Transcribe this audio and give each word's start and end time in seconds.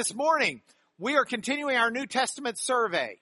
this 0.00 0.14
morning 0.14 0.62
we 0.98 1.14
are 1.18 1.26
continuing 1.26 1.76
our 1.76 1.90
New 1.90 2.06
Testament 2.06 2.56
survey. 2.58 3.18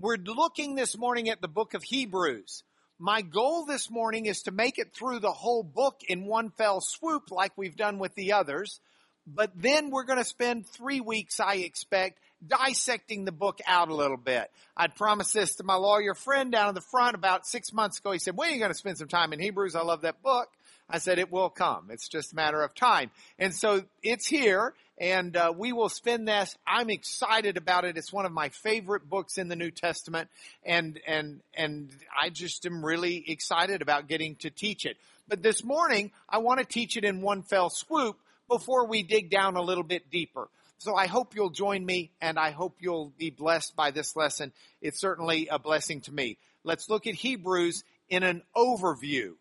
We're 0.00 0.16
looking 0.16 0.74
this 0.74 0.96
morning 0.96 1.28
at 1.28 1.42
the 1.42 1.48
book 1.48 1.74
of 1.74 1.82
Hebrews. 1.82 2.62
My 2.98 3.20
goal 3.20 3.66
this 3.66 3.90
morning 3.90 4.24
is 4.24 4.44
to 4.44 4.50
make 4.50 4.78
it 4.78 4.94
through 4.94 5.18
the 5.18 5.32
whole 5.32 5.62
book 5.62 6.00
in 6.08 6.24
one 6.24 6.48
fell 6.48 6.80
swoop 6.80 7.30
like 7.30 7.52
we've 7.58 7.76
done 7.76 7.98
with 7.98 8.14
the 8.14 8.32
others. 8.32 8.80
But 9.26 9.50
then 9.54 9.90
we're 9.90 10.04
going 10.04 10.18
to 10.18 10.24
spend 10.24 10.66
three 10.66 11.02
weeks, 11.02 11.40
I 11.40 11.56
expect, 11.56 12.20
dissecting 12.46 13.26
the 13.26 13.30
book 13.30 13.60
out 13.66 13.90
a 13.90 13.94
little 13.94 14.16
bit. 14.16 14.50
I'd 14.74 14.94
promised 14.94 15.34
this 15.34 15.56
to 15.56 15.62
my 15.62 15.74
lawyer 15.74 16.14
friend 16.14 16.50
down 16.50 16.70
in 16.70 16.74
the 16.74 16.80
front 16.80 17.16
about 17.16 17.46
six 17.46 17.70
months 17.70 17.98
ago. 17.98 18.12
He 18.12 18.18
said, 18.18 18.34
when 18.34 18.48
are 18.48 18.52
you 18.52 18.60
going 18.60 18.70
to 18.70 18.78
spend 18.78 18.96
some 18.96 19.08
time 19.08 19.34
in 19.34 19.40
Hebrews? 19.40 19.76
I 19.76 19.82
love 19.82 20.00
that 20.00 20.22
book. 20.22 20.48
I 20.94 20.98
said, 20.98 21.18
it 21.18 21.32
will 21.32 21.50
come. 21.50 21.88
It's 21.90 22.06
just 22.06 22.34
a 22.34 22.36
matter 22.36 22.62
of 22.62 22.72
time. 22.72 23.10
And 23.36 23.52
so 23.52 23.82
it's 24.04 24.28
here 24.28 24.74
and 24.96 25.36
uh, 25.36 25.52
we 25.56 25.72
will 25.72 25.88
spend 25.88 26.28
this. 26.28 26.56
I'm 26.64 26.88
excited 26.88 27.56
about 27.56 27.84
it. 27.84 27.98
It's 27.98 28.12
one 28.12 28.26
of 28.26 28.30
my 28.30 28.50
favorite 28.50 29.10
books 29.10 29.36
in 29.36 29.48
the 29.48 29.56
New 29.56 29.72
Testament 29.72 30.28
and, 30.64 31.00
and, 31.04 31.40
and 31.52 31.90
I 32.22 32.30
just 32.30 32.64
am 32.64 32.84
really 32.84 33.24
excited 33.26 33.82
about 33.82 34.06
getting 34.06 34.36
to 34.36 34.50
teach 34.50 34.86
it. 34.86 34.96
But 35.26 35.42
this 35.42 35.64
morning, 35.64 36.12
I 36.28 36.38
want 36.38 36.60
to 36.60 36.64
teach 36.64 36.96
it 36.96 37.02
in 37.02 37.22
one 37.22 37.42
fell 37.42 37.70
swoop 37.70 38.16
before 38.48 38.86
we 38.86 39.02
dig 39.02 39.30
down 39.30 39.56
a 39.56 39.62
little 39.62 39.82
bit 39.82 40.12
deeper. 40.12 40.48
So 40.78 40.94
I 40.94 41.08
hope 41.08 41.34
you'll 41.34 41.50
join 41.50 41.84
me 41.84 42.12
and 42.20 42.38
I 42.38 42.52
hope 42.52 42.76
you'll 42.78 43.12
be 43.18 43.30
blessed 43.30 43.74
by 43.74 43.90
this 43.90 44.14
lesson. 44.14 44.52
It's 44.80 45.00
certainly 45.00 45.48
a 45.48 45.58
blessing 45.58 46.02
to 46.02 46.12
me. 46.12 46.38
Let's 46.62 46.88
look 46.88 47.08
at 47.08 47.14
Hebrews 47.14 47.82
in 48.08 48.22
an 48.22 48.42
overview. 48.56 49.32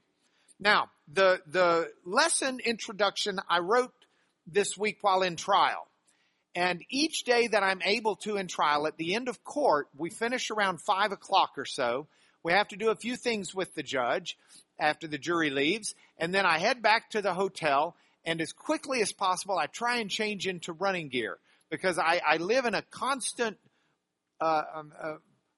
Now, 0.60 0.90
the, 1.14 1.42
the 1.48 1.92
lesson 2.06 2.60
introduction 2.60 3.40
I 3.50 3.60
wrote 3.60 3.94
this 4.48 4.78
week 4.78 4.98
while 5.02 5.22
in 5.22 5.36
trial. 5.36 5.88
And 6.56 6.84
each 6.90 7.24
day 7.24 7.48
that 7.48 7.64
I'm 7.64 7.82
able 7.84 8.16
to 8.18 8.38
in 8.38 8.48
trial, 8.48 8.86
at 8.86 8.98
the 8.98 9.16
end 9.16 9.28
of 9.28 9.44
court, 9.44 9.88
we 9.98 10.10
finish 10.10 10.52
around 10.52 10.82
five 10.82 11.12
o'clock 11.12 11.52
or 11.58 11.66
so. 11.66 12.08
We 12.44 12.54
have 12.54 12.68
to 12.70 12.78
do 12.78 12.90
a 12.90 12.96
few 12.96 13.16
things 13.16 13.56
with 13.56 13.74
the 13.74 13.84
judge 13.84 14.38
after 14.80 15.08
the 15.08 15.18
jury 15.18 15.50
leaves. 15.50 15.96
And 16.18 16.34
then 16.34 16.46
I 16.46 16.60
head 16.60 16.82
back 16.82 17.10
to 17.12 17.22
the 17.22 17.34
hotel 17.34 17.96
and 18.26 18.40
as 18.40 18.54
quickly 18.54 19.02
as 19.02 19.12
possible, 19.12 19.58
I 19.58 19.68
try 19.68 19.98
and 19.98 20.10
change 20.10 20.48
into 20.48 20.74
running 20.74 21.10
gear 21.10 21.38
because 21.70 21.98
I, 21.98 22.22
I 22.26 22.38
live 22.38 22.66
in 22.66 22.74
a 22.74 22.82
constant 22.82 23.58
uh, 24.40 24.64
um, 24.76 24.94
uh, 25.00 25.16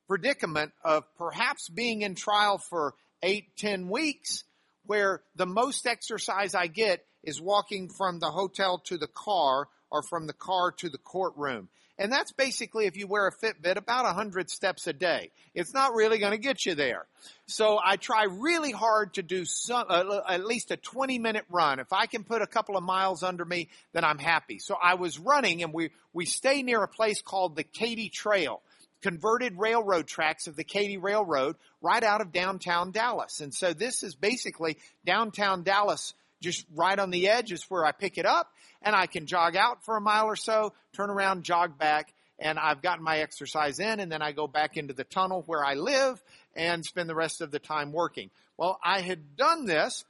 predicament 0.07 0.71
of 0.83 1.03
perhaps 1.17 1.69
being 1.69 2.01
in 2.01 2.15
trial 2.15 2.57
for 2.57 2.95
eight, 3.21 3.55
ten 3.57 3.89
weeks, 3.89 4.43
where 4.87 5.21
the 5.35 5.45
most 5.45 5.85
exercise 5.87 6.55
I 6.55 6.67
get 6.67 7.05
is 7.23 7.41
walking 7.41 7.89
from 7.89 8.19
the 8.19 8.31
hotel 8.31 8.79
to 8.85 8.97
the 8.97 9.07
car 9.07 9.67
or 9.91 10.01
from 10.03 10.27
the 10.27 10.33
car 10.33 10.71
to 10.71 10.89
the 10.89 10.97
courtroom. 10.97 11.69
And 11.97 12.11
that's 12.11 12.33
basically, 12.33 12.87
if 12.87 12.97
you 12.97 13.07
wear 13.07 13.25
a 13.25 13.31
Fitbit, 13.31 13.77
about 13.77 14.03
100 14.03 14.49
steps 14.49 14.85
a 14.85 14.91
day. 14.91 15.31
It's 15.53 15.73
not 15.73 15.93
really 15.93 16.19
going 16.19 16.33
to 16.33 16.37
get 16.37 16.65
you 16.65 16.75
there. 16.75 17.05
So 17.47 17.79
I 17.83 17.95
try 17.95 18.25
really 18.25 18.71
hard 18.71 19.13
to 19.13 19.23
do 19.23 19.45
some, 19.45 19.85
uh, 19.87 20.19
at 20.27 20.45
least 20.45 20.71
a 20.71 20.77
20 20.77 21.19
minute 21.19 21.45
run. 21.49 21.79
If 21.79 21.93
I 21.93 22.05
can 22.07 22.25
put 22.25 22.41
a 22.41 22.47
couple 22.47 22.75
of 22.75 22.83
miles 22.83 23.23
under 23.23 23.45
me, 23.45 23.69
then 23.93 24.03
I'm 24.03 24.19
happy. 24.19 24.59
So 24.59 24.75
I 24.81 24.95
was 24.95 25.17
running 25.17 25.63
and 25.63 25.71
we, 25.71 25.91
we 26.11 26.25
stay 26.25 26.63
near 26.63 26.83
a 26.83 26.87
place 26.87 27.21
called 27.21 27.55
the 27.55 27.63
Katy 27.63 28.09
Trail 28.09 28.61
converted 29.05 29.59
railroad 29.59 30.07
tracks 30.07 30.47
of 30.47 30.55
the 30.55 30.63
Katy 30.63 30.97
Railroad 30.97 31.57
right 31.79 32.03
out 32.03 32.21
of 32.21 32.31
downtown 32.31 32.89
Dallas. 32.89 33.39
And 33.39 33.53
so 33.53 33.71
this 33.71 34.01
is 34.01 34.15
basically 34.15 34.77
downtown 35.05 35.61
Dallas 35.61 36.15
just 36.41 36.65
right 36.73 36.97
on 36.97 37.11
the 37.11 37.29
edge 37.29 37.51
is 37.51 37.63
where 37.69 37.85
I 37.85 37.91
pick 37.91 38.17
it 38.17 38.25
up 38.25 38.51
and 38.81 38.95
I 38.95 39.05
can 39.05 39.27
jog 39.27 39.55
out 39.55 39.85
for 39.85 39.95
a 39.95 40.01
mile 40.01 40.25
or 40.25 40.35
so, 40.35 40.73
turn 40.93 41.11
around, 41.11 41.43
jog 41.43 41.77
back, 41.77 42.15
and 42.39 42.57
I've 42.57 42.81
gotten 42.81 43.03
my 43.03 43.19
exercise 43.19 43.77
in 43.77 43.99
and 43.99 44.11
then 44.11 44.23
I 44.23 44.31
go 44.31 44.47
back 44.47 44.75
into 44.75 44.95
the 44.95 45.03
tunnel 45.03 45.43
where 45.45 45.63
I 45.63 45.75
live 45.75 46.19
and 46.55 46.83
spend 46.83 47.07
the 47.07 47.13
rest 47.13 47.41
of 47.41 47.51
the 47.51 47.59
time 47.59 47.91
working. 47.91 48.31
Well, 48.57 48.79
I 48.83 49.01
had 49.01 49.35
done 49.35 49.67
this 49.67 50.03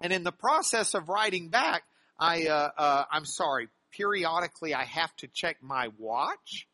and 0.00 0.12
in 0.12 0.22
the 0.22 0.30
process 0.30 0.94
of 0.94 1.08
riding 1.08 1.48
back, 1.48 1.82
I, 2.16 2.46
uh, 2.46 2.70
uh, 2.78 3.04
I'm 3.10 3.24
sorry, 3.24 3.70
periodically 3.90 4.72
I 4.72 4.84
have 4.84 5.14
to 5.16 5.26
check 5.26 5.56
my 5.60 5.88
watch. 5.98 6.68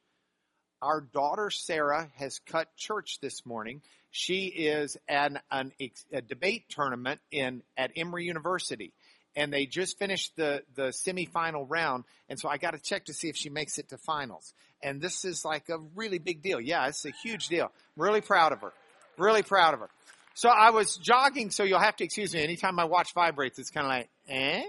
Our 0.82 1.00
daughter 1.00 1.50
Sarah 1.50 2.10
has 2.16 2.38
cut 2.46 2.74
church 2.76 3.18
this 3.20 3.44
morning 3.44 3.82
she 4.10 4.46
is 4.46 4.96
at 5.08 5.32
an 5.50 5.72
a 6.12 6.20
debate 6.20 6.64
tournament 6.68 7.20
in 7.30 7.62
at 7.76 7.92
Emory 7.96 8.24
University, 8.24 8.92
and 9.36 9.52
they 9.52 9.66
just 9.66 9.98
finished 9.98 10.34
the 10.36 10.62
the 10.74 10.88
semifinal 10.88 11.66
round, 11.68 12.04
and 12.28 12.38
so 12.38 12.48
I 12.48 12.58
got 12.58 12.72
to 12.72 12.78
check 12.78 13.06
to 13.06 13.14
see 13.14 13.28
if 13.28 13.36
she 13.36 13.50
makes 13.50 13.78
it 13.78 13.88
to 13.90 13.98
finals. 13.98 14.52
And 14.82 15.00
this 15.00 15.24
is 15.24 15.44
like 15.44 15.68
a 15.68 15.78
really 15.94 16.18
big 16.18 16.42
deal. 16.42 16.60
Yeah, 16.60 16.86
it's 16.88 17.04
a 17.04 17.10
huge 17.10 17.48
deal. 17.48 17.70
I'm 17.96 18.02
really 18.02 18.20
proud 18.20 18.52
of 18.52 18.62
her. 18.62 18.72
Really 19.16 19.42
proud 19.42 19.74
of 19.74 19.80
her. 19.80 19.90
So 20.34 20.48
I 20.48 20.70
was 20.70 20.96
jogging, 20.96 21.50
so 21.50 21.64
you'll 21.64 21.80
have 21.80 21.96
to 21.96 22.04
excuse 22.04 22.34
me. 22.34 22.42
Anytime 22.42 22.74
my 22.74 22.84
watch 22.84 23.12
vibrates, 23.14 23.58
it's 23.58 23.70
kind 23.70 23.86
of 23.86 23.90
like, 23.90 24.08
eh? 24.28 24.64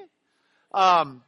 Um, 0.74 1.24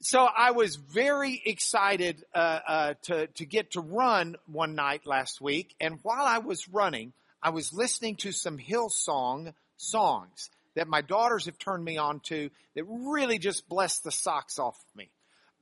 so 0.00 0.20
I 0.20 0.52
was 0.52 0.76
very 0.76 1.40
excited 1.44 2.24
uh, 2.34 2.38
uh, 2.68 2.94
to 3.02 3.26
to 3.26 3.46
get 3.46 3.72
to 3.72 3.80
run 3.80 4.36
one 4.46 4.74
night 4.74 5.06
last 5.06 5.40
week, 5.40 5.74
and 5.80 5.98
while 6.02 6.24
I 6.24 6.38
was 6.38 6.68
running, 6.68 7.12
I 7.42 7.50
was 7.50 7.72
listening 7.72 8.16
to 8.16 8.32
some 8.32 8.58
Hillsong 8.58 9.54
songs 9.76 10.50
that 10.74 10.86
my 10.86 11.00
daughters 11.00 11.46
have 11.46 11.58
turned 11.58 11.84
me 11.84 11.96
on 11.96 12.20
to 12.20 12.50
that 12.74 12.84
really 12.84 13.38
just 13.38 13.68
blessed 13.68 14.04
the 14.04 14.12
socks 14.12 14.58
off 14.58 14.76
of 14.78 14.96
me. 14.96 15.08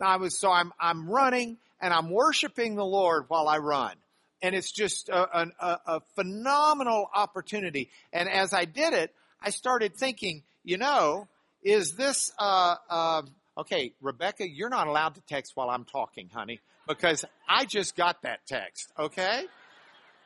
I 0.00 0.16
was 0.16 0.38
so 0.38 0.50
I'm 0.50 0.72
I'm 0.78 1.08
running 1.08 1.56
and 1.80 1.94
I'm 1.94 2.10
worshiping 2.10 2.74
the 2.74 2.84
Lord 2.84 3.24
while 3.28 3.48
I 3.48 3.58
run, 3.58 3.94
and 4.42 4.54
it's 4.54 4.70
just 4.70 5.08
a, 5.08 5.48
a, 5.58 5.80
a 5.86 6.00
phenomenal 6.14 7.08
opportunity. 7.14 7.90
And 8.12 8.28
as 8.28 8.52
I 8.52 8.66
did 8.66 8.92
it, 8.92 9.14
I 9.40 9.50
started 9.50 9.96
thinking, 9.96 10.42
you 10.62 10.76
know, 10.76 11.28
is 11.62 11.92
this 11.92 12.32
uh, 12.38 12.76
uh, 12.90 13.22
okay, 13.56 13.92
Rebecca, 14.00 14.48
you're 14.48 14.68
not 14.68 14.86
allowed 14.86 15.14
to 15.14 15.20
text 15.22 15.52
while 15.56 15.70
I'm 15.70 15.84
talking, 15.84 16.28
honey, 16.32 16.60
because 16.86 17.24
I 17.48 17.64
just 17.64 17.96
got 17.96 18.22
that 18.22 18.46
text, 18.46 18.92
okay? 18.98 19.44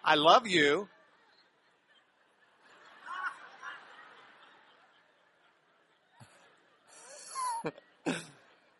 I 0.04 0.14
love 0.16 0.46
you. 0.46 0.88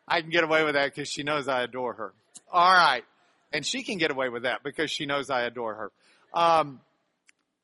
I 0.08 0.20
can 0.20 0.30
get 0.30 0.44
away 0.44 0.64
with 0.64 0.74
that 0.74 0.94
because 0.94 1.08
she 1.08 1.22
knows 1.22 1.46
I 1.48 1.62
adore 1.62 1.92
her. 1.94 2.12
All 2.50 2.72
right. 2.72 3.04
And 3.52 3.64
she 3.66 3.82
can 3.82 3.98
get 3.98 4.10
away 4.10 4.28
with 4.28 4.42
that 4.44 4.62
because 4.62 4.90
she 4.90 5.06
knows 5.06 5.30
I 5.30 5.42
adore 5.42 5.74
her. 5.74 5.92
Um, 6.32 6.80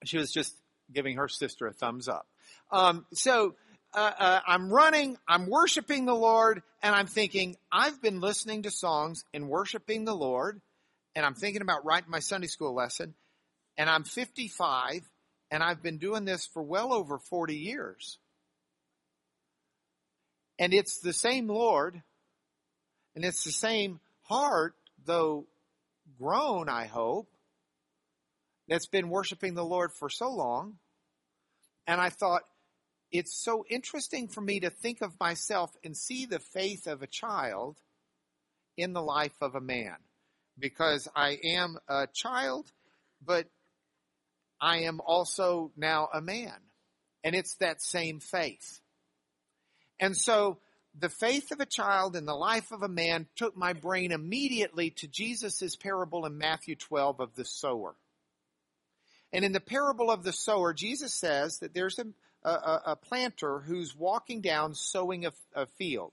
she 0.05 0.19
was 0.19 0.31
just 0.33 0.55
giving 0.93 1.17
her 1.17 1.29
sister 1.29 1.67
a 1.67 1.73
thumbs 1.73 2.09
up. 2.09 2.27
Um, 2.71 3.07
so 3.13 3.55
uh, 3.97 4.13
uh, 4.19 4.41
I'm 4.47 4.71
running, 4.71 5.17
I'm 5.27 5.49
worshiping 5.49 6.05
the 6.05 6.15
Lord, 6.15 6.63
and 6.83 6.95
I'm 6.95 7.07
thinking, 7.07 7.57
I've 7.73 8.01
been 8.03 8.21
listening 8.21 8.65
to 8.65 8.71
songs 8.71 9.25
and 9.33 9.49
worshiping 9.49 10.05
the 10.05 10.15
Lord, 10.15 10.61
and 11.15 11.25
I'm 11.25 11.35
thinking 11.35 11.63
about 11.63 11.87
writing 11.87 12.11
my 12.11 12.19
Sunday 12.19 12.47
school 12.47 12.75
lesson, 12.75 13.15
and 13.79 13.89
I'm 13.89 14.05
55, 14.05 15.01
and 15.51 15.63
I've 15.63 15.83
been 15.83 15.97
doing 15.97 16.27
this 16.27 16.47
for 16.47 16.63
well 16.63 16.93
over 16.93 17.19
40 17.19 17.57
years. 17.57 18.19
And 20.59 20.75
it's 20.75 21.01
the 21.01 21.15
same 21.15 21.49
Lord, 21.49 22.03
and 23.15 23.25
it's 23.25 23.45
the 23.45 23.53
same 23.53 24.01
heart, 24.25 24.75
though 25.07 25.47
grown, 26.19 26.69
I 26.69 26.85
hope, 26.85 27.29
that's 28.69 28.87
been 28.87 29.09
worshiping 29.09 29.55
the 29.55 29.65
Lord 29.65 29.93
for 29.99 30.11
so 30.11 30.29
long. 30.29 30.75
And 31.87 31.99
I 31.99 32.11
thought, 32.11 32.43
it's 33.13 33.43
so 33.43 33.65
interesting 33.69 34.29
for 34.29 34.41
me 34.41 34.61
to 34.61 34.71
think 34.71 35.01
of 35.01 35.19
myself 35.21 35.71
and 35.85 35.97
see 35.97 36.27
the 36.27 36.39
faith 36.39 36.87
of 36.87 37.03
a 37.03 37.07
child 37.07 37.77
in 38.77 38.93
the 38.93 39.03
life 39.03 39.37
of 39.41 39.55
a 39.55 39.61
man 39.61 39.97
because 40.59 41.09
I 41.15 41.39
am 41.45 41.79
a 41.89 42.07
child, 42.13 42.71
but 43.25 43.47
I 44.61 44.81
am 44.81 45.01
also 45.05 45.73
now 45.77 46.09
a 46.13 46.21
man. 46.21 46.55
And 47.25 47.35
it's 47.35 47.57
that 47.57 47.83
same 47.83 48.21
faith. 48.21 48.81
And 49.99 50.17
so 50.17 50.59
the 50.99 51.09
faith 51.09 51.51
of 51.51 51.61
a 51.61 51.67
child 51.67 52.17
in 52.17 52.25
the 52.25 52.35
life 52.35 52.73
of 52.73 52.83
a 52.83 52.89
man 52.89 53.27
took 53.37 53.57
my 53.57 53.73
brain 53.73 54.13
immediately 54.13 54.91
to 54.91 55.09
Jesus' 55.09 55.77
parable 55.77 56.25
in 56.25 56.39
Matthew 56.39 56.77
12 56.77 57.21
of 57.21 57.35
the 57.35 57.45
sower. 57.45 57.95
And 59.33 59.45
in 59.45 59.53
the 59.53 59.61
parable 59.61 60.11
of 60.11 60.23
the 60.23 60.33
sower, 60.33 60.73
Jesus 60.73 61.13
says 61.13 61.59
that 61.59 61.75
there's 61.75 61.99
a, 61.99 62.07
a, 62.51 62.83
a 62.93 62.97
planter 62.97 63.61
who's 63.61 63.97
walking 63.97 64.41
down 64.41 64.75
sowing 64.75 65.27
a, 65.27 65.33
a 65.55 65.67
field. 65.67 66.13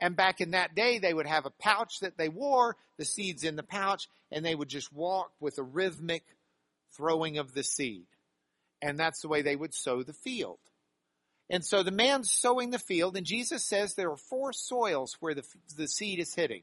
And 0.00 0.16
back 0.16 0.40
in 0.40 0.52
that 0.52 0.74
day, 0.74 0.98
they 0.98 1.12
would 1.12 1.26
have 1.26 1.44
a 1.44 1.50
pouch 1.50 2.00
that 2.00 2.16
they 2.16 2.28
wore, 2.28 2.76
the 2.96 3.04
seeds 3.04 3.44
in 3.44 3.56
the 3.56 3.62
pouch, 3.62 4.08
and 4.32 4.44
they 4.44 4.54
would 4.54 4.68
just 4.68 4.92
walk 4.92 5.30
with 5.40 5.58
a 5.58 5.62
rhythmic 5.62 6.24
throwing 6.96 7.38
of 7.38 7.52
the 7.52 7.62
seed. 7.62 8.06
And 8.80 8.98
that's 8.98 9.20
the 9.20 9.28
way 9.28 9.42
they 9.42 9.56
would 9.56 9.74
sow 9.74 10.02
the 10.02 10.14
field. 10.14 10.58
And 11.50 11.64
so 11.64 11.82
the 11.82 11.90
man's 11.90 12.30
sowing 12.30 12.70
the 12.70 12.78
field, 12.78 13.16
and 13.16 13.26
Jesus 13.26 13.62
says 13.64 13.94
there 13.94 14.10
are 14.10 14.16
four 14.16 14.52
soils 14.52 15.16
where 15.20 15.34
the, 15.34 15.44
the 15.76 15.88
seed 15.88 16.20
is 16.20 16.34
hitting. 16.34 16.62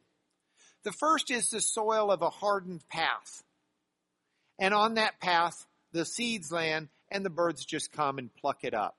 The 0.83 0.91
first 0.91 1.29
is 1.29 1.49
the 1.49 1.61
soil 1.61 2.09
of 2.09 2.21
a 2.21 2.29
hardened 2.29 2.87
path. 2.87 3.43
And 4.57 4.73
on 4.73 4.95
that 4.95 5.19
path, 5.19 5.67
the 5.97 6.05
seeds 6.05 6.51
land 6.51 6.89
and 7.09 7.25
the 7.25 7.29
birds 7.29 7.65
just 7.65 7.91
come 7.91 8.17
and 8.17 8.33
pluck 8.35 8.63
it 8.63 8.73
up. 8.73 8.95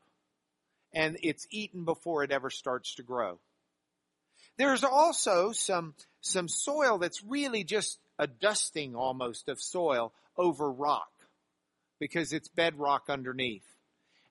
And 0.92 1.18
it's 1.22 1.46
eaten 1.50 1.84
before 1.84 2.24
it 2.24 2.30
ever 2.30 2.50
starts 2.50 2.94
to 2.96 3.02
grow. 3.02 3.38
There's 4.56 4.84
also 4.84 5.52
some, 5.52 5.94
some 6.20 6.48
soil 6.48 6.98
that's 6.98 7.22
really 7.22 7.64
just 7.64 7.98
a 8.18 8.26
dusting 8.26 8.96
almost 8.96 9.48
of 9.48 9.60
soil 9.60 10.12
over 10.36 10.70
rock 10.70 11.10
because 12.00 12.32
it's 12.32 12.48
bedrock 12.48 13.04
underneath. 13.08 13.64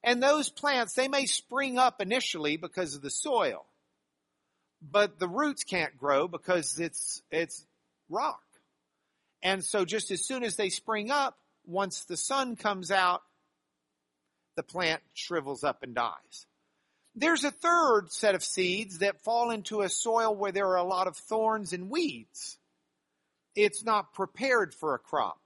And 0.03 0.21
those 0.21 0.49
plants, 0.49 0.93
they 0.93 1.07
may 1.07 1.25
spring 1.25 1.77
up 1.77 2.01
initially 2.01 2.57
because 2.57 2.95
of 2.95 3.01
the 3.01 3.09
soil, 3.09 3.65
but 4.81 5.19
the 5.19 5.27
roots 5.27 5.63
can't 5.63 5.97
grow 5.97 6.27
because 6.27 6.79
it's, 6.79 7.21
it's 7.31 7.65
rock. 8.09 8.41
And 9.41 9.63
so 9.63 9.85
just 9.85 10.11
as 10.11 10.25
soon 10.25 10.43
as 10.43 10.55
they 10.55 10.69
spring 10.69 11.11
up, 11.11 11.37
once 11.67 12.05
the 12.05 12.17
sun 12.17 12.55
comes 12.55 12.89
out, 12.89 13.21
the 14.55 14.63
plant 14.63 15.01
shrivels 15.13 15.63
up 15.63 15.83
and 15.83 15.93
dies. 15.93 16.47
There's 17.15 17.43
a 17.43 17.51
third 17.51 18.11
set 18.11 18.35
of 18.35 18.43
seeds 18.43 18.99
that 18.99 19.21
fall 19.21 19.51
into 19.51 19.81
a 19.81 19.89
soil 19.89 20.35
where 20.35 20.51
there 20.51 20.67
are 20.67 20.77
a 20.77 20.83
lot 20.83 21.07
of 21.07 21.17
thorns 21.17 21.73
and 21.73 21.89
weeds. 21.89 22.57
It's 23.55 23.83
not 23.83 24.13
prepared 24.13 24.73
for 24.73 24.93
a 24.93 24.99
crop. 24.99 25.39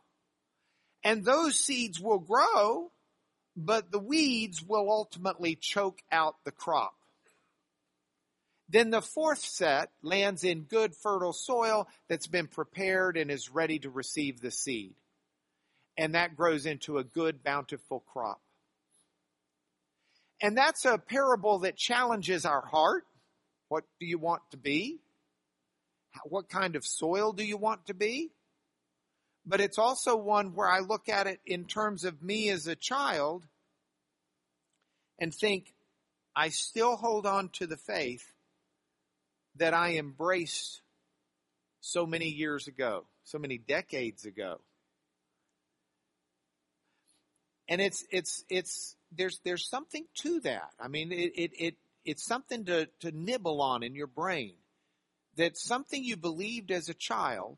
And 1.04 1.26
those 1.26 1.60
seeds 1.60 2.00
will 2.00 2.20
grow, 2.20 2.92
but 3.56 3.92
the 3.92 4.00
weeds 4.00 4.62
will 4.62 4.90
ultimately 4.90 5.56
choke 5.56 6.02
out 6.12 6.36
the 6.44 6.52
crop. 6.52 6.94
Then 8.70 8.90
the 8.90 9.02
fourth 9.02 9.40
set 9.40 9.90
lands 10.02 10.44
in 10.44 10.64
good 10.64 10.96
fertile 10.96 11.34
soil 11.34 11.88
that's 12.08 12.28
been 12.28 12.48
prepared 12.48 13.18
and 13.18 13.32
is 13.32 13.50
ready 13.50 13.80
to 13.80 13.90
receive 13.90 14.40
the 14.40 14.52
seed. 14.52 14.94
And 15.98 16.16
that 16.16 16.36
grows 16.36 16.66
into 16.66 16.98
a 16.98 17.04
good 17.04 17.44
bountiful 17.44 18.00
crop. 18.00 18.42
And 20.42 20.58
that's 20.58 20.86
a 20.86 20.98
parable 20.98 21.60
that 21.60 21.78
challenges 21.78 22.46
our 22.46 22.66
heart. 22.66 23.06
What 23.68 23.84
do 24.00 24.06
you 24.06 24.18
want 24.18 24.42
to 24.52 24.58
be? 24.58 25.00
What 26.26 26.50
kind 26.50 26.76
of 26.76 26.86
soil 26.86 27.32
do 27.32 27.44
you 27.44 27.58
want 27.58 27.86
to 27.88 27.94
be? 27.94 28.32
But 29.46 29.62
it's 29.62 29.78
also 29.78 30.16
one 30.16 30.56
where 30.56 30.70
I 30.70 30.80
look 30.80 31.10
at 31.10 31.28
it 31.28 31.40
in 31.46 31.66
terms 31.66 32.04
of 32.04 32.22
me 32.22 32.50
as 32.50 32.68
a 32.68 32.76
child 32.76 33.46
and 35.20 35.34
think, 35.34 35.74
I 36.36 36.50
still 36.50 36.96
hold 36.96 37.26
on 37.26 37.50
to 37.54 37.68
the 37.68 37.78
faith 37.78 38.32
that 39.58 39.74
I 39.74 39.96
embraced 39.98 40.82
so 41.82 42.06
many 42.06 42.30
years 42.30 42.68
ago, 42.68 43.06
so 43.24 43.38
many 43.38 43.58
decades 43.58 44.26
ago. 44.26 44.62
And 47.72 47.80
it's, 47.80 48.04
it's, 48.12 48.44
it's, 48.50 48.98
there's, 49.14 49.40
there's 49.46 49.70
something 49.70 50.06
to 50.24 50.42
that. 50.42 50.72
I 50.78 50.90
mean, 50.90 51.14
it, 51.14 51.32
it, 51.38 51.52
it 51.58 51.76
it's 52.04 52.22
something 52.22 52.66
to, 52.66 52.90
to 53.00 53.12
nibble 53.14 53.62
on 53.62 53.82
in 53.82 53.96
your 53.96 54.08
brain. 54.08 54.56
That 55.38 55.56
something 55.56 56.04
you 56.04 56.18
believed 56.18 56.72
as 56.72 56.90
a 56.90 56.94
child, 56.94 57.58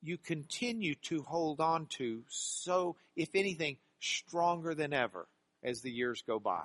you 0.00 0.16
continue 0.16 0.94
to 1.02 1.20
hold 1.20 1.60
on 1.60 1.84
to 1.98 2.22
so, 2.28 2.96
if 3.14 3.28
anything, 3.34 3.76
stronger 4.00 4.74
than 4.74 4.94
ever 4.94 5.28
as 5.62 5.82
the 5.82 5.92
years 5.92 6.22
go 6.26 6.38
by. 6.38 6.64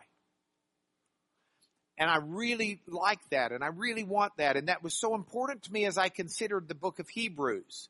And 1.97 2.09
I 2.09 2.19
really 2.23 2.79
like 2.87 3.19
that 3.31 3.51
and 3.51 3.65
I 3.65 3.67
really 3.67 4.05
want 4.05 4.37
that. 4.37 4.55
And 4.55 4.69
that 4.69 4.81
was 4.81 4.93
so 4.93 5.13
important 5.13 5.63
to 5.63 5.73
me 5.73 5.83
as 5.83 5.97
I 5.97 6.07
considered 6.07 6.69
the 6.69 6.75
book 6.75 6.99
of 6.99 7.09
Hebrews. 7.09 7.89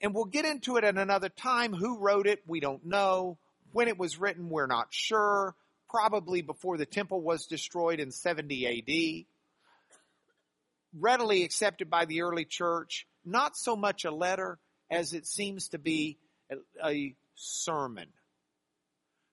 And 0.00 0.14
we'll 0.14 0.24
get 0.24 0.44
into 0.44 0.76
it 0.76 0.84
at 0.84 0.96
another 0.96 1.28
time. 1.28 1.74
Who 1.74 1.98
wrote 1.98 2.26
it? 2.26 2.42
We 2.46 2.60
don't 2.60 2.86
know. 2.86 3.38
When 3.72 3.88
it 3.88 3.98
was 3.98 4.18
written, 4.18 4.48
we're 4.48 4.66
not 4.66 4.88
sure. 4.90 5.54
Probably 5.90 6.42
before 6.42 6.76
the 6.76 6.86
temple 6.86 7.20
was 7.20 7.46
destroyed 7.46 7.98
in 7.98 8.10
70 8.10 8.66
AD. 8.66 9.24
Readily 10.98 11.44
accepted 11.44 11.90
by 11.90 12.04
the 12.04 12.22
early 12.22 12.44
church. 12.44 13.06
Not 13.24 13.56
so 13.56 13.74
much 13.74 14.04
a 14.04 14.10
letter 14.10 14.58
as 14.90 15.12
it 15.12 15.26
seems 15.26 15.68
to 15.68 15.78
be 15.78 16.18
a, 16.50 16.56
a 16.84 17.14
sermon. 17.34 18.08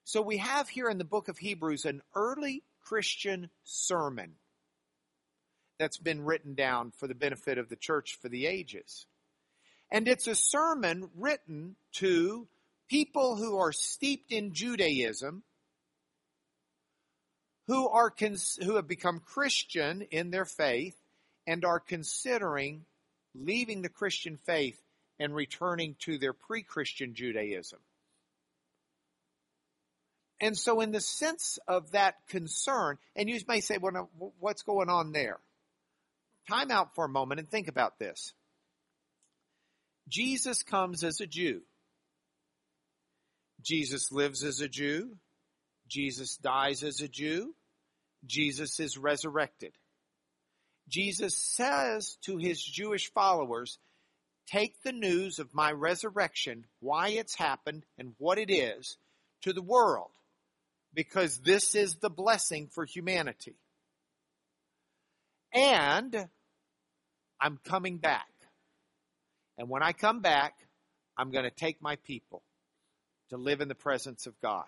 So 0.04 0.22
we 0.22 0.38
have 0.38 0.68
here 0.68 0.88
in 0.88 0.98
the 0.98 1.04
book 1.04 1.28
of 1.28 1.38
Hebrews 1.38 1.84
an 1.84 2.02
early 2.14 2.62
Christian 2.80 3.50
sermon 3.64 4.34
that's 5.78 5.98
been 5.98 6.24
written 6.24 6.54
down 6.54 6.92
for 6.92 7.06
the 7.06 7.14
benefit 7.14 7.58
of 7.58 7.68
the 7.68 7.76
church 7.76 8.18
for 8.20 8.28
the 8.28 8.46
ages. 8.46 9.06
And 9.90 10.08
it's 10.08 10.26
a 10.26 10.34
sermon 10.34 11.10
written 11.14 11.76
to 11.94 12.48
people 12.88 13.36
who 13.36 13.58
are 13.58 13.72
steeped 13.72 14.32
in 14.32 14.52
Judaism, 14.52 15.42
who 17.66 17.88
are 17.88 18.10
cons- 18.10 18.58
who 18.62 18.76
have 18.76 18.88
become 18.88 19.20
Christian 19.20 20.02
in 20.02 20.30
their 20.30 20.44
faith 20.44 20.96
and 21.46 21.64
are 21.64 21.80
considering 21.80 22.84
leaving 23.34 23.82
the 23.82 23.88
Christian 23.88 24.38
faith 24.44 24.80
and 25.18 25.34
returning 25.34 25.96
to 26.00 26.18
their 26.18 26.32
pre-Christian 26.32 27.14
Judaism. 27.14 27.78
And 30.40 30.56
so, 30.56 30.80
in 30.80 30.92
the 30.92 31.00
sense 31.00 31.58
of 31.66 31.92
that 31.92 32.16
concern, 32.28 32.98
and 33.14 33.28
you 33.28 33.40
may 33.48 33.60
say, 33.60 33.78
well, 33.78 34.10
what's 34.38 34.62
going 34.62 34.90
on 34.90 35.12
there? 35.12 35.38
Time 36.48 36.70
out 36.70 36.94
for 36.94 37.06
a 37.06 37.08
moment 37.08 37.40
and 37.40 37.48
think 37.48 37.68
about 37.68 37.98
this. 37.98 38.34
Jesus 40.08 40.62
comes 40.62 41.02
as 41.04 41.20
a 41.20 41.26
Jew. 41.26 41.62
Jesus 43.62 44.12
lives 44.12 44.44
as 44.44 44.60
a 44.60 44.68
Jew. 44.68 45.16
Jesus 45.88 46.36
dies 46.36 46.82
as 46.82 47.00
a 47.00 47.08
Jew. 47.08 47.54
Jesus 48.24 48.78
is 48.80 48.96
resurrected. 48.96 49.72
Jesus 50.88 51.36
says 51.36 52.16
to 52.22 52.36
his 52.36 52.62
Jewish 52.62 53.12
followers, 53.12 53.78
take 54.46 54.80
the 54.82 54.92
news 54.92 55.38
of 55.40 55.54
my 55.54 55.72
resurrection, 55.72 56.66
why 56.80 57.08
it's 57.08 57.34
happened, 57.34 57.84
and 57.98 58.14
what 58.18 58.38
it 58.38 58.50
is, 58.50 58.96
to 59.42 59.52
the 59.52 59.62
world 59.62 60.10
because 60.96 61.38
this 61.38 61.74
is 61.74 61.96
the 61.96 62.10
blessing 62.10 62.68
for 62.72 62.84
humanity. 62.86 63.54
And 65.52 66.28
I'm 67.38 67.60
coming 67.64 67.98
back. 67.98 68.26
And 69.58 69.68
when 69.68 69.82
I 69.82 69.92
come 69.92 70.20
back, 70.20 70.54
I'm 71.16 71.30
going 71.30 71.44
to 71.44 71.50
take 71.50 71.80
my 71.80 71.96
people 71.96 72.42
to 73.30 73.36
live 73.36 73.60
in 73.60 73.68
the 73.68 73.74
presence 73.74 74.26
of 74.26 74.40
God. 74.40 74.66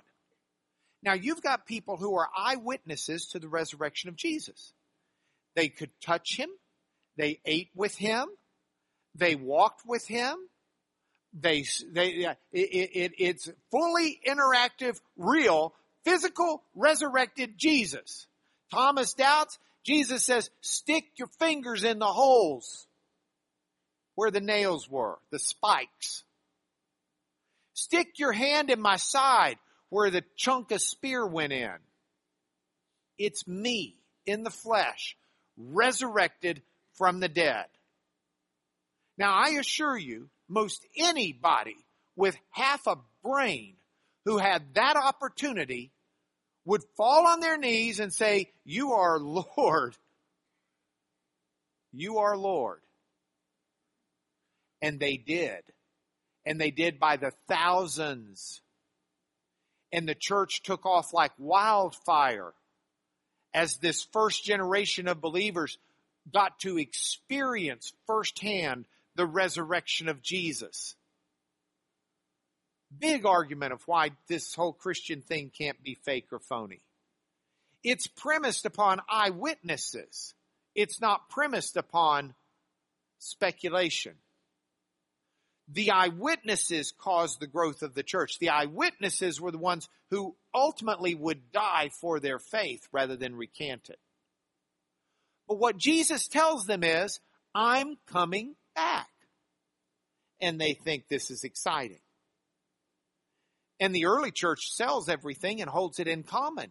Now, 1.02 1.12
you've 1.12 1.42
got 1.42 1.66
people 1.66 1.96
who 1.96 2.16
are 2.16 2.28
eyewitnesses 2.36 3.26
to 3.32 3.38
the 3.38 3.48
resurrection 3.48 4.08
of 4.08 4.16
Jesus. 4.16 4.72
They 5.54 5.68
could 5.68 5.90
touch 6.00 6.36
him, 6.36 6.48
they 7.16 7.40
ate 7.44 7.70
with 7.74 7.96
him, 7.96 8.26
they 9.14 9.34
walked 9.34 9.82
with 9.86 10.06
him. 10.06 10.36
They, 11.38 11.66
they, 11.92 12.24
it, 12.24 12.36
it, 12.52 13.12
it's 13.18 13.50
fully 13.70 14.18
interactive, 14.26 14.98
real 15.18 15.74
physical 16.04 16.62
resurrected 16.74 17.58
Jesus. 17.58 18.26
Thomas 18.72 19.12
doubts. 19.12 19.58
Jesus 19.84 20.24
says, 20.24 20.50
stick 20.60 21.04
your 21.16 21.28
fingers 21.38 21.84
in 21.84 21.98
the 21.98 22.06
holes 22.06 22.87
where 24.18 24.32
the 24.32 24.40
nails 24.40 24.90
were, 24.90 25.16
the 25.30 25.38
spikes. 25.38 26.24
Stick 27.72 28.18
your 28.18 28.32
hand 28.32 28.68
in 28.68 28.80
my 28.80 28.96
side 28.96 29.58
where 29.90 30.10
the 30.10 30.24
chunk 30.34 30.72
of 30.72 30.82
spear 30.82 31.24
went 31.24 31.52
in. 31.52 31.76
It's 33.16 33.46
me 33.46 33.94
in 34.26 34.42
the 34.42 34.50
flesh, 34.50 35.16
resurrected 35.56 36.62
from 36.94 37.20
the 37.20 37.28
dead. 37.28 37.66
Now 39.16 39.34
I 39.34 39.50
assure 39.50 39.96
you, 39.96 40.30
most 40.48 40.84
anybody 40.96 41.76
with 42.16 42.36
half 42.50 42.88
a 42.88 42.98
brain 43.22 43.76
who 44.24 44.38
had 44.38 44.74
that 44.74 44.96
opportunity 44.96 45.92
would 46.64 46.82
fall 46.96 47.28
on 47.28 47.38
their 47.38 47.56
knees 47.56 48.00
and 48.00 48.12
say, 48.12 48.50
You 48.64 48.94
are 48.94 49.20
Lord. 49.20 49.96
You 51.92 52.18
are 52.18 52.36
Lord. 52.36 52.80
And 54.80 55.00
they 55.00 55.16
did. 55.16 55.62
And 56.46 56.60
they 56.60 56.70
did 56.70 56.98
by 56.98 57.16
the 57.16 57.32
thousands. 57.48 58.60
And 59.92 60.08
the 60.08 60.14
church 60.14 60.62
took 60.62 60.86
off 60.86 61.12
like 61.12 61.32
wildfire 61.38 62.52
as 63.54 63.76
this 63.76 64.04
first 64.12 64.44
generation 64.44 65.08
of 65.08 65.20
believers 65.20 65.78
got 66.32 66.58
to 66.60 66.78
experience 66.78 67.92
firsthand 68.06 68.86
the 69.14 69.26
resurrection 69.26 70.08
of 70.08 70.22
Jesus 70.22 70.94
big 72.96 73.26
argument 73.26 73.72
of 73.72 73.86
why 73.86 74.10
this 74.28 74.54
whole 74.54 74.72
Christian 74.72 75.20
thing 75.20 75.50
can't 75.56 75.82
be 75.82 75.94
fake 75.94 76.28
or 76.32 76.38
phony. 76.38 76.80
It's 77.84 78.06
premised 78.06 78.66
upon 78.66 79.00
eyewitnesses. 79.08 80.34
It's 80.74 81.00
not 81.00 81.28
premised 81.28 81.76
upon 81.76 82.34
speculation. 83.18 84.14
The 85.70 85.90
eyewitnesses 85.90 86.92
caused 86.96 87.40
the 87.40 87.46
growth 87.46 87.82
of 87.82 87.94
the 87.94 88.02
church. 88.02 88.38
The 88.38 88.48
eyewitnesses 88.48 89.40
were 89.40 89.50
the 89.50 89.58
ones 89.58 89.88
who 90.10 90.34
ultimately 90.54 91.14
would 91.14 91.52
die 91.52 91.90
for 92.00 92.20
their 92.20 92.38
faith 92.38 92.88
rather 92.90 93.16
than 93.16 93.36
recant 93.36 93.90
it. 93.90 93.98
But 95.46 95.58
what 95.58 95.76
Jesus 95.76 96.26
tells 96.28 96.64
them 96.64 96.84
is, 96.84 97.20
I'm 97.54 97.96
coming 98.06 98.54
back. 98.74 99.08
And 100.40 100.60
they 100.60 100.74
think 100.74 101.08
this 101.08 101.30
is 101.30 101.44
exciting. 101.44 102.00
And 103.80 103.94
the 103.94 104.06
early 104.06 104.30
church 104.30 104.70
sells 104.70 105.08
everything 105.08 105.60
and 105.60 105.70
holds 105.70 106.00
it 106.00 106.08
in 106.08 106.22
common 106.22 106.70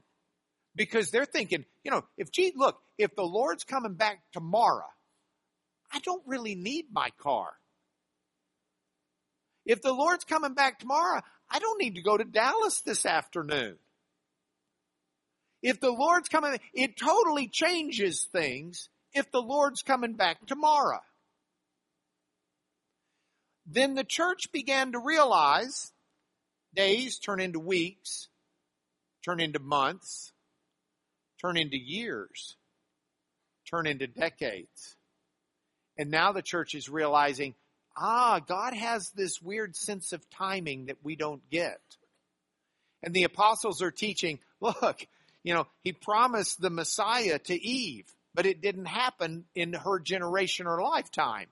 because 0.76 1.12
they're 1.12 1.26
thinking, 1.26 1.66
you 1.84 1.92
know, 1.92 2.04
if 2.18 2.32
gee, 2.32 2.54
look, 2.56 2.80
if 2.98 3.16
the 3.16 3.24
Lord's 3.24 3.64
coming 3.64 3.94
back 3.94 4.20
tomorrow, 4.32 4.88
I 5.92 6.00
don't 6.00 6.24
really 6.26 6.56
need 6.56 6.86
my 6.92 7.10
car. 7.18 7.50
If 9.68 9.82
the 9.82 9.92
Lord's 9.92 10.24
coming 10.24 10.54
back 10.54 10.80
tomorrow, 10.80 11.22
I 11.52 11.60
don't 11.60 11.80
need 11.80 11.96
to 11.96 12.02
go 12.02 12.18
to 12.18 12.24
Dallas 12.24 12.80
this 12.82 13.06
afternoon. 13.06 13.76
If 15.62 15.82
the 15.82 15.92
Lord's 15.92 16.30
coming, 16.30 16.58
it 16.74 16.98
totally 16.98 17.50
changes 17.50 18.24
things 18.32 18.88
if 19.14 19.30
the 19.30 19.42
Lord's 19.42 19.84
coming 19.84 20.14
back 20.14 20.46
tomorrow. 20.48 21.02
Then 23.66 23.96
the 23.96 24.06
church 24.06 24.54
began 24.54 24.94
to 24.94 25.00
realize 25.00 25.92
days 26.74 27.20
turn 27.20 27.42
into 27.42 27.60
weeks, 27.60 28.30
turn 29.26 29.42
into 29.42 29.60
months, 29.60 30.32
turn 31.42 31.58
into 31.58 31.78
years, 31.78 32.56
turn 33.70 33.86
into 33.86 34.08
decades. 34.08 34.96
And 35.98 36.10
now 36.10 36.32
the 36.32 36.42
church 36.42 36.74
is 36.74 36.88
realizing, 36.88 37.56
ah, 37.98 38.40
God 38.40 38.74
has 38.74 39.10
this 39.12 39.42
weird 39.42 39.76
sense 39.76 40.14
of 40.14 40.30
timing 40.30 40.86
that 40.86 40.98
we 41.04 41.16
don't 41.16 41.48
get. 41.50 41.82
And 43.04 43.14
the 43.14 43.24
apostles 43.24 43.82
are 43.82 43.92
teaching, 43.92 44.40
look, 44.62 45.06
you 45.44 45.54
know, 45.54 45.68
he 45.84 45.94
promised 45.94 46.62
the 46.62 46.70
Messiah 46.70 47.40
to 47.40 47.54
Eve, 47.54 48.06
but 48.34 48.46
it 48.46 48.62
didn't 48.62 48.86
happen 48.86 49.46
in 49.56 49.74
her 49.74 50.00
generation 50.00 50.68
or 50.68 50.82
lifetime. 50.82 51.48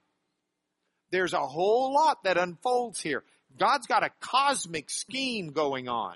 There's 1.12 1.34
a 1.34 1.40
whole 1.40 1.94
lot 1.94 2.24
that 2.24 2.38
unfolds 2.38 3.02
here. 3.02 3.24
God's 3.58 3.88
got 3.88 4.04
a 4.04 4.12
cosmic 4.20 4.90
scheme 4.90 5.52
going 5.52 5.88
on. 5.88 6.16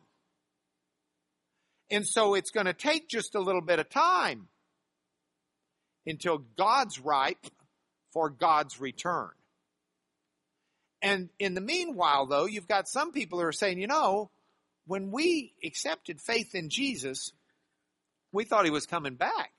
And 1.89 2.05
so 2.05 2.35
it's 2.35 2.51
going 2.51 2.65
to 2.65 2.73
take 2.73 3.07
just 3.07 3.35
a 3.35 3.39
little 3.39 3.61
bit 3.61 3.79
of 3.79 3.89
time 3.89 4.47
until 6.05 6.39
God's 6.57 6.99
ripe 6.99 7.47
for 8.11 8.29
God's 8.29 8.79
return. 8.79 9.29
And 11.01 11.29
in 11.39 11.53
the 11.53 11.61
meanwhile, 11.61 12.25
though, 12.25 12.45
you've 12.45 12.67
got 12.67 12.87
some 12.87 13.11
people 13.11 13.39
who 13.39 13.45
are 13.45 13.53
saying, 13.53 13.79
you 13.79 13.87
know, 13.87 14.29
when 14.85 15.11
we 15.11 15.53
accepted 15.63 16.19
faith 16.19 16.55
in 16.55 16.69
Jesus, 16.69 17.31
we 18.31 18.43
thought 18.43 18.65
he 18.65 18.71
was 18.71 18.85
coming 18.85 19.15
back. 19.15 19.51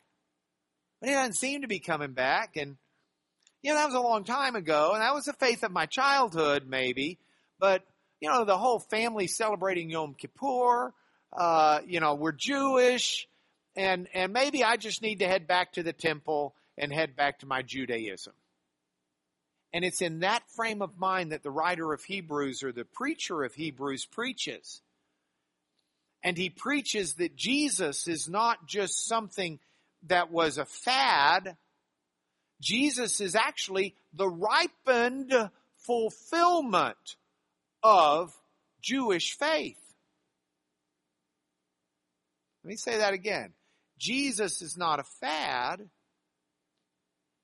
But 1.01 1.09
he 1.09 1.15
doesn't 1.15 1.37
seem 1.37 1.63
to 1.63 1.69
be 1.69 1.79
coming 1.79 2.13
back. 2.13 2.57
And, 2.57 2.77
you 3.63 3.71
know, 3.71 3.77
that 3.77 3.87
was 3.87 3.95
a 3.95 4.01
long 4.01 4.25
time 4.25 4.55
ago. 4.55 4.91
And 4.93 5.03
that 5.03 5.15
was 5.15 5.25
the 5.25 5.33
faith 5.33 5.63
of 5.63 5.71
my 5.71 5.87
childhood, 5.87 6.65
maybe. 6.69 7.19
But, 7.59 7.85
you 8.21 8.29
know, 8.29 8.45
the 8.45 8.59
whole 8.59 8.81
family 8.81 9.27
celebrating 9.27 9.89
Yom 9.89 10.15
Kippur, 10.15 10.93
uh, 11.33 11.81
you 11.87 12.01
know, 12.01 12.15
we're 12.17 12.33
Jewish. 12.33 13.29
And, 13.77 14.09
and 14.13 14.33
maybe 14.33 14.63
I 14.63 14.77
just 14.77 15.01
need 15.01 15.21
to 15.21 15.29
head 15.29 15.47
back 15.47 15.75
to 15.75 15.83
the 15.83 15.93
temple 15.93 16.55
and 16.77 16.93
head 16.93 17.17
back 17.17 17.39
to 17.39 17.47
my 17.47 17.63
Judaism. 17.63 18.35
And 19.73 19.85
it's 19.85 20.03
in 20.03 20.21
that 20.21 20.43
frame 20.51 20.83
of 20.83 20.99
mind 20.99 21.33
that 21.33 21.43
the 21.43 21.51
writer 21.51 21.93
of 21.93 22.03
Hebrews 22.03 22.63
or 22.63 22.73
the 22.73 22.85
preacher 22.85 23.45
of 23.45 23.55
Hebrews 23.55 24.05
preaches. 24.05 24.83
And 26.23 26.37
he 26.37 26.51
preaches 26.51 27.15
that 27.15 27.37
Jesus 27.37 28.09
is 28.09 28.29
not 28.29 28.67
just 28.67 29.07
something 29.07 29.59
that 30.09 30.31
was 30.31 30.59
a 30.59 30.65
fad. 30.65 31.57
Jesus 32.61 33.21
is 33.21 33.35
actually 33.35 33.95
the 34.13 34.29
ripened 34.29 35.33
fulfillment 35.79 37.17
of 37.83 38.35
Jewish 38.83 39.37
faith. 39.37 39.79
Let 42.65 42.69
me 42.69 42.77
say 42.77 42.99
that 42.99 43.15
again. 43.15 43.53
Jesus 43.99 44.63
is 44.63 44.77
not 44.77 45.01
a 45.01 45.05
fad. 45.05 45.89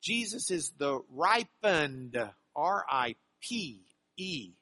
Jesus 0.02 0.50
is 0.50 0.72
the 0.78 1.00
ripened, 1.10 2.16
R 2.54 2.84
I 2.88 3.16
P 3.40 3.82
E 4.16 4.52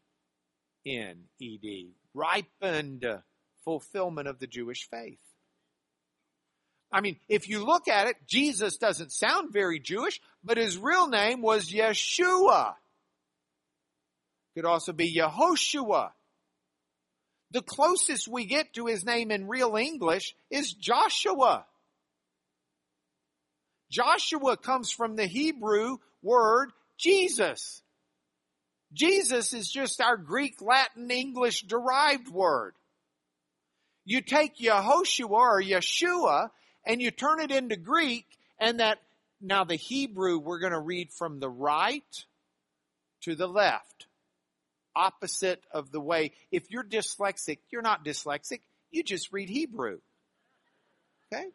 N 0.87 1.25
E 1.38 1.59
D, 1.59 1.95
ripened 2.14 3.07
fulfillment 3.64 4.29
of 4.29 4.38
the 4.38 4.47
Jewish 4.47 4.88
faith. 4.91 5.19
I 6.93 7.00
mean, 7.00 7.17
if 7.29 7.49
you 7.49 7.64
look 7.64 7.88
at 7.88 8.07
it, 8.07 8.17
Jesus 8.26 8.76
doesn't 8.76 9.11
sound 9.11 9.53
very 9.53 9.81
Jewish, 9.81 10.21
but 10.45 10.59
his 10.59 10.79
real 10.79 11.09
name 11.09 11.43
was 11.43 11.71
Yeshua. 11.71 12.75
Could 14.55 14.64
also 14.64 14.93
be 14.93 15.12
Yehoshua. 15.12 16.11
The 17.50 17.62
closest 17.62 18.29
we 18.29 18.47
get 18.47 18.75
to 18.75 18.87
his 18.87 19.05
name 19.05 19.31
in 19.31 19.49
real 19.49 19.76
English 19.76 20.37
is 20.50 20.73
Joshua. 20.73 21.67
Joshua 23.95 24.57
comes 24.57 24.91
from 24.91 25.15
the 25.15 25.27
Hebrew 25.27 25.99
word 26.21 26.73
Jesus. 26.99 27.81
Jesus 28.93 29.53
is 29.53 29.71
just 29.71 30.01
our 30.01 30.17
Greek, 30.17 30.61
Latin, 30.61 31.13
English 31.13 31.63
derived 31.63 32.29
word. 32.29 32.75
You 34.05 34.21
take 34.21 34.59
Yehoshua 34.59 35.31
or 35.31 35.63
Yeshua 35.63 36.51
and 36.85 37.01
you 37.01 37.13
turn 37.13 37.41
it 37.41 37.53
into 37.53 37.77
Greek 37.77 38.27
and 38.59 38.81
that, 38.81 38.99
now 39.41 39.63
the 39.63 39.77
Hebrew 39.77 40.39
we're 40.39 40.59
going 40.59 40.73
to 40.73 40.81
read 40.81 41.13
from 41.13 41.39
the 41.39 41.49
right 41.49 42.03
to 43.23 43.37
the 43.37 43.47
left. 43.47 44.09
Opposite 44.97 45.63
of 45.71 45.93
the 45.93 46.01
way, 46.01 46.33
if 46.51 46.69
you're 46.69 46.83
dyslexic, 46.83 47.59
you're 47.71 47.81
not 47.81 48.05
dyslexic, 48.05 48.59
you 48.91 49.05
just 49.05 49.33
read 49.33 49.49
Hebrew. 49.49 50.01
Okay? 51.33 51.47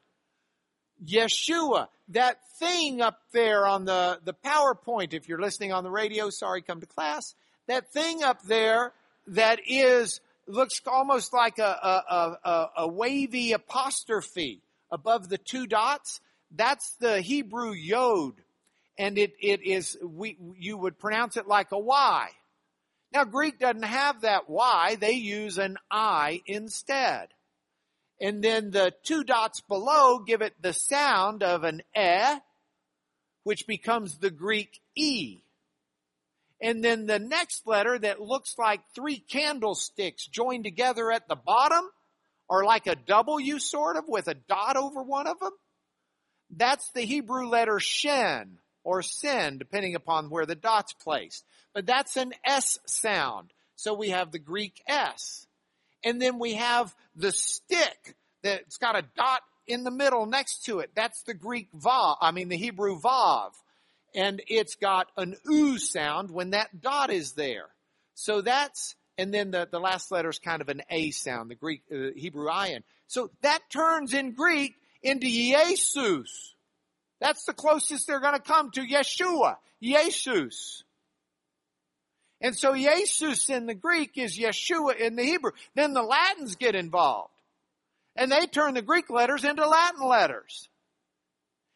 Yeshua, 1.05 1.87
that 2.09 2.37
thing 2.57 3.01
up 3.01 3.19
there 3.31 3.65
on 3.65 3.85
the, 3.85 4.19
the 4.23 4.33
PowerPoint, 4.33 5.13
if 5.13 5.29
you're 5.29 5.41
listening 5.41 5.71
on 5.71 5.83
the 5.83 5.91
radio, 5.91 6.29
sorry, 6.29 6.61
come 6.61 6.79
to 6.81 6.87
class, 6.87 7.35
that 7.67 7.91
thing 7.91 8.23
up 8.23 8.41
there 8.43 8.93
that 9.27 9.59
is, 9.67 10.19
looks 10.47 10.81
almost 10.87 11.33
like 11.33 11.59
a, 11.59 11.63
a, 11.63 12.37
a, 12.43 12.69
a 12.77 12.87
wavy 12.87 13.51
apostrophe 13.51 14.61
above 14.91 15.29
the 15.29 15.37
two 15.37 15.67
dots, 15.67 16.19
that's 16.51 16.95
the 16.99 17.21
Hebrew 17.21 17.73
yod. 17.73 18.33
And 18.97 19.17
it, 19.17 19.33
it 19.39 19.63
is, 19.63 19.97
we, 20.03 20.37
you 20.57 20.77
would 20.77 20.99
pronounce 20.99 21.37
it 21.37 21.47
like 21.47 21.71
a 21.71 21.79
Y. 21.79 22.29
Now 23.13 23.23
Greek 23.23 23.59
doesn't 23.59 23.83
have 23.83 24.21
that 24.21 24.49
Y, 24.49 24.97
they 24.99 25.13
use 25.13 25.57
an 25.57 25.77
I 25.89 26.41
instead 26.45 27.29
and 28.21 28.43
then 28.43 28.71
the 28.71 28.93
two 29.03 29.23
dots 29.23 29.61
below 29.61 30.19
give 30.19 30.41
it 30.41 30.53
the 30.61 30.73
sound 30.73 31.43
of 31.43 31.63
an 31.63 31.81
e, 31.97 32.39
which 33.43 33.65
becomes 33.67 34.17
the 34.17 34.31
Greek 34.31 34.79
e. 34.95 35.39
And 36.61 36.83
then 36.83 37.05
the 37.05 37.19
next 37.19 37.65
letter 37.65 37.97
that 37.97 38.19
looks 38.19 38.57
like 38.57 38.81
three 38.93 39.19
candlesticks 39.19 40.27
joined 40.27 40.65
together 40.65 41.09
at 41.11 41.27
the 41.29 41.37
bottom, 41.37 41.89
or 42.49 42.65
like 42.65 42.87
a 42.87 42.95
W 42.95 43.59
sort 43.59 43.95
of 43.95 44.05
with 44.07 44.27
a 44.27 44.33
dot 44.33 44.75
over 44.75 45.01
one 45.01 45.27
of 45.27 45.39
them, 45.39 45.53
that's 46.55 46.91
the 46.91 47.01
Hebrew 47.01 47.47
letter 47.47 47.79
shin 47.79 48.57
or 48.83 49.01
sin, 49.01 49.57
depending 49.57 49.95
upon 49.95 50.29
where 50.29 50.45
the 50.45 50.55
dot's 50.55 50.93
placed. 50.93 51.45
But 51.73 51.85
that's 51.85 52.17
an 52.17 52.33
S 52.43 52.79
sound. 52.85 53.53
So 53.75 53.93
we 53.93 54.09
have 54.09 54.31
the 54.31 54.39
Greek 54.39 54.81
S. 54.87 55.45
And 56.03 56.21
then 56.21 56.39
we 56.39 56.53
have 56.55 56.95
the 57.15 57.31
stick 57.31 58.15
that's 58.41 58.77
got 58.77 58.97
a 58.97 59.03
dot 59.15 59.41
in 59.67 59.83
the 59.83 59.91
middle 59.91 60.25
next 60.25 60.65
to 60.65 60.79
it. 60.79 60.91
That's 60.95 61.23
the 61.23 61.33
Greek 61.33 61.69
vav, 61.73 62.17
I 62.21 62.31
mean 62.31 62.49
the 62.49 62.57
Hebrew 62.57 62.99
vav. 62.99 63.51
And 64.15 64.41
it's 64.47 64.75
got 64.75 65.07
an 65.17 65.35
oo 65.49 65.77
sound 65.77 66.31
when 66.31 66.51
that 66.51 66.81
dot 66.81 67.11
is 67.11 67.33
there. 67.33 67.67
So 68.15 68.41
that's, 68.41 68.95
and 69.17 69.33
then 69.33 69.51
the, 69.51 69.67
the 69.71 69.79
last 69.79 70.11
letter 70.11 70.29
is 70.29 70.39
kind 70.39 70.61
of 70.61 70.69
an 70.69 70.81
A 70.89 71.11
sound, 71.11 71.51
the 71.51 71.55
Greek, 71.55 71.83
uh, 71.91 72.11
Hebrew 72.15 72.47
ayin. 72.47 72.81
So 73.07 73.29
that 73.41 73.59
turns 73.69 74.13
in 74.13 74.33
Greek 74.33 74.75
into 75.03 75.27
Jesus. 75.27 76.55
That's 77.21 77.45
the 77.45 77.53
closest 77.53 78.07
they're 78.07 78.19
going 78.19 78.33
to 78.33 78.39
come 78.41 78.71
to 78.71 78.81
Yeshua, 78.81 79.57
Jesus. 79.81 80.83
And 82.41 82.55
so 82.55 82.73
Jesus 82.73 83.49
in 83.49 83.65
the 83.65 83.73
Greek 83.73 84.11
is 84.15 84.37
Yeshua 84.37 84.97
in 84.97 85.15
the 85.15 85.23
Hebrew. 85.23 85.51
Then 85.75 85.93
the 85.93 86.03
Latins 86.03 86.55
get 86.55 86.75
involved. 86.75 87.33
And 88.15 88.31
they 88.31 88.47
turn 88.47 88.73
the 88.73 88.81
Greek 88.81 89.09
letters 89.09 89.43
into 89.43 89.67
Latin 89.67 90.05
letters. 90.05 90.69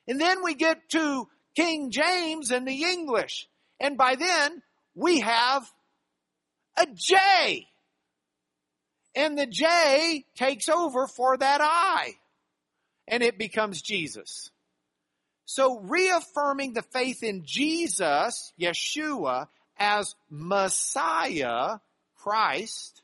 And 0.08 0.20
then 0.20 0.43
we 0.43 0.55
get 0.55 0.89
to 0.89 1.27
King 1.55 1.91
James 1.91 2.51
and 2.51 2.67
the 2.67 2.84
English. 2.84 3.48
And 3.79 3.98
by 3.98 4.15
then, 4.15 4.62
we 4.96 5.20
have 5.22 5.70
a 6.77 6.88
J. 6.93 7.67
And 9.15 9.38
the 9.38 9.46
J 9.46 10.25
takes 10.36 10.70
over 10.70 11.08
for 11.08 11.38
that 11.38 11.62
I. 11.62 12.13
And 13.08 13.22
it 13.22 13.38
becomes 13.38 13.82
Jesus. 13.82 14.50
So 15.46 15.79
reaffirming 15.79 16.74
the 16.74 16.82
faith 16.82 17.22
in 17.22 17.43
Jesus, 17.46 18.53
Yeshua, 18.60 19.48
as 19.77 20.15
Messiah, 20.30 21.80
Christ, 22.15 23.01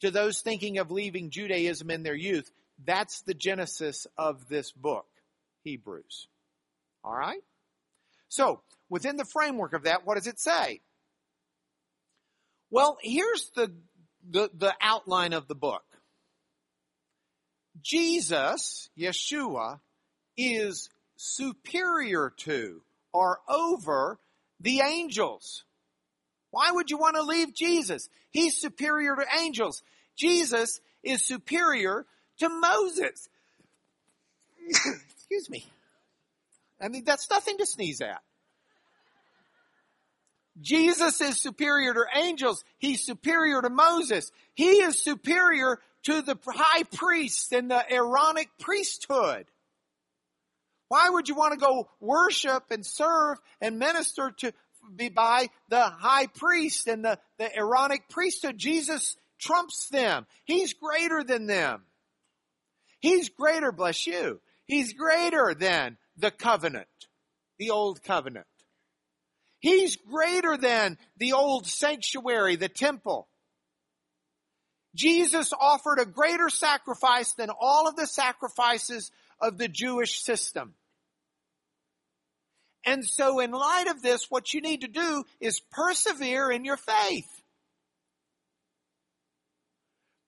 to 0.00 0.10
those 0.10 0.40
thinking 0.40 0.78
of 0.78 0.90
leaving 0.90 1.30
Judaism 1.30 1.90
in 1.90 2.02
their 2.02 2.14
youth, 2.14 2.50
that's 2.84 3.22
the 3.22 3.34
genesis 3.34 4.06
of 4.16 4.48
this 4.48 4.72
book, 4.72 5.06
Hebrews. 5.62 6.28
All 7.04 7.14
right? 7.14 7.42
So, 8.28 8.60
within 8.88 9.16
the 9.16 9.24
framework 9.24 9.72
of 9.72 9.84
that, 9.84 10.06
what 10.06 10.16
does 10.16 10.26
it 10.26 10.38
say? 10.38 10.80
Well, 12.70 12.98
here's 13.02 13.50
the, 13.56 13.72
the, 14.28 14.50
the 14.54 14.74
outline 14.80 15.32
of 15.32 15.48
the 15.48 15.54
book. 15.54 15.82
Jesus, 17.82 18.90
Yeshua, 18.98 19.80
is 20.36 20.88
superior 21.16 22.32
to 22.38 22.82
or 23.12 23.40
over 23.48 24.18
the 24.60 24.80
angels. 24.80 25.64
Why 26.50 26.70
would 26.70 26.90
you 26.90 26.98
want 26.98 27.16
to 27.16 27.22
leave 27.22 27.54
Jesus? 27.54 28.08
He's 28.30 28.60
superior 28.60 29.16
to 29.16 29.24
angels. 29.40 29.82
Jesus 30.16 30.80
is 31.02 31.26
superior 31.26 32.06
to 32.38 32.48
Moses. 32.48 33.28
Excuse 34.68 35.48
me. 35.48 35.66
I 36.80 36.88
mean, 36.88 37.04
that's 37.04 37.28
nothing 37.30 37.58
to 37.58 37.66
sneeze 37.66 38.00
at. 38.00 38.20
Jesus 40.60 41.20
is 41.20 41.40
superior 41.40 41.94
to 41.94 42.04
angels. 42.14 42.64
He's 42.78 43.04
superior 43.04 43.62
to 43.62 43.70
Moses. 43.70 44.30
He 44.54 44.82
is 44.82 45.02
superior 45.02 45.78
to 46.04 46.22
the 46.22 46.36
high 46.46 46.82
priest 46.82 47.52
and 47.52 47.70
the 47.70 47.92
Aaronic 47.92 48.48
priesthood. 48.58 49.46
Why 50.90 51.08
would 51.08 51.28
you 51.28 51.36
want 51.36 51.52
to 51.52 51.64
go 51.64 51.88
worship 52.00 52.64
and 52.72 52.84
serve 52.84 53.38
and 53.60 53.78
minister 53.78 54.32
to 54.38 54.52
be 54.96 55.08
by 55.08 55.46
the 55.68 55.82
high 55.82 56.26
priest 56.26 56.88
and 56.88 57.04
the, 57.04 57.16
the 57.38 57.56
Aaronic 57.56 58.08
priesthood? 58.08 58.58
Jesus 58.58 59.16
trumps 59.38 59.86
them. 59.90 60.26
He's 60.44 60.74
greater 60.74 61.22
than 61.22 61.46
them. 61.46 61.84
He's 62.98 63.28
greater, 63.28 63.70
bless 63.70 64.04
you. 64.08 64.40
He's 64.66 64.92
greater 64.92 65.54
than 65.54 65.96
the 66.16 66.32
covenant, 66.32 66.88
the 67.56 67.70
old 67.70 68.02
covenant. 68.02 68.46
He's 69.60 69.94
greater 69.94 70.56
than 70.56 70.98
the 71.18 71.34
old 71.34 71.68
sanctuary, 71.68 72.56
the 72.56 72.68
temple. 72.68 73.28
Jesus 74.96 75.52
offered 75.52 76.00
a 76.00 76.04
greater 76.04 76.48
sacrifice 76.48 77.34
than 77.34 77.50
all 77.60 77.86
of 77.86 77.94
the 77.94 78.08
sacrifices 78.08 79.12
of 79.40 79.56
the 79.56 79.68
Jewish 79.68 80.20
system. 80.20 80.74
And 82.84 83.04
so 83.04 83.40
in 83.40 83.50
light 83.50 83.88
of 83.88 84.02
this, 84.02 84.30
what 84.30 84.54
you 84.54 84.60
need 84.60 84.82
to 84.82 84.88
do 84.88 85.24
is 85.40 85.60
persevere 85.60 86.50
in 86.50 86.64
your 86.64 86.78
faith. 86.78 87.28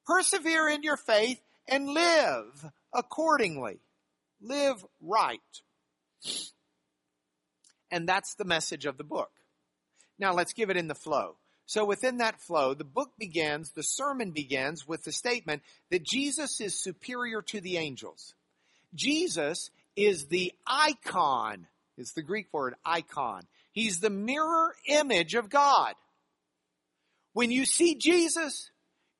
Persevere 0.06 0.68
in 0.68 0.82
your 0.82 0.97
faith 0.97 1.40
and 1.68 1.88
live 1.88 2.71
accordingly. 2.92 3.80
Live 4.41 4.84
right. 5.00 5.41
And 7.91 8.08
that's 8.08 8.34
the 8.34 8.45
message 8.45 8.84
of 8.84 8.99
the 8.99 9.04
book. 9.04 9.30
Now 10.19 10.34
let's 10.34 10.52
give 10.52 10.71
it 10.71 10.76
in 10.76 10.88
the 10.88 10.95
flow. 10.95 11.36
So 11.67 11.84
within 11.84 12.19
that 12.19 12.41
flow, 12.41 12.75
the 12.75 12.84
book 12.84 13.12
begins, 13.19 13.71
the 13.71 13.82
sermon 13.82 14.32
begins 14.32 14.86
with 14.86 15.04
the 15.04 15.12
statement 15.12 15.62
that 15.91 16.04
Jesus 16.04 16.60
is 16.60 16.78
superior 16.78 17.41
to 17.43 17.60
the 17.60 17.78
angels. 17.78 18.34
Jesus 18.95 19.71
is 19.97 20.26
the 20.26 20.52
icon 20.67 21.67
it's 21.99 22.13
the 22.13 22.23
Greek 22.23 22.47
word 22.52 22.75
icon. 22.85 23.43
He's 23.73 24.00
the 24.00 24.11
mirror 24.11 24.75
image 24.87 25.35
of 25.35 25.49
God. 25.49 25.95
When 27.33 27.50
you 27.50 27.65
see 27.65 27.95
Jesus, 27.95 28.71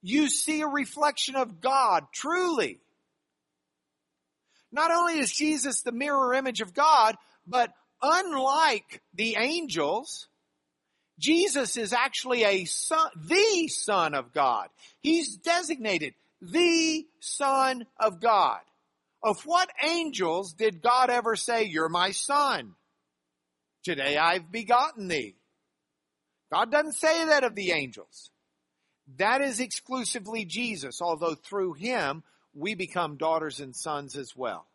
you 0.03 0.29
see 0.29 0.61
a 0.61 0.67
reflection 0.67 1.37
of 1.37 1.61
God, 1.61 2.05
truly. 2.13 2.81
Not 4.71 4.91
only 4.91 5.19
is 5.19 5.33
Jesus 5.33 5.83
the 5.83 5.93
mirror 5.93 6.35
image 6.35 6.61
of 6.61 6.75
God, 6.75 7.17
but 7.47 7.73
unlike 8.03 9.03
the 9.15 9.37
angels, 9.39 10.29
Jesus 11.19 11.77
is 11.77 11.93
actually 11.93 12.43
a 12.45 12.65
son, 12.65 13.11
the 13.17 13.69
son 13.69 14.15
of 14.15 14.33
God. 14.33 14.69
He's 15.01 15.37
designated 15.37 16.15
the 16.41 17.07
son 17.21 17.87
of 18.01 18.21
God. 18.21 18.61
Of 19.23 19.43
what 19.47 19.71
angels 19.83 20.53
did 20.53 20.83
God 20.83 21.11
ever 21.11 21.37
say, 21.37 21.65
You're 21.65 21.89
my 21.89 22.11
son? 22.11 22.75
Today 23.85 24.17
I've 24.17 24.51
begotten 24.51 25.09
thee. 25.09 25.37
God 26.53 26.71
doesn't 26.71 26.95
say 26.95 27.27
that 27.27 27.45
of 27.45 27.55
the 27.55 27.73
angels. 27.73 28.31
That 29.17 29.41
is 29.41 29.61
exclusively 29.61 30.45
Jesus, 30.45 31.01
although 31.01 31.35
through 31.35 31.75
him 31.75 32.23
we 32.55 32.75
become 32.75 33.17
daughters 33.17 33.61
and 33.61 33.75
sons 33.75 34.17
as 34.17 34.37
well. 34.37 34.67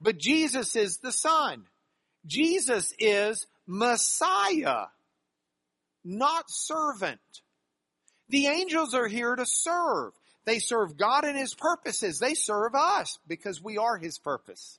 But 0.00 0.18
Jesus 0.18 0.76
is 0.76 0.98
the 0.98 1.12
Son. 1.12 1.64
Jesus 2.26 2.92
is 2.98 3.46
Messiah, 3.66 4.86
not 6.04 6.44
servant. 6.48 7.20
The 8.28 8.46
angels 8.46 8.94
are 8.94 9.08
here 9.08 9.34
to 9.34 9.46
serve. 9.46 10.12
They 10.44 10.58
serve 10.58 10.96
God 10.96 11.24
and 11.24 11.36
His 11.36 11.54
purposes. 11.54 12.18
They 12.18 12.34
serve 12.34 12.74
us 12.74 13.18
because 13.26 13.62
we 13.62 13.78
are 13.78 13.96
His 13.96 14.18
purpose. 14.18 14.78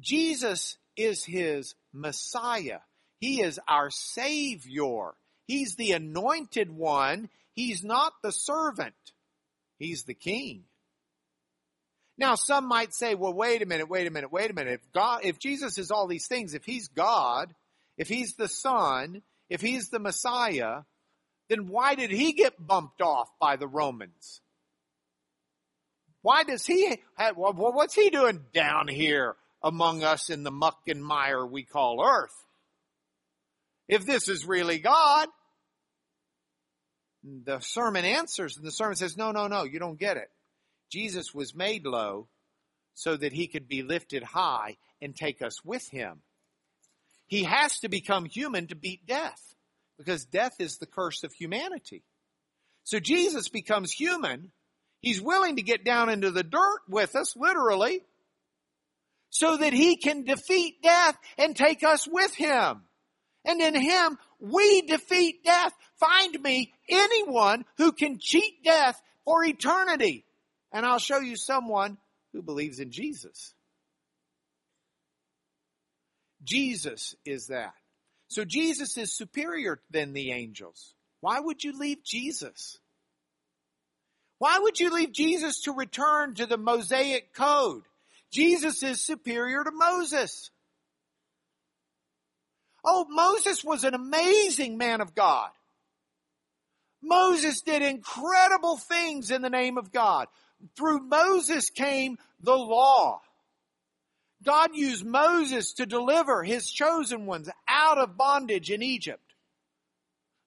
Jesus 0.00 0.76
is 0.96 1.24
His 1.24 1.74
Messiah. 1.92 2.80
He 3.20 3.40
is 3.40 3.60
our 3.68 3.90
Savior. 3.90 5.12
He's 5.46 5.74
the 5.76 5.92
anointed 5.92 6.70
one. 6.70 7.28
He's 7.54 7.84
not 7.84 8.12
the 8.22 8.32
servant. 8.32 8.94
He's 9.78 10.04
the 10.04 10.14
King. 10.14 10.64
Now, 12.18 12.34
some 12.34 12.68
might 12.68 12.94
say, 12.94 13.14
well, 13.14 13.32
wait 13.32 13.62
a 13.62 13.66
minute, 13.66 13.88
wait 13.88 14.06
a 14.06 14.10
minute, 14.10 14.30
wait 14.30 14.50
a 14.50 14.54
minute. 14.54 14.74
If 14.74 14.92
God, 14.92 15.20
if 15.24 15.38
Jesus 15.38 15.78
is 15.78 15.90
all 15.90 16.06
these 16.06 16.26
things, 16.26 16.54
if 16.54 16.64
He's 16.64 16.88
God, 16.88 17.54
if 17.96 18.08
He's 18.08 18.34
the 18.34 18.48
Son, 18.48 19.22
if 19.48 19.60
He's 19.60 19.88
the 19.88 19.98
Messiah, 19.98 20.82
then 21.52 21.68
why 21.68 21.94
did 21.94 22.10
he 22.10 22.32
get 22.32 22.54
bumped 22.58 23.02
off 23.02 23.28
by 23.38 23.56
the 23.56 23.68
Romans? 23.68 24.40
Why 26.22 26.44
does 26.44 26.64
he 26.64 26.96
have, 27.16 27.36
what's 27.36 27.94
he 27.94 28.08
doing 28.08 28.40
down 28.54 28.88
here 28.88 29.36
among 29.62 30.02
us 30.02 30.30
in 30.30 30.44
the 30.44 30.50
muck 30.50 30.78
and 30.86 31.04
mire 31.04 31.44
we 31.44 31.64
call 31.64 32.02
earth? 32.02 32.34
If 33.86 34.06
this 34.06 34.30
is 34.30 34.46
really 34.46 34.78
God, 34.78 35.28
the 37.22 37.60
sermon 37.60 38.06
answers 38.06 38.56
and 38.56 38.64
the 38.64 38.70
sermon 38.70 38.96
says, 38.96 39.18
no, 39.18 39.30
no, 39.30 39.46
no, 39.46 39.64
you 39.64 39.78
don't 39.78 40.00
get 40.00 40.16
it. 40.16 40.30
Jesus 40.90 41.34
was 41.34 41.54
made 41.54 41.84
low 41.84 42.28
so 42.94 43.14
that 43.14 43.34
he 43.34 43.46
could 43.46 43.68
be 43.68 43.82
lifted 43.82 44.22
high 44.22 44.78
and 45.02 45.14
take 45.14 45.42
us 45.42 45.62
with 45.62 45.86
him. 45.90 46.22
He 47.26 47.42
has 47.42 47.80
to 47.80 47.90
become 47.90 48.24
human 48.24 48.68
to 48.68 48.74
beat 48.74 49.06
death 49.06 49.54
because 50.04 50.24
death 50.24 50.56
is 50.58 50.78
the 50.78 50.86
curse 50.86 51.22
of 51.22 51.32
humanity. 51.32 52.02
So 52.84 52.98
Jesus 52.98 53.48
becomes 53.48 53.92
human. 53.92 54.50
He's 55.00 55.20
willing 55.20 55.56
to 55.56 55.62
get 55.62 55.84
down 55.84 56.08
into 56.08 56.30
the 56.30 56.42
dirt 56.42 56.80
with 56.88 57.14
us, 57.14 57.36
literally, 57.36 58.02
so 59.30 59.56
that 59.56 59.72
he 59.72 59.96
can 59.96 60.24
defeat 60.24 60.82
death 60.82 61.16
and 61.38 61.56
take 61.56 61.82
us 61.84 62.08
with 62.10 62.34
him. 62.34 62.82
And 63.44 63.60
in 63.60 63.74
him, 63.74 64.18
we 64.40 64.82
defeat 64.82 65.44
death. 65.44 65.72
Find 65.98 66.40
me 66.40 66.72
anyone 66.88 67.64
who 67.78 67.92
can 67.92 68.18
cheat 68.20 68.64
death 68.64 69.00
for 69.24 69.44
eternity. 69.44 70.24
And 70.72 70.84
I'll 70.84 70.98
show 70.98 71.18
you 71.18 71.36
someone 71.36 71.98
who 72.32 72.42
believes 72.42 72.78
in 72.78 72.90
Jesus. 72.90 73.54
Jesus 76.42 77.14
is 77.24 77.48
that. 77.48 77.74
So 78.32 78.46
Jesus 78.46 78.96
is 78.96 79.12
superior 79.12 79.78
than 79.90 80.14
the 80.14 80.32
angels. 80.32 80.94
Why 81.20 81.38
would 81.38 81.62
you 81.62 81.78
leave 81.78 82.02
Jesus? 82.02 82.78
Why 84.38 84.58
would 84.58 84.80
you 84.80 84.88
leave 84.88 85.12
Jesus 85.12 85.60
to 85.64 85.72
return 85.72 86.34
to 86.36 86.46
the 86.46 86.56
Mosaic 86.56 87.34
code? 87.34 87.82
Jesus 88.32 88.82
is 88.82 89.04
superior 89.04 89.62
to 89.62 89.70
Moses. 89.70 90.50
Oh, 92.82 93.04
Moses 93.10 93.62
was 93.62 93.84
an 93.84 93.92
amazing 93.92 94.78
man 94.78 95.02
of 95.02 95.14
God. 95.14 95.50
Moses 97.02 97.60
did 97.60 97.82
incredible 97.82 98.78
things 98.78 99.30
in 99.30 99.42
the 99.42 99.50
name 99.50 99.76
of 99.76 99.92
God. 99.92 100.26
Through 100.78 101.00
Moses 101.00 101.68
came 101.68 102.16
the 102.40 102.56
law. 102.56 103.20
God 104.44 104.70
used 104.74 105.04
Moses 105.04 105.74
to 105.74 105.86
deliver 105.86 106.42
his 106.42 106.70
chosen 106.70 107.26
ones 107.26 107.48
out 107.68 107.98
of 107.98 108.16
bondage 108.16 108.70
in 108.70 108.82
Egypt. 108.82 109.22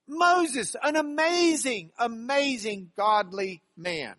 Moses, 0.07 0.75
an 0.83 0.95
amazing, 0.95 1.91
amazing 1.97 2.91
godly 2.95 3.61
man. 3.75 4.15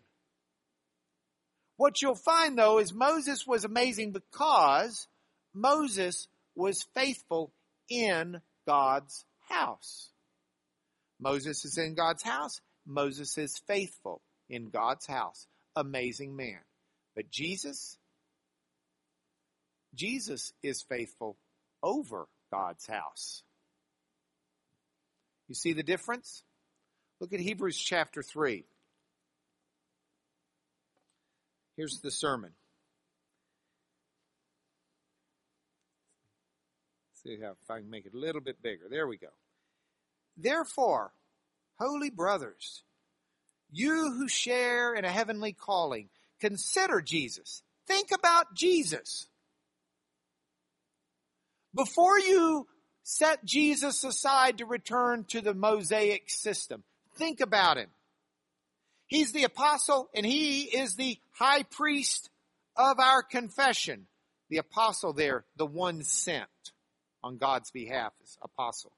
What 1.76 2.00
you'll 2.00 2.14
find 2.14 2.58
though 2.58 2.78
is 2.78 2.92
Moses 2.92 3.46
was 3.46 3.64
amazing 3.64 4.12
because 4.12 5.06
Moses 5.54 6.28
was 6.54 6.84
faithful 6.94 7.52
in 7.88 8.40
God's 8.66 9.24
house. 9.48 10.10
Moses 11.20 11.64
is 11.64 11.78
in 11.78 11.94
God's 11.94 12.22
house. 12.22 12.60
Moses 12.86 13.36
is 13.38 13.58
faithful 13.66 14.20
in 14.48 14.70
God's 14.70 15.06
house. 15.06 15.46
Amazing 15.74 16.36
man. 16.36 16.60
But 17.14 17.30
Jesus, 17.30 17.98
Jesus 19.96 20.52
is 20.62 20.82
faithful 20.82 21.36
over 21.82 22.28
God's 22.52 22.86
house. 22.86 23.42
You 25.48 25.54
see 25.54 25.72
the 25.72 25.82
difference? 25.82 26.42
Look 27.20 27.32
at 27.32 27.40
Hebrews 27.40 27.78
chapter 27.78 28.22
3. 28.22 28.64
Here's 31.76 32.00
the 32.00 32.10
sermon. 32.10 32.52
See 37.22 37.38
how 37.40 37.52
if 37.62 37.70
I 37.70 37.78
can 37.78 37.90
make 37.90 38.06
it 38.06 38.14
a 38.14 38.18
little 38.18 38.40
bit 38.40 38.62
bigger. 38.62 38.84
There 38.88 39.06
we 39.06 39.16
go. 39.16 39.28
Therefore, 40.36 41.12
holy 41.78 42.10
brothers, 42.10 42.82
you 43.70 44.12
who 44.12 44.28
share 44.28 44.94
in 44.94 45.04
a 45.04 45.10
heavenly 45.10 45.52
calling, 45.52 46.08
consider 46.40 47.00
Jesus. 47.00 47.62
Think 47.86 48.10
about 48.12 48.54
Jesus. 48.54 49.28
Before 51.76 52.18
you 52.18 52.66
set 53.02 53.44
Jesus 53.44 54.02
aside 54.02 54.58
to 54.58 54.64
return 54.64 55.24
to 55.28 55.42
the 55.42 55.52
Mosaic 55.52 56.30
system, 56.30 56.82
think 57.18 57.40
about 57.40 57.76
him. 57.76 57.90
He's 59.06 59.32
the 59.32 59.44
apostle 59.44 60.08
and 60.14 60.24
he 60.24 60.62
is 60.62 60.96
the 60.96 61.18
high 61.32 61.64
priest 61.64 62.30
of 62.76 62.98
our 62.98 63.22
confession. 63.22 64.06
The 64.48 64.56
apostle 64.56 65.12
there, 65.12 65.44
the 65.56 65.66
one 65.66 66.02
sent 66.02 66.48
on 67.22 67.36
God's 67.36 67.70
behalf 67.70 68.14
is 68.22 68.38
apostle. 68.42 68.92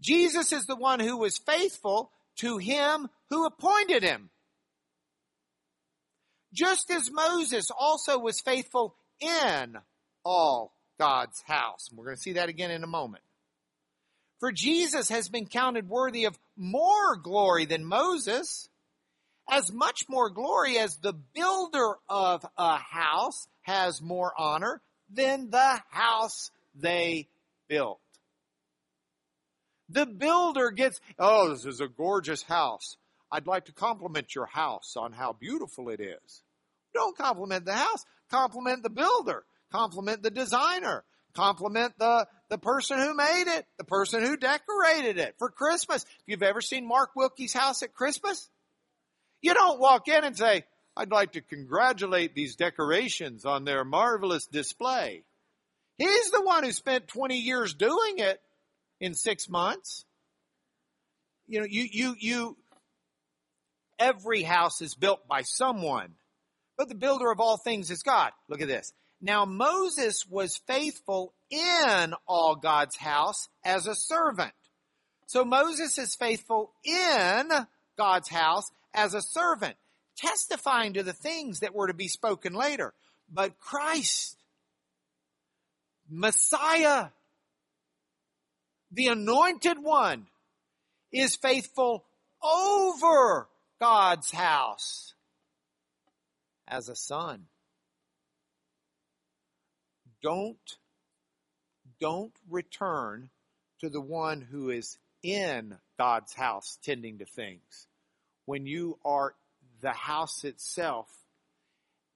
Jesus 0.00 0.52
is 0.52 0.66
the 0.66 0.76
one 0.76 0.98
who 0.98 1.16
was 1.16 1.38
faithful 1.38 2.10
to 2.38 2.58
him 2.58 3.08
who 3.30 3.46
appointed 3.46 4.02
him. 4.02 4.30
Just 6.52 6.90
as 6.90 7.10
Moses 7.10 7.70
also 7.70 8.18
was 8.18 8.40
faithful 8.40 8.96
in 9.20 9.76
all 10.24 10.72
God's 10.98 11.42
house. 11.46 11.88
And 11.88 11.98
we're 11.98 12.06
going 12.06 12.16
to 12.16 12.22
see 12.22 12.34
that 12.34 12.48
again 12.48 12.70
in 12.70 12.84
a 12.84 12.88
moment. 12.88 13.22
For 14.40 14.52
Jesus 14.52 15.08
has 15.08 15.28
been 15.28 15.46
counted 15.46 15.88
worthy 15.88 16.24
of 16.24 16.38
more 16.56 17.16
glory 17.16 17.64
than 17.64 17.84
Moses, 17.84 18.68
as 19.50 19.72
much 19.72 20.02
more 20.08 20.30
glory 20.30 20.78
as 20.78 20.96
the 20.96 21.14
builder 21.34 21.94
of 22.08 22.44
a 22.56 22.76
house 22.76 23.48
has 23.62 24.00
more 24.00 24.32
honor 24.36 24.80
than 25.12 25.50
the 25.50 25.80
house 25.90 26.50
they 26.74 27.28
built. 27.68 28.00
The 29.88 30.06
builder 30.06 30.70
gets, 30.70 31.00
oh, 31.18 31.48
this 31.48 31.64
is 31.64 31.80
a 31.80 31.88
gorgeous 31.88 32.42
house. 32.42 32.96
I'd 33.32 33.46
like 33.46 33.66
to 33.66 33.72
compliment 33.72 34.34
your 34.34 34.46
house 34.46 34.94
on 34.96 35.12
how 35.12 35.32
beautiful 35.32 35.88
it 35.88 36.00
is. 36.00 36.42
Don't 36.94 37.16
compliment 37.16 37.64
the 37.64 37.74
house. 37.74 38.04
Compliment 38.30 38.82
the 38.82 38.90
builder. 38.90 39.44
Compliment 39.70 40.22
the 40.22 40.30
designer. 40.30 41.04
Compliment 41.34 41.92
the, 41.98 42.26
the 42.48 42.58
person 42.58 42.98
who 42.98 43.14
made 43.14 43.44
it, 43.46 43.66
the 43.76 43.84
person 43.84 44.24
who 44.24 44.36
decorated 44.36 45.18
it 45.18 45.34
for 45.38 45.50
Christmas. 45.50 46.02
If 46.02 46.24
you've 46.26 46.42
ever 46.42 46.60
seen 46.60 46.86
Mark 46.86 47.10
Wilkie's 47.14 47.52
house 47.52 47.82
at 47.82 47.94
Christmas, 47.94 48.48
you 49.40 49.54
don't 49.54 49.78
walk 49.78 50.08
in 50.08 50.24
and 50.24 50.36
say, 50.36 50.64
I'd 50.96 51.12
like 51.12 51.32
to 51.32 51.40
congratulate 51.40 52.34
these 52.34 52.56
decorations 52.56 53.44
on 53.44 53.64
their 53.64 53.84
marvelous 53.84 54.46
display. 54.46 55.22
He's 55.96 56.30
the 56.30 56.42
one 56.42 56.64
who 56.64 56.72
spent 56.72 57.08
20 57.08 57.36
years 57.36 57.74
doing 57.74 58.18
it 58.18 58.40
in 59.00 59.14
six 59.14 59.48
months. 59.48 60.04
You 61.46 61.60
know, 61.60 61.66
you, 61.68 61.86
you, 61.90 62.14
you, 62.18 62.56
every 63.98 64.42
house 64.42 64.80
is 64.80 64.94
built 64.94 65.28
by 65.28 65.42
someone, 65.42 66.14
but 66.76 66.88
the 66.88 66.94
builder 66.94 67.30
of 67.30 67.40
all 67.40 67.56
things 67.56 67.90
is 67.90 68.02
God. 68.02 68.32
Look 68.48 68.60
at 68.60 68.68
this. 68.68 68.92
Now 69.20 69.44
Moses 69.44 70.26
was 70.28 70.56
faithful 70.56 71.34
in 71.50 72.14
all 72.26 72.54
God's 72.54 72.96
house 72.96 73.48
as 73.64 73.86
a 73.86 73.94
servant. 73.94 74.52
So 75.26 75.44
Moses 75.44 75.98
is 75.98 76.14
faithful 76.14 76.72
in 76.84 77.50
God's 77.96 78.28
house 78.28 78.70
as 78.94 79.14
a 79.14 79.20
servant, 79.20 79.76
testifying 80.16 80.94
to 80.94 81.02
the 81.02 81.12
things 81.12 81.60
that 81.60 81.74
were 81.74 81.88
to 81.88 81.94
be 81.94 82.08
spoken 82.08 82.54
later. 82.54 82.94
But 83.30 83.58
Christ, 83.58 84.36
Messiah, 86.08 87.08
the 88.90 89.08
anointed 89.08 89.82
one, 89.82 90.26
is 91.12 91.36
faithful 91.36 92.04
over 92.42 93.48
God's 93.80 94.30
house 94.30 95.14
as 96.66 96.88
a 96.88 96.96
son. 96.96 97.46
Don't, 100.22 100.76
don't 102.00 102.32
return 102.48 103.30
to 103.80 103.88
the 103.88 104.00
one 104.00 104.40
who 104.40 104.70
is 104.70 104.98
in 105.22 105.76
God's 105.98 106.32
house 106.34 106.78
tending 106.82 107.18
to 107.18 107.24
things. 107.24 107.86
When 108.44 108.66
you 108.66 108.98
are 109.04 109.34
the 109.80 109.92
house 109.92 110.44
itself 110.44 111.08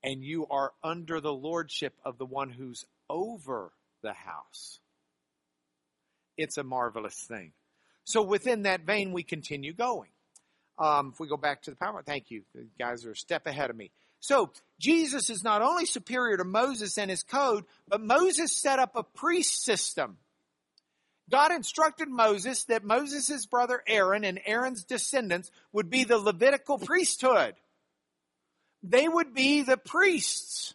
and 0.02 0.22
you 0.22 0.46
are 0.48 0.72
under 0.82 1.20
the 1.20 1.32
lordship 1.32 1.94
of 2.04 2.18
the 2.18 2.26
one 2.26 2.50
who's 2.50 2.84
over 3.08 3.72
the 4.02 4.12
house. 4.12 4.80
It's 6.36 6.58
a 6.58 6.64
marvelous 6.64 7.14
thing. 7.14 7.52
So 8.04 8.22
within 8.22 8.62
that 8.62 8.84
vein, 8.84 9.12
we 9.12 9.22
continue 9.22 9.72
going. 9.72 10.10
Um, 10.78 11.10
if 11.12 11.20
we 11.20 11.28
go 11.28 11.36
back 11.36 11.62
to 11.62 11.70
the 11.70 11.76
power, 11.76 12.02
thank 12.04 12.30
you. 12.30 12.42
The 12.54 12.66
guys 12.78 13.04
are 13.04 13.12
a 13.12 13.16
step 13.16 13.46
ahead 13.46 13.70
of 13.70 13.76
me. 13.76 13.92
So 14.22 14.52
Jesus 14.78 15.30
is 15.30 15.42
not 15.42 15.62
only 15.62 15.84
superior 15.84 16.36
to 16.36 16.44
Moses 16.44 16.96
and 16.96 17.10
his 17.10 17.24
code, 17.24 17.64
but 17.88 18.00
Moses 18.00 18.56
set 18.56 18.78
up 18.78 18.94
a 18.94 19.02
priest 19.02 19.64
system. 19.64 20.16
God 21.28 21.50
instructed 21.50 22.08
Moses 22.08 22.64
that 22.64 22.84
Moses' 22.84 23.46
brother 23.46 23.82
Aaron 23.86 24.22
and 24.22 24.40
Aaron's 24.46 24.84
descendants 24.84 25.50
would 25.72 25.90
be 25.90 26.04
the 26.04 26.18
Levitical 26.18 26.78
priesthood. 26.78 27.54
They 28.84 29.08
would 29.08 29.34
be 29.34 29.62
the 29.62 29.76
priests 29.76 30.74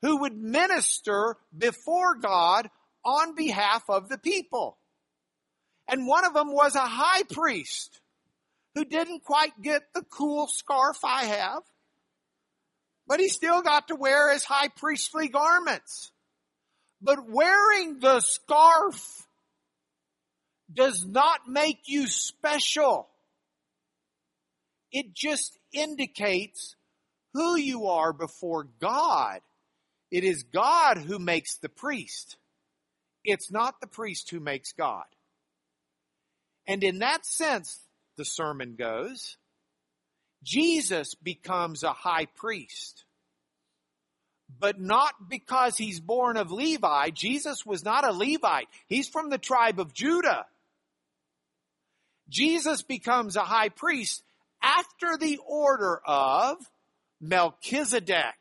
who 0.00 0.20
would 0.20 0.36
minister 0.36 1.36
before 1.56 2.14
God 2.16 2.70
on 3.04 3.34
behalf 3.34 3.84
of 3.90 4.08
the 4.08 4.18
people. 4.18 4.78
And 5.88 6.06
one 6.06 6.24
of 6.24 6.32
them 6.32 6.52
was 6.52 6.74
a 6.74 6.86
high 6.86 7.24
priest 7.24 8.00
who 8.74 8.86
didn't 8.86 9.24
quite 9.24 9.60
get 9.60 9.82
the 9.94 10.02
cool 10.02 10.46
scarf 10.46 10.98
I 11.04 11.24
have, 11.24 11.62
but 13.06 13.20
he 13.20 13.28
still 13.28 13.62
got 13.62 13.88
to 13.88 13.96
wear 13.96 14.32
his 14.32 14.44
high 14.44 14.68
priestly 14.68 15.28
garments. 15.28 16.10
But 17.02 17.28
wearing 17.28 18.00
the 18.00 18.20
scarf 18.20 19.26
does 20.72 21.04
not 21.06 21.48
make 21.48 21.80
you 21.86 22.06
special. 22.06 23.08
It 24.90 25.12
just 25.12 25.58
indicates 25.72 26.76
who 27.34 27.56
you 27.56 27.88
are 27.88 28.12
before 28.12 28.68
God. 28.80 29.40
It 30.10 30.24
is 30.24 30.44
God 30.44 30.98
who 30.98 31.18
makes 31.18 31.56
the 31.56 31.68
priest. 31.68 32.36
It's 33.24 33.50
not 33.50 33.80
the 33.80 33.86
priest 33.86 34.30
who 34.30 34.40
makes 34.40 34.72
God. 34.72 35.04
And 36.66 36.82
in 36.84 37.00
that 37.00 37.26
sense, 37.26 37.78
the 38.16 38.24
sermon 38.24 38.76
goes, 38.76 39.36
Jesus 40.44 41.14
becomes 41.14 41.82
a 41.82 41.92
high 41.92 42.26
priest. 42.26 43.04
But 44.60 44.80
not 44.80 45.14
because 45.28 45.76
he's 45.76 45.98
born 45.98 46.36
of 46.36 46.52
Levi. 46.52 47.10
Jesus 47.10 47.66
was 47.66 47.84
not 47.84 48.06
a 48.06 48.12
Levite. 48.12 48.68
He's 48.86 49.08
from 49.08 49.30
the 49.30 49.38
tribe 49.38 49.80
of 49.80 49.92
Judah. 49.92 50.46
Jesus 52.28 52.82
becomes 52.82 53.36
a 53.36 53.42
high 53.42 53.70
priest 53.70 54.22
after 54.62 55.18
the 55.18 55.38
order 55.46 56.00
of 56.06 56.56
Melchizedek. 57.20 58.34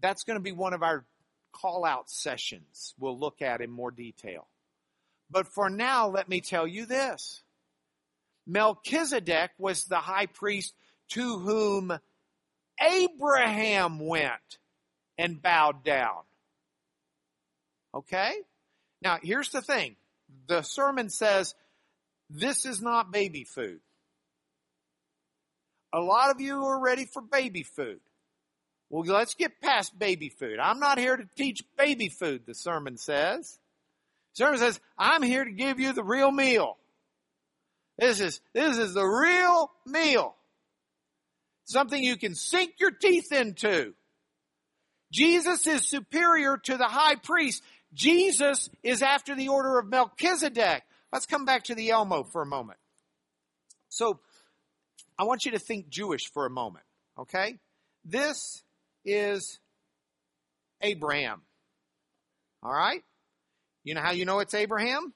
That's 0.00 0.24
going 0.24 0.38
to 0.38 0.42
be 0.42 0.52
one 0.52 0.74
of 0.74 0.82
our 0.82 1.04
call 1.52 1.84
out 1.84 2.08
sessions 2.08 2.94
we'll 2.98 3.18
look 3.18 3.42
at 3.42 3.60
in 3.60 3.70
more 3.70 3.90
detail. 3.90 4.46
But 5.30 5.48
for 5.48 5.68
now, 5.68 6.08
let 6.08 6.28
me 6.28 6.40
tell 6.40 6.66
you 6.66 6.86
this. 6.86 7.42
Melchizedek 8.48 9.50
was 9.58 9.84
the 9.84 9.98
high 9.98 10.26
priest 10.26 10.74
to 11.10 11.38
whom 11.38 11.96
Abraham 12.80 14.00
went 14.00 14.58
and 15.18 15.40
bowed 15.40 15.84
down. 15.84 16.22
Okay? 17.94 18.32
Now, 19.02 19.18
here's 19.22 19.50
the 19.50 19.62
thing. 19.62 19.96
The 20.46 20.62
sermon 20.62 21.10
says 21.10 21.54
this 22.30 22.64
is 22.64 22.80
not 22.80 23.12
baby 23.12 23.44
food. 23.44 23.80
A 25.92 26.00
lot 26.00 26.30
of 26.30 26.40
you 26.40 26.64
are 26.64 26.80
ready 26.80 27.04
for 27.04 27.22
baby 27.22 27.62
food. 27.62 28.00
Well, 28.90 29.04
let's 29.04 29.34
get 29.34 29.60
past 29.60 29.98
baby 29.98 30.30
food. 30.30 30.58
I'm 30.58 30.80
not 30.80 30.98
here 30.98 31.16
to 31.16 31.28
teach 31.36 31.62
baby 31.76 32.08
food, 32.08 32.42
the 32.46 32.54
sermon 32.54 32.96
says. 32.96 33.58
The 34.34 34.44
sermon 34.44 34.58
says, 34.58 34.80
I'm 34.96 35.22
here 35.22 35.44
to 35.44 35.50
give 35.50 35.78
you 35.80 35.92
the 35.92 36.04
real 36.04 36.30
meal. 36.30 36.78
This 37.98 38.20
is, 38.20 38.40
this 38.54 38.78
is 38.78 38.94
the 38.94 39.04
real 39.04 39.70
meal. 39.84 40.34
Something 41.64 42.02
you 42.02 42.16
can 42.16 42.34
sink 42.34 42.74
your 42.78 42.92
teeth 42.92 43.32
into. 43.32 43.94
Jesus 45.12 45.66
is 45.66 45.86
superior 45.86 46.56
to 46.64 46.76
the 46.76 46.86
high 46.86 47.16
priest. 47.16 47.62
Jesus 47.92 48.70
is 48.82 49.02
after 49.02 49.34
the 49.34 49.48
order 49.48 49.78
of 49.78 49.88
Melchizedek. 49.88 50.82
Let's 51.12 51.26
come 51.26 51.44
back 51.44 51.64
to 51.64 51.74
the 51.74 51.90
Elmo 51.90 52.22
for 52.24 52.42
a 52.42 52.46
moment. 52.46 52.78
So, 53.88 54.20
I 55.18 55.24
want 55.24 55.44
you 55.44 55.52
to 55.52 55.58
think 55.58 55.88
Jewish 55.88 56.30
for 56.32 56.46
a 56.46 56.50
moment, 56.50 56.84
okay? 57.18 57.58
This 58.04 58.62
is 59.04 59.58
Abraham. 60.80 61.42
All 62.62 62.72
right? 62.72 63.02
You 63.82 63.94
know 63.94 64.02
how 64.02 64.12
you 64.12 64.24
know 64.24 64.40
it's 64.40 64.54
Abraham? 64.54 65.12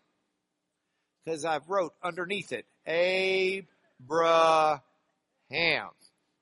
Because 1.25 1.45
I've 1.45 1.69
wrote 1.69 1.95
underneath 2.03 2.53
it, 2.53 2.67
Abraham. 2.87 4.81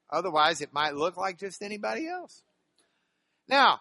Otherwise, 0.09 0.61
it 0.61 0.73
might 0.73 0.95
look 0.95 1.17
like 1.17 1.39
just 1.39 1.63
anybody 1.63 2.09
else. 2.09 2.43
Now, 3.49 3.81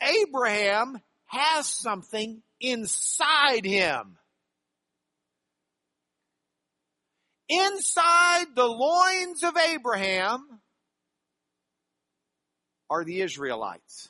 Abraham 0.00 1.00
has 1.26 1.66
something 1.66 2.42
inside 2.60 3.64
him. 3.64 4.16
Inside 7.48 8.46
the 8.54 8.66
loins 8.66 9.42
of 9.42 9.56
Abraham 9.56 10.60
are 12.88 13.04
the 13.04 13.20
Israelites. 13.20 14.08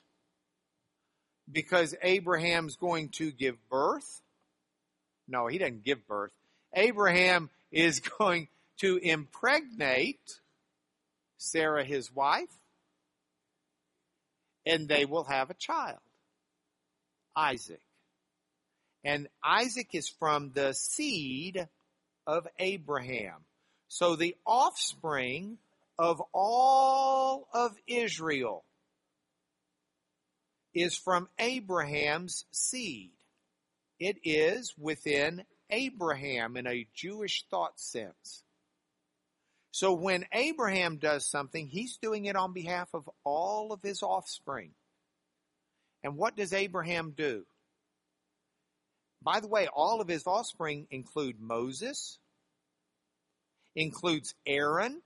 Because 1.50 1.94
Abraham's 2.03 2.77
going 2.77 3.11
to 3.11 3.33
give 3.33 3.57
birth. 3.68 4.22
No, 5.28 5.46
he 5.46 5.58
doesn't 5.58 5.84
give 5.84 6.06
birth. 6.06 6.32
Abraham 6.74 7.50
is 7.70 8.00
going 8.18 8.48
to 8.78 8.96
impregnate 8.96 10.40
Sarah, 11.38 11.84
his 11.84 12.12
wife, 12.12 12.52
and 14.66 14.88
they 14.88 15.04
will 15.04 15.24
have 15.24 15.50
a 15.50 15.54
child, 15.54 15.98
Isaac. 17.37 17.80
And 19.04 19.28
Isaac 19.44 19.88
is 19.92 20.08
from 20.08 20.52
the 20.54 20.72
seed 20.72 21.68
of 22.26 22.48
Abraham. 22.58 23.44
So 23.88 24.16
the 24.16 24.34
offspring 24.46 25.58
of 25.98 26.22
all 26.32 27.46
of 27.52 27.76
Israel 27.87 28.64
is 30.72 30.96
from 30.96 31.28
Abraham's 31.38 32.44
seed. 32.50 33.10
It 34.04 34.18
is 34.22 34.74
within 34.76 35.44
Abraham 35.70 36.58
in 36.58 36.66
a 36.66 36.86
Jewish 36.94 37.46
thought 37.50 37.80
sense. 37.80 38.42
So 39.70 39.94
when 39.94 40.26
Abraham 40.30 40.98
does 40.98 41.26
something, 41.26 41.68
he's 41.68 41.96
doing 41.96 42.26
it 42.26 42.36
on 42.36 42.52
behalf 42.52 42.90
of 42.92 43.08
all 43.24 43.72
of 43.72 43.80
his 43.80 44.02
offspring. 44.02 44.72
And 46.02 46.18
what 46.18 46.36
does 46.36 46.52
Abraham 46.52 47.14
do? 47.16 47.46
By 49.22 49.40
the 49.40 49.48
way, 49.48 49.68
all 49.74 50.02
of 50.02 50.08
his 50.08 50.26
offspring 50.26 50.86
include 50.90 51.40
Moses, 51.40 52.18
includes 53.74 54.34
Aaron, 54.44 55.00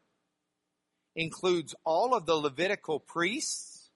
includes 1.15 1.73
all 1.85 2.17
of 2.17 2.27
the 2.27 2.35
Levitical 2.35 2.99
priests. 2.99 3.91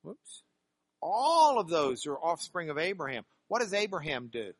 Whoops. 0.00 0.41
All 1.02 1.58
of 1.58 1.68
those 1.68 2.06
are 2.06 2.16
offspring 2.16 2.70
of 2.70 2.78
Abraham. 2.78 3.24
What 3.48 3.60
does 3.60 3.74
Abraham 3.74 4.28
do? 4.32 4.52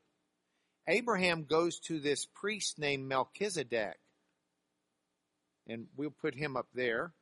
Abraham 0.88 1.44
goes 1.44 1.78
to 1.80 2.00
this 2.00 2.26
priest 2.34 2.78
named 2.78 3.06
Melchizedek. 3.08 3.96
And 5.68 5.86
we'll 5.96 6.10
put 6.10 6.34
him 6.34 6.56
up 6.56 6.66
there. 6.74 7.12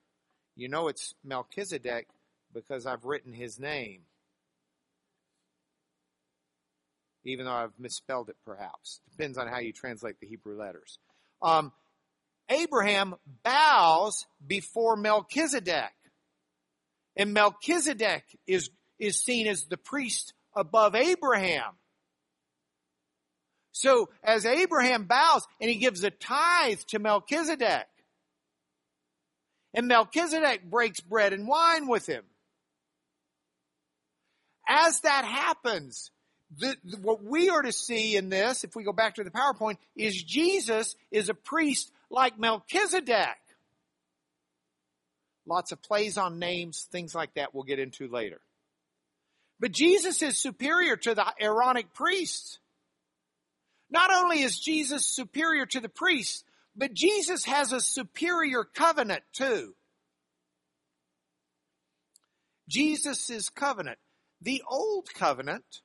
You 0.56 0.68
know 0.68 0.88
it's 0.88 1.14
Melchizedek 1.22 2.08
because 2.54 2.86
I've 2.86 3.04
written 3.04 3.32
his 3.34 3.60
name. 3.60 4.00
Even 7.24 7.44
though 7.44 7.52
I've 7.52 7.78
misspelled 7.78 8.30
it, 8.30 8.36
perhaps. 8.46 9.00
Depends 9.10 9.36
on 9.36 9.46
how 9.46 9.58
you 9.58 9.74
translate 9.74 10.18
the 10.20 10.26
Hebrew 10.26 10.56
letters. 10.58 10.98
Um, 11.42 11.72
Abraham 12.48 13.14
bows 13.44 14.26
before 14.44 14.96
Melchizedek. 14.96 15.92
And 17.16 17.34
Melchizedek 17.34 18.24
is, 18.46 18.70
is 19.00 19.20
seen 19.20 19.48
as 19.48 19.64
the 19.64 19.76
priest 19.76 20.32
above 20.54 20.94
Abraham. 20.94 21.72
So 23.72 24.10
as 24.22 24.44
Abraham 24.46 25.04
bows 25.04 25.46
and 25.60 25.70
he 25.70 25.76
gives 25.76 26.04
a 26.04 26.10
tithe 26.10 26.80
to 26.88 26.98
Melchizedek, 26.98 27.86
and 29.72 29.86
Melchizedek 29.86 30.68
breaks 30.68 31.00
bread 31.00 31.32
and 31.32 31.46
wine 31.46 31.86
with 31.86 32.06
him. 32.06 32.24
As 34.68 35.00
that 35.00 35.24
happens, 35.24 36.10
the, 36.58 36.76
the, 36.84 36.96
what 36.98 37.22
we 37.22 37.48
are 37.48 37.62
to 37.62 37.72
see 37.72 38.16
in 38.16 38.28
this, 38.28 38.64
if 38.64 38.74
we 38.74 38.82
go 38.82 38.92
back 38.92 39.14
to 39.16 39.24
the 39.24 39.30
PowerPoint, 39.30 39.78
is 39.96 40.20
Jesus 40.22 40.96
is 41.10 41.28
a 41.28 41.34
priest 41.34 41.92
like 42.10 42.38
Melchizedek. 42.38 43.38
Lots 45.46 45.72
of 45.72 45.82
plays 45.82 46.18
on 46.18 46.38
names, 46.38 46.88
things 46.90 47.14
like 47.14 47.34
that 47.34 47.54
we'll 47.54 47.64
get 47.64 47.78
into 47.78 48.08
later. 48.08 48.40
But 49.60 49.72
Jesus 49.72 50.22
is 50.22 50.40
superior 50.40 50.96
to 50.96 51.14
the 51.14 51.26
Aaronic 51.40 51.92
priests. 51.92 52.58
Not 53.90 54.10
only 54.12 54.40
is 54.40 54.58
Jesus 54.58 55.06
superior 55.06 55.66
to 55.66 55.80
the 55.80 55.88
priests, 55.88 56.44
but 56.74 56.94
Jesus 56.94 57.44
has 57.44 57.72
a 57.72 57.80
superior 57.80 58.64
covenant 58.64 59.22
too. 59.32 59.74
Jesus' 62.68 63.50
covenant. 63.50 63.98
The 64.40 64.62
old 64.70 65.12
covenant, 65.12 65.82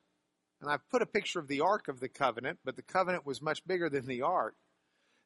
and 0.61 0.69
I've 0.69 0.87
put 0.89 1.01
a 1.01 1.07
picture 1.07 1.39
of 1.39 1.47
the 1.47 1.61
Ark 1.61 1.89
of 1.89 1.99
the 1.99 2.07
Covenant, 2.07 2.59
but 2.63 2.77
the 2.77 2.83
covenant 2.83 3.25
was 3.25 3.41
much 3.41 3.65
bigger 3.67 3.89
than 3.89 4.05
the 4.05 4.21
Ark. 4.21 4.55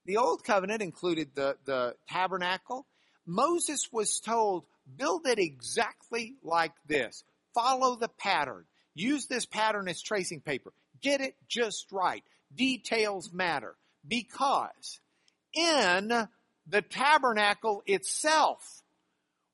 The 0.06 0.18
old 0.18 0.44
covenant 0.44 0.82
included 0.82 1.36
the, 1.36 1.58
the 1.66 1.96
tabernacle. 2.10 2.88
Moses 3.28 3.90
was 3.92 4.20
told, 4.20 4.66
build 4.98 5.28
it 5.28 5.38
exactly 5.38 6.36
like 6.42 6.72
this. 6.88 7.24
Follow 7.54 7.96
the 7.96 8.10
pattern. 8.10 8.66
Use 8.96 9.28
this 9.28 9.46
pattern 9.46 9.88
as 9.88 10.02
tracing 10.02 10.42
paper. 10.42 10.74
Get 11.02 11.22
it 11.22 11.36
just 11.48 11.92
right. 11.92 12.24
Details 12.54 13.32
matter 13.32 13.76
because 14.08 15.00
in 15.54 16.28
the 16.68 16.82
tabernacle 16.82 17.84
itself, 17.86 18.84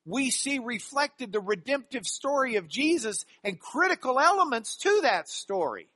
we 0.04 0.30
see 0.30 0.58
reflected 0.58 1.32
the 1.32 1.40
redemptive 1.40 2.06
story 2.06 2.56
of 2.56 2.68
Jesus 2.68 3.24
and 3.42 3.58
critical 3.58 4.20
elements 4.20 4.76
to 4.78 5.00
that 5.02 5.28
story. 5.28 5.88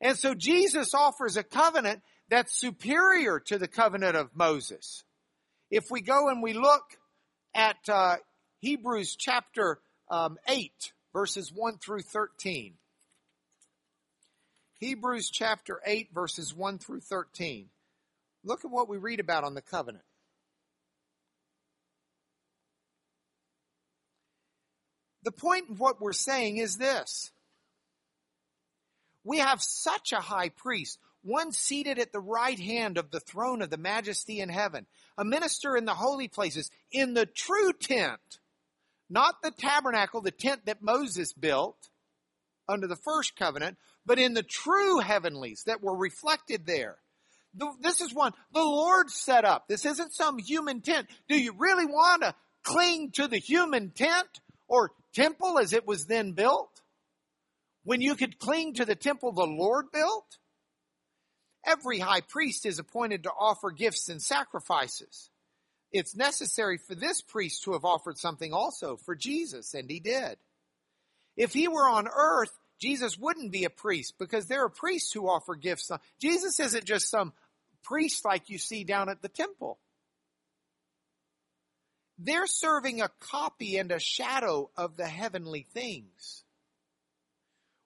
And 0.00 0.18
so 0.18 0.34
Jesus 0.34 0.94
offers 0.94 1.36
a 1.36 1.42
covenant 1.42 2.02
that's 2.28 2.58
superior 2.58 3.40
to 3.40 3.58
the 3.58 3.68
covenant 3.68 4.16
of 4.16 4.30
Moses. 4.34 5.04
If 5.70 5.90
we 5.90 6.00
go 6.00 6.28
and 6.28 6.42
we 6.42 6.52
look 6.52 6.84
at 7.54 7.76
uh, 7.88 8.16
Hebrews 8.64 9.14
chapter 9.14 9.78
um, 10.10 10.38
8, 10.48 10.72
verses 11.12 11.52
1 11.52 11.76
through 11.76 12.00
13. 12.00 12.72
Hebrews 14.78 15.28
chapter 15.28 15.82
8, 15.84 16.08
verses 16.14 16.54
1 16.54 16.78
through 16.78 17.00
13. 17.00 17.66
Look 18.42 18.64
at 18.64 18.70
what 18.70 18.88
we 18.88 18.96
read 18.96 19.20
about 19.20 19.44
on 19.44 19.52
the 19.52 19.60
covenant. 19.60 20.06
The 25.24 25.32
point 25.32 25.68
of 25.68 25.78
what 25.78 26.00
we're 26.00 26.14
saying 26.14 26.56
is 26.56 26.78
this. 26.78 27.32
We 29.24 29.40
have 29.40 29.60
such 29.60 30.14
a 30.14 30.22
high 30.22 30.48
priest, 30.48 30.98
one 31.22 31.52
seated 31.52 31.98
at 31.98 32.12
the 32.12 32.20
right 32.20 32.58
hand 32.58 32.96
of 32.96 33.10
the 33.10 33.20
throne 33.20 33.60
of 33.60 33.68
the 33.68 33.76
majesty 33.76 34.40
in 34.40 34.48
heaven, 34.48 34.86
a 35.18 35.24
minister 35.24 35.76
in 35.76 35.84
the 35.84 35.92
holy 35.92 36.28
places, 36.28 36.70
in 36.90 37.12
the 37.12 37.26
true 37.26 37.74
tent, 37.74 38.38
not 39.10 39.42
the 39.42 39.50
tabernacle, 39.50 40.20
the 40.20 40.30
tent 40.30 40.66
that 40.66 40.82
Moses 40.82 41.32
built 41.32 41.76
under 42.68 42.86
the 42.86 42.96
first 42.96 43.36
covenant, 43.36 43.76
but 44.06 44.18
in 44.18 44.34
the 44.34 44.42
true 44.42 44.98
heavenlies 45.00 45.64
that 45.66 45.82
were 45.82 45.96
reflected 45.96 46.66
there. 46.66 46.96
The, 47.54 47.70
this 47.80 48.00
is 48.00 48.12
one 48.12 48.32
the 48.52 48.62
Lord 48.62 49.10
set 49.10 49.44
up. 49.44 49.68
This 49.68 49.84
isn't 49.84 50.14
some 50.14 50.38
human 50.38 50.80
tent. 50.80 51.08
Do 51.28 51.38
you 51.38 51.54
really 51.56 51.86
want 51.86 52.22
to 52.22 52.34
cling 52.64 53.12
to 53.12 53.28
the 53.28 53.38
human 53.38 53.90
tent 53.90 54.28
or 54.66 54.92
temple 55.14 55.58
as 55.58 55.72
it 55.72 55.86
was 55.86 56.06
then 56.06 56.32
built? 56.32 56.80
When 57.84 58.00
you 58.00 58.16
could 58.16 58.38
cling 58.38 58.74
to 58.74 58.84
the 58.84 58.96
temple 58.96 59.32
the 59.32 59.44
Lord 59.44 59.86
built? 59.92 60.38
Every 61.66 61.98
high 61.98 62.22
priest 62.22 62.66
is 62.66 62.78
appointed 62.78 63.22
to 63.24 63.30
offer 63.30 63.70
gifts 63.70 64.08
and 64.08 64.20
sacrifices. 64.20 65.30
It's 65.94 66.16
necessary 66.16 66.76
for 66.76 66.96
this 66.96 67.22
priest 67.22 67.62
to 67.62 67.74
have 67.74 67.84
offered 67.84 68.18
something 68.18 68.52
also 68.52 68.96
for 68.96 69.14
Jesus, 69.14 69.74
and 69.74 69.88
he 69.88 70.00
did. 70.00 70.36
If 71.36 71.52
he 71.52 71.68
were 71.68 71.88
on 71.88 72.08
earth, 72.08 72.50
Jesus 72.80 73.16
wouldn't 73.16 73.52
be 73.52 73.64
a 73.64 73.70
priest 73.70 74.14
because 74.18 74.46
there 74.46 74.64
are 74.64 74.68
priests 74.68 75.12
who 75.12 75.28
offer 75.28 75.54
gifts. 75.54 75.92
Jesus 76.20 76.58
isn't 76.58 76.84
just 76.84 77.08
some 77.08 77.32
priest 77.84 78.24
like 78.24 78.50
you 78.50 78.58
see 78.58 78.82
down 78.82 79.08
at 79.08 79.22
the 79.22 79.28
temple. 79.28 79.78
They're 82.18 82.48
serving 82.48 83.00
a 83.00 83.10
copy 83.20 83.76
and 83.76 83.92
a 83.92 84.00
shadow 84.00 84.70
of 84.76 84.96
the 84.96 85.06
heavenly 85.06 85.64
things. 85.72 86.42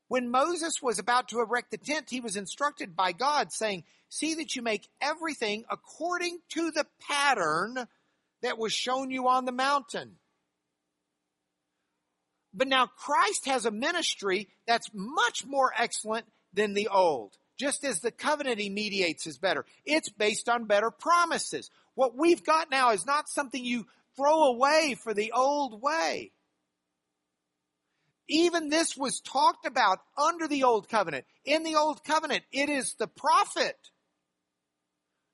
When 0.09 0.31
Moses 0.31 0.81
was 0.81 0.99
about 0.99 1.29
to 1.29 1.40
erect 1.40 1.73
the 1.73 1.77
tent, 1.77 2.09
he 2.09 2.21
was 2.21 2.37
instructed 2.37 2.97
by 2.97 3.12
God 3.12 3.53
saying, 3.53 3.85
see 4.09 4.37
that 4.37 4.57
you 4.57 4.62
make 4.62 4.88
everything 5.03 5.66
according 5.71 6.38
to 6.51 6.71
the 6.71 6.87
pattern 7.07 7.87
that 8.42 8.59
was 8.59 8.72
shown 8.72 9.11
you 9.11 9.29
on 9.29 9.44
the 9.44 9.53
mountain. 9.53 10.16
But 12.55 12.68
now 12.68 12.87
Christ 12.87 13.46
has 13.46 13.66
a 13.66 13.70
ministry 13.70 14.48
that's 14.66 14.90
much 14.92 15.44
more 15.46 15.72
excellent 15.77 16.27
than 16.53 16.74
the 16.74 16.88
old. 16.88 17.37
Just 17.59 17.85
as 17.85 18.01
the 18.01 18.11
covenant 18.11 18.61
he 18.61 18.70
mediates 18.70 19.27
is 19.27 19.38
better. 19.38 19.64
It's 19.85 20.09
based 20.09 20.48
on 20.48 20.66
better 20.66 20.90
promises. 20.90 21.70
What 21.94 22.16
we've 22.16 22.44
got 22.44 22.70
now 22.70 22.92
is 22.92 23.05
not 23.05 23.29
something 23.29 23.64
you 23.64 23.87
throw 24.16 24.44
away 24.44 24.96
for 25.03 25.12
the 25.12 25.33
old 25.33 25.83
way. 25.83 26.33
Even 28.29 28.68
this 28.68 28.96
was 28.96 29.20
talked 29.20 29.66
about 29.66 29.98
under 30.16 30.46
the 30.46 30.64
old 30.64 30.88
covenant. 30.88 31.24
In 31.44 31.62
the 31.62 31.77
old 31.77 32.05
covenant, 32.05 32.44
it 32.53 32.68
is 32.68 32.94
the 32.98 33.07
prophet. 33.09 33.77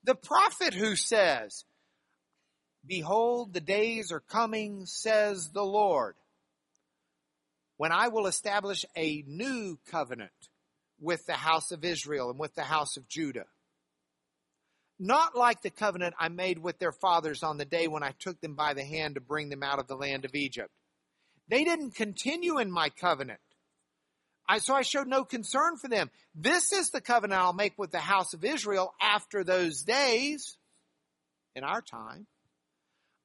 The 0.05 0.15
prophet 0.15 0.75
who 0.75 0.97
says, 0.97 1.65
Behold, 2.87 3.53
the 3.53 3.61
days 3.61 4.13
are 4.13 4.21
coming, 4.21 4.87
says 4.87 5.51
the 5.51 5.65
Lord, 5.65 6.15
when 7.77 7.93
I 7.93 8.09
will 8.09 8.27
establish 8.27 8.85
a 8.97 9.25
new 9.27 9.79
covenant 9.91 10.31
with 11.01 11.27
the 11.27 11.35
house 11.35 11.73
of 11.73 11.85
Israel 11.85 12.31
and 12.31 12.39
with 12.39 12.55
the 12.55 12.63
house 12.63 12.97
of 12.97 13.09
Judah. 13.09 13.47
Not 14.99 15.37
like 15.37 15.61
the 15.61 15.71
covenant 15.71 16.15
I 16.19 16.29
made 16.29 16.59
with 16.59 16.79
their 16.79 16.93
fathers 16.93 17.43
on 17.43 17.57
the 17.59 17.65
day 17.65 17.89
when 17.89 18.05
I 18.05 18.15
took 18.19 18.41
them 18.41 18.55
by 18.55 18.75
the 18.75 18.85
hand 18.85 19.17
to 19.17 19.21
bring 19.21 19.49
them 19.49 19.63
out 19.63 19.81
of 19.81 19.89
the 19.89 19.97
land 19.97 20.25
of 20.25 20.35
Egypt 20.35 20.71
they 21.49 21.65
didn't 21.65 21.95
continue 21.95 22.59
in 22.59 22.71
my 22.71 22.89
covenant. 22.89 23.41
I, 24.49 24.59
so 24.59 24.75
I 24.75 24.83
showed 24.83 25.09
no 25.09 25.25
concern 25.25 25.77
for 25.77 25.89
them. 25.89 26.11
This 26.35 26.73
is 26.73 26.91
the 26.91 27.01
covenant 27.01 27.41
I'll 27.41 27.53
make 27.53 27.79
with 27.79 27.91
the 27.91 27.99
house 27.99 28.35
of 28.35 28.45
Israel 28.45 28.93
after 29.01 29.43
those 29.43 29.83
days 29.83 30.57
in 31.55 31.65
our 31.65 31.81
time. 31.81 32.27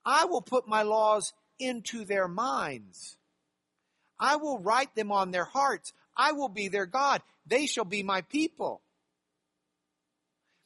I 0.06 0.26
will 0.26 0.42
put 0.42 0.68
my 0.68 0.84
laws 0.84 1.34
into 1.60 2.06
their 2.06 2.28
minds. 2.28 3.18
I 4.20 4.38
will 4.38 4.60
write 4.60 4.96
them 4.96 5.12
on 5.12 5.32
their 5.32 5.46
hearts. 5.46 5.94
I 6.16 6.34
will 6.34 6.50
be 6.50 6.68
their 6.68 6.86
God. 6.86 7.22
They 7.46 7.66
shall 7.66 7.86
be 7.86 8.04
my 8.04 8.22
people. 8.22 8.82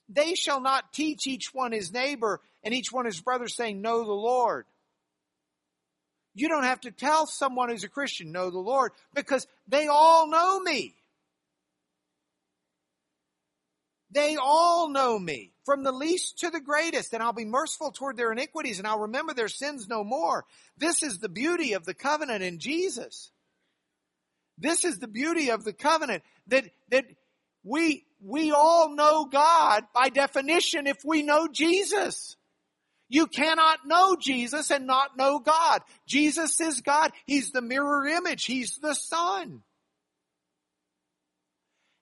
They 0.10 0.36
shall 0.36 0.60
not 0.60 0.94
teach 0.94 1.28
each 1.28 1.54
one 1.54 1.72
his 1.72 1.94
neighbor 1.94 2.42
and 2.64 2.74
each 2.74 2.92
one 2.92 3.06
his 3.06 3.22
brother 3.22 3.48
saying, 3.48 3.82
know 3.82 4.04
the 4.04 4.12
Lord. 4.12 4.66
You 6.36 6.50
don't 6.50 6.64
have 6.64 6.82
to 6.82 6.92
tell 6.92 7.28
someone 7.28 7.70
who's 7.70 7.84
a 7.84 7.90
Christian, 7.90 8.32
know 8.32 8.50
the 8.50 8.60
Lord, 8.60 8.92
because 9.14 9.48
they 9.68 9.88
all 9.88 10.28
know 10.28 10.60
me. 10.60 10.96
They 14.12 14.36
all 14.36 14.90
know 14.90 15.18
me, 15.18 15.53
from 15.66 15.84
the 15.84 15.92
least 15.92 16.40
to 16.40 16.50
the 16.50 16.60
greatest, 16.60 17.14
and 17.14 17.24
I'll 17.24 17.34
be 17.34 17.46
merciful 17.46 17.92
toward 17.92 18.18
their 18.18 18.32
iniquities, 18.32 18.80
and 18.80 18.88
I'll 18.88 19.00
remember 19.00 19.34
their 19.34 19.48
sins 19.48 19.88
no 19.88 20.04
more. 20.04 20.46
This 20.78 21.04
is 21.04 21.20
the 21.20 21.30
beauty 21.30 21.74
of 21.74 21.86
the 21.86 21.94
covenant 21.94 22.44
in 22.44 22.60
Jesus. 22.60 23.32
This 24.58 24.86
is 24.86 25.00
the 25.00 25.08
beauty 25.08 25.50
of 25.50 25.64
the 25.64 25.74
covenant 25.74 26.24
that, 26.48 26.66
that 26.92 27.06
we, 27.64 28.06
we 28.22 28.52
all 28.52 28.94
know 28.94 29.26
God 29.26 29.84
by 29.94 30.10
definition 30.10 30.86
if 30.88 30.98
we 31.04 31.24
know 31.24 31.48
Jesus. 31.48 32.36
You 33.10 33.28
cannot 33.28 33.86
know 33.86 34.16
Jesus 34.20 34.72
and 34.72 34.88
not 34.88 35.18
know 35.18 35.40
God. 35.40 35.82
Jesus 36.08 36.60
is 36.60 36.82
God. 36.82 37.12
He's 37.26 37.52
the 37.52 37.62
mirror 37.62 38.08
image. 38.08 38.46
He's 38.46 38.78
the 38.78 38.96
Son. 38.96 39.62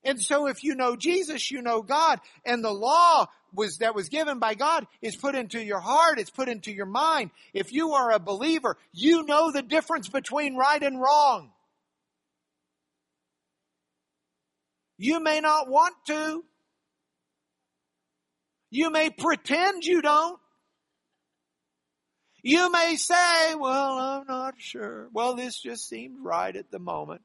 And 0.03 0.21
so 0.21 0.47
if 0.47 0.63
you 0.63 0.75
know 0.75 0.95
Jesus, 0.95 1.51
you 1.51 1.61
know 1.61 1.81
God. 1.81 2.19
And 2.45 2.63
the 2.63 2.71
law 2.71 3.27
was, 3.53 3.77
that 3.77 3.95
was 3.95 4.09
given 4.09 4.39
by 4.39 4.55
God 4.55 4.87
is 5.01 5.15
put 5.15 5.35
into 5.35 5.61
your 5.61 5.79
heart. 5.79 6.19
It's 6.19 6.29
put 6.29 6.49
into 6.49 6.71
your 6.71 6.85
mind. 6.85 7.31
If 7.53 7.71
you 7.71 7.93
are 7.93 8.11
a 8.11 8.19
believer, 8.19 8.77
you 8.93 9.23
know 9.23 9.51
the 9.51 9.61
difference 9.61 10.07
between 10.07 10.55
right 10.55 10.81
and 10.81 10.99
wrong. 10.99 11.51
You 14.97 15.19
may 15.19 15.39
not 15.39 15.67
want 15.67 15.95
to. 16.07 16.43
You 18.69 18.91
may 18.91 19.09
pretend 19.09 19.83
you 19.83 20.01
don't. 20.01 20.39
You 22.43 22.71
may 22.71 22.95
say, 22.95 23.55
well, 23.55 23.97
I'm 23.97 24.25
not 24.27 24.55
sure. 24.57 25.09
Well, 25.13 25.35
this 25.35 25.59
just 25.59 25.87
seems 25.87 26.17
right 26.21 26.55
at 26.55 26.71
the 26.71 26.79
moment. 26.79 27.21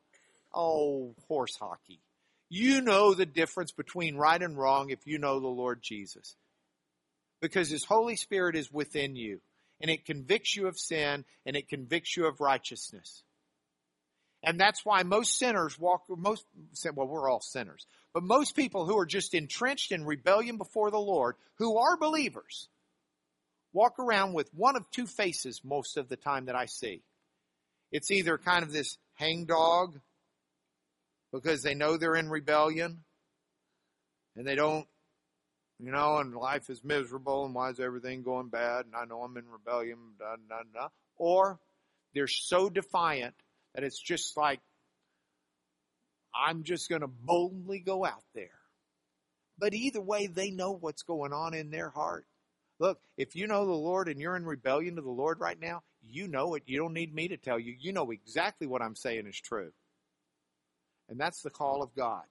Oh, 0.55 1.15
horse 1.29 1.57
hockey. 1.59 2.01
You 2.49 2.81
know 2.81 3.15
the 3.15 3.27
difference 3.27 3.73
between 3.73 4.17
right 4.17 4.41
and 4.41 4.57
wrong 4.57 4.91
if 4.91 5.07
you 5.07 5.19
know 5.19 5.41
the 5.41 5.49
Lord 5.49 5.83
Jesus. 5.83 6.37
Because 7.41 7.69
His 7.69 7.85
Holy 7.85 8.17
Spirit 8.17 8.57
is 8.57 8.73
within 8.73 9.17
you 9.17 9.41
and 9.81 9.91
it 9.91 10.07
convicts 10.07 10.57
you 10.57 10.69
of 10.69 10.79
sin 10.79 11.25
and 11.45 11.57
it 11.57 11.69
convicts 11.69 12.17
you 12.17 12.27
of 12.27 12.41
righteousness. 12.41 13.23
And 14.43 14.61
that's 14.61 14.85
why 14.85 15.03
most 15.03 15.39
sinners 15.39 15.79
walk, 15.79 16.05
most, 16.09 16.45
well, 16.95 17.09
we're 17.09 17.29
all 17.29 17.41
sinners, 17.41 17.87
but 18.15 18.23
most 18.23 18.55
people 18.55 18.87
who 18.87 18.97
are 18.99 19.07
just 19.07 19.35
entrenched 19.35 19.91
in 19.91 20.05
rebellion 20.05 20.57
before 20.57 20.91
the 20.91 21.01
Lord, 21.01 21.35
who 21.57 21.79
are 21.79 21.97
believers, 21.97 22.69
walk 23.73 23.99
around 23.99 24.35
with 24.35 24.49
one 24.55 24.77
of 24.77 24.89
two 24.91 25.07
faces 25.07 25.63
most 25.65 25.97
of 25.97 26.09
the 26.09 26.17
time 26.17 26.47
that 26.47 26.55
I 26.55 26.67
see. 26.67 27.03
It's 27.91 28.11
either 28.11 28.39
kind 28.39 28.63
of 28.63 28.73
this 28.73 28.99
hangdog 29.15 29.99
because 31.33 31.63
they 31.63 31.75
know 31.75 31.97
they're 31.97 32.17
in 32.17 32.29
rebellion 32.29 33.05
and 34.37 34.47
they 34.47 34.55
don't, 34.55 34.87
you 35.79 35.91
know, 35.91 36.19
and 36.19 36.35
life 36.35 36.71
is 36.71 36.83
miserable 36.83 37.45
and 37.45 37.55
why 37.55 37.71
is 37.71 37.81
everything 37.81 38.23
going 38.23 38.49
bad 38.49 38.87
and 38.87 38.95
I 38.95 39.05
know 39.05 39.23
I'm 39.23 39.37
in 39.37 39.49
rebellion, 39.49 39.99
da, 40.19 40.37
da, 40.49 40.63
da. 40.73 40.89
Or 41.17 41.59
they're 42.15 42.27
so 42.27 42.71
defiant 42.71 43.35
that 43.75 43.85
it's 43.85 44.01
just 44.01 44.37
like, 44.37 44.61
I'm 46.35 46.65
just 46.65 46.89
going 46.89 47.01
to 47.01 47.09
boldly 47.09 47.81
go 47.81 48.05
out 48.05 48.25
there. 48.35 48.51
But 49.59 49.75
either 49.75 50.01
way, 50.01 50.27
they 50.27 50.51
know 50.51 50.73
what's 50.73 51.03
going 51.03 51.33
on 51.33 51.55
in 51.55 51.71
their 51.71 51.89
heart. 51.89 52.27
Look, 52.79 52.99
if 53.17 53.35
you 53.35 53.47
know 53.47 53.65
the 53.65 53.73
Lord 53.73 54.09
and 54.09 54.21
you're 54.21 54.37
in 54.37 54.45
rebellion 54.45 54.97
to 54.97 55.03
the 55.03 55.11
Lord 55.11 55.41
right 55.41 55.59
now, 55.59 55.83
you 56.03 56.29
know 56.29 56.55
it. 56.55 56.65
You 56.67 56.79
don't 56.79 56.93
need 56.93 57.15
me 57.15 57.29
to 57.29 57.39
tell 57.39 57.59
you. 57.59 57.75
You 57.79 57.93
know 57.93 58.11
exactly 58.11 58.67
what 58.67 58.83
I'm 58.83 58.95
saying 58.95 59.27
is 59.27 59.41
true. 59.41 59.73
And 61.09 61.19
that's 61.19 61.43
the 61.43 61.51
call 61.51 61.83
of 61.83 61.95
God. 61.95 62.23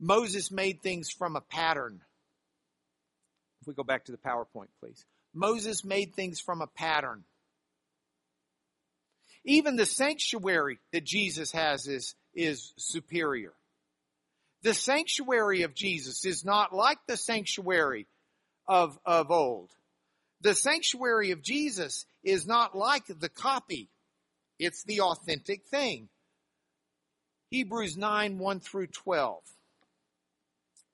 Moses 0.00 0.50
made 0.50 0.80
things 0.82 1.10
from 1.10 1.36
a 1.36 1.40
pattern. 1.40 2.00
If 3.60 3.66
we 3.66 3.74
go 3.74 3.82
back 3.82 4.04
to 4.04 4.12
the 4.12 4.18
PowerPoint, 4.18 4.68
please. 4.80 5.04
Moses 5.34 5.84
made 5.84 6.14
things 6.14 6.40
from 6.40 6.62
a 6.62 6.66
pattern. 6.66 7.24
Even 9.44 9.76
the 9.76 9.86
sanctuary 9.86 10.78
that 10.92 11.04
Jesus 11.04 11.52
has 11.52 11.86
is, 11.86 12.14
is 12.34 12.72
superior. 12.76 13.52
The 14.62 14.74
sanctuary 14.74 15.62
of 15.62 15.74
Jesus 15.74 16.24
is 16.24 16.44
not 16.44 16.74
like 16.74 16.98
the 17.06 17.16
sanctuary 17.16 18.06
of, 18.66 18.98
of 19.04 19.30
old. 19.30 19.70
The 20.40 20.54
sanctuary 20.54 21.30
of 21.32 21.42
Jesus 21.42 22.04
is 22.22 22.46
not 22.46 22.76
like 22.76 23.06
the 23.06 23.28
copy. 23.28 23.88
It's 24.58 24.84
the 24.84 25.00
authentic 25.00 25.66
thing. 25.66 26.08
Hebrews 27.50 27.96
9, 27.96 28.38
1 28.38 28.60
through 28.60 28.88
12. 28.88 29.42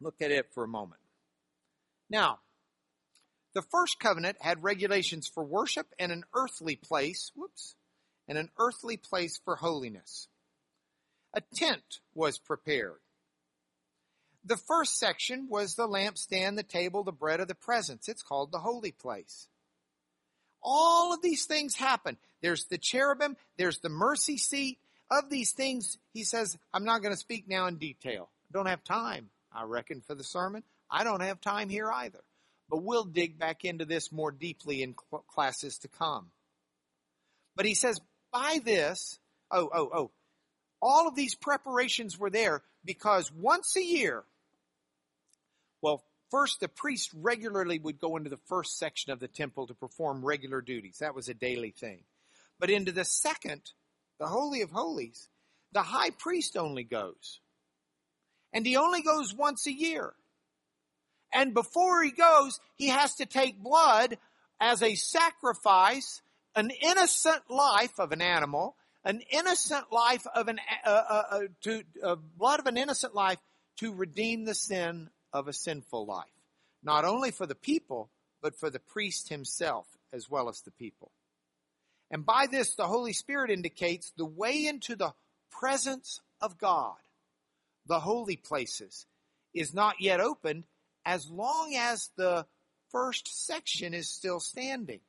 Look 0.01 0.21
at 0.21 0.31
it 0.31 0.53
for 0.53 0.65
a 0.65 0.69
moment. 0.69 1.01
Now, 2.09 2.39
the 3.55 3.63
first 3.63 3.99
covenant 3.99 4.37
had 4.41 4.63
regulations 4.63 5.27
for 5.27 5.45
worship 5.45 5.87
and 5.99 6.13
an 6.13 6.25
earthly 6.35 6.77
place, 6.77 7.33
whoops, 7.35 7.75
and 8.29 8.37
an 8.39 8.51
earthly 8.59 8.97
place 8.97 9.41
for 9.45 9.57
holiness. 9.57 10.29
A 11.33 11.43
tent 11.55 12.01
was 12.15 12.39
prepared. 12.39 13.01
The 14.45 14.57
first 14.57 14.99
section 14.99 15.49
was 15.49 15.75
the 15.75 15.89
lampstand, 15.89 16.57
the 16.57 16.63
table, 16.63 17.03
the 17.03 17.13
bread 17.13 17.41
of 17.41 17.49
the 17.49 17.55
presence. 17.55 18.09
It's 18.09 18.23
called 18.23 18.53
the 18.53 18.59
holy 18.59 18.93
place. 18.93 19.49
All 20.63 21.13
of 21.13 21.23
these 21.23 21.47
things 21.47 21.77
happen. 21.77 22.19
There's 22.43 22.65
the 22.67 22.79
cherubim, 22.79 23.37
there's 23.57 23.79
the 23.79 23.89
mercy 23.89 24.37
seat. 24.37 24.79
Of 25.11 25.31
these 25.31 25.53
things, 25.53 25.99
he 26.13 26.25
says, 26.25 26.57
I'm 26.73 26.85
not 26.85 27.03
going 27.03 27.13
to 27.13 27.21
speak 27.21 27.49
now 27.49 27.67
in 27.67 27.77
detail. 27.77 28.29
I 28.49 28.53
don't 28.53 28.67
have 28.67 28.83
time, 28.85 29.29
I 29.53 29.65
reckon, 29.65 30.03
for 30.07 30.15
the 30.15 30.25
sermon. 30.25 30.63
I 30.91 31.05
don't 31.05 31.23
have 31.23 31.41
time 31.41 31.69
here 31.69 31.91
either. 31.91 32.21
But 32.71 32.83
we'll 32.83 33.05
dig 33.05 33.39
back 33.39 33.65
into 33.65 33.85
this 33.85 34.11
more 34.11 34.31
deeply 34.31 34.83
in 34.83 34.95
classes 35.29 35.79
to 35.79 35.89
come. 35.89 36.31
But 37.57 37.67
he 37.67 37.75
says, 37.75 38.01
by 38.33 38.61
this, 38.65 39.19
oh, 39.51 39.69
oh, 39.73 39.91
oh, 39.95 40.11
all 40.81 41.07
of 41.07 41.15
these 41.15 41.35
preparations 41.35 42.19
were 42.19 42.31
there 42.31 42.63
because 42.85 43.31
once 43.33 43.77
a 43.77 43.83
year, 43.83 44.25
well, 45.81 46.03
first 46.31 46.61
the 46.61 46.69
priest 46.69 47.11
regularly 47.15 47.79
would 47.79 48.01
go 48.01 48.17
into 48.17 48.31
the 48.31 48.41
first 48.49 48.79
section 48.79 49.13
of 49.13 49.21
the 49.21 49.29
temple 49.29 49.67
to 49.67 49.75
perform 49.75 50.25
regular 50.25 50.61
duties. 50.61 50.99
That 50.99 51.15
was 51.15 51.29
a 51.29 51.35
daily 51.35 51.71
thing. 51.71 52.01
But 52.59 52.71
into 52.71 52.93
the 52.93 53.05
second, 53.05 53.63
the 54.25 54.31
Holy 54.31 54.62
of 54.62 54.70
Holies, 54.70 55.29
the 55.72 55.83
high 55.83 56.09
priest 56.09 56.57
only 56.57 56.83
goes. 56.83 57.41
And 58.55 58.64
he 58.64 58.79
only 58.79 59.03
goes 59.03 59.35
once 59.35 59.66
a 59.66 59.72
year. 59.72 60.14
And 61.31 61.53
before 61.53 62.03
he 62.03 62.11
goes, 62.11 62.59
he 62.77 62.89
has 62.89 63.16
to 63.16 63.27
take 63.27 63.62
blood 63.62 64.16
as 64.59 64.83
a 64.83 64.95
sacrifice, 64.95 66.22
an 66.57 66.70
innocent 66.70 67.51
life 67.51 67.93
of 67.99 68.12
an 68.12 68.22
animal, 68.22 68.77
an 69.05 69.20
innocent 69.31 69.93
life 69.93 70.27
of 70.35 70.49
an, 70.49 70.59
uh, 70.87 70.89
uh, 70.89 71.22
uh, 71.31 71.41
to, 71.64 71.83
uh, 72.03 72.16
blood 72.39 72.61
of 72.61 72.66
an 72.66 72.79
innocent 72.79 73.14
life 73.14 73.39
to 73.77 73.93
redeem 73.93 74.47
the 74.47 74.55
sin 74.55 75.11
of 75.35 75.49
a 75.49 75.53
sinful 75.53 76.07
life. 76.07 76.25
Not 76.83 77.05
only 77.05 77.31
for 77.31 77.45
the 77.45 77.55
people, 77.55 78.09
but 78.41 78.59
for 78.59 78.70
the 78.70 78.81
priest 78.81 79.29
himself 79.29 79.87
as 80.14 80.31
well 80.31 80.49
as 80.49 80.62
the 80.62 80.70
people. 80.70 81.12
And 82.15 82.25
by 82.25 82.47
this, 82.47 82.77
the 82.77 82.87
Holy 82.87 83.12
Spirit 83.12 83.51
indicates 83.51 84.12
the 84.17 84.25
way 84.25 84.67
into 84.67 84.95
the 84.95 85.12
presence 85.51 86.21
of 86.41 86.59
God, 86.59 86.95
the 87.89 87.99
holy 87.99 88.37
places, 88.37 89.05
is 89.53 89.75
not 89.75 89.97
yet 90.01 90.21
opened 90.21 90.62
as 91.05 91.29
long 91.29 91.75
as 91.77 92.11
the 92.17 92.47
first 92.93 93.45
section 93.45 93.95
is 93.95 94.09
still 94.09 94.39
standing. 94.39 95.01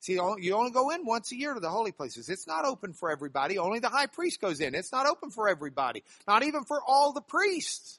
See, 0.00 0.12
you 0.12 0.54
only 0.54 0.72
go 0.72 0.90
in 0.90 1.06
once 1.06 1.32
a 1.32 1.36
year 1.36 1.54
to 1.54 1.60
the 1.60 1.70
holy 1.70 1.92
places. 1.92 2.28
It's 2.28 2.46
not 2.46 2.66
open 2.66 2.92
for 2.92 3.10
everybody. 3.10 3.56
Only 3.56 3.78
the 3.78 3.88
high 3.88 4.04
priest 4.04 4.38
goes 4.38 4.60
in. 4.60 4.74
It's 4.74 4.92
not 4.92 5.06
open 5.06 5.30
for 5.30 5.48
everybody. 5.48 6.04
Not 6.28 6.42
even 6.42 6.64
for 6.64 6.82
all 6.86 7.14
the 7.14 7.22
priests. 7.22 7.98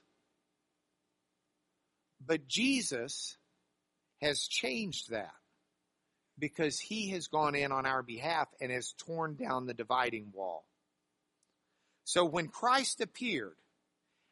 But 2.23 2.47
Jesus 2.47 3.35
has 4.21 4.41
changed 4.41 5.09
that 5.09 5.33
because 6.39 6.79
he 6.79 7.09
has 7.09 7.27
gone 7.27 7.55
in 7.55 7.71
on 7.71 7.85
our 7.85 8.03
behalf 8.03 8.47
and 8.61 8.71
has 8.71 8.93
torn 8.93 9.35
down 9.35 9.65
the 9.65 9.73
dividing 9.73 10.31
wall. 10.33 10.65
So 12.03 12.25
when 12.25 12.47
Christ 12.47 13.01
appeared 13.01 13.55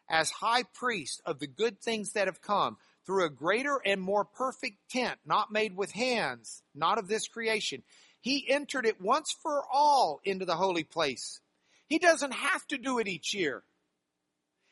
as 0.09 0.29
high 0.29 0.63
priest 0.63 1.21
of 1.25 1.39
the 1.39 1.47
good 1.47 1.81
things 1.81 2.13
that 2.13 2.27
have 2.27 2.41
come 2.41 2.77
through 3.05 3.25
a 3.25 3.29
greater 3.29 3.81
and 3.85 4.01
more 4.01 4.23
perfect 4.25 4.77
tent, 4.89 5.19
not 5.25 5.51
made 5.51 5.75
with 5.75 5.91
hands, 5.91 6.63
not 6.73 6.97
of 6.97 7.07
this 7.07 7.27
creation, 7.27 7.83
he 8.21 8.45
entered 8.49 8.85
it 8.85 9.01
once 9.01 9.35
for 9.43 9.63
all 9.71 10.19
into 10.23 10.45
the 10.45 10.55
holy 10.55 10.83
place. 10.83 11.39
He 11.87 11.99
doesn't 11.99 12.33
have 12.33 12.65
to 12.67 12.77
do 12.77 12.99
it 12.99 13.07
each 13.07 13.33
year. 13.33 13.63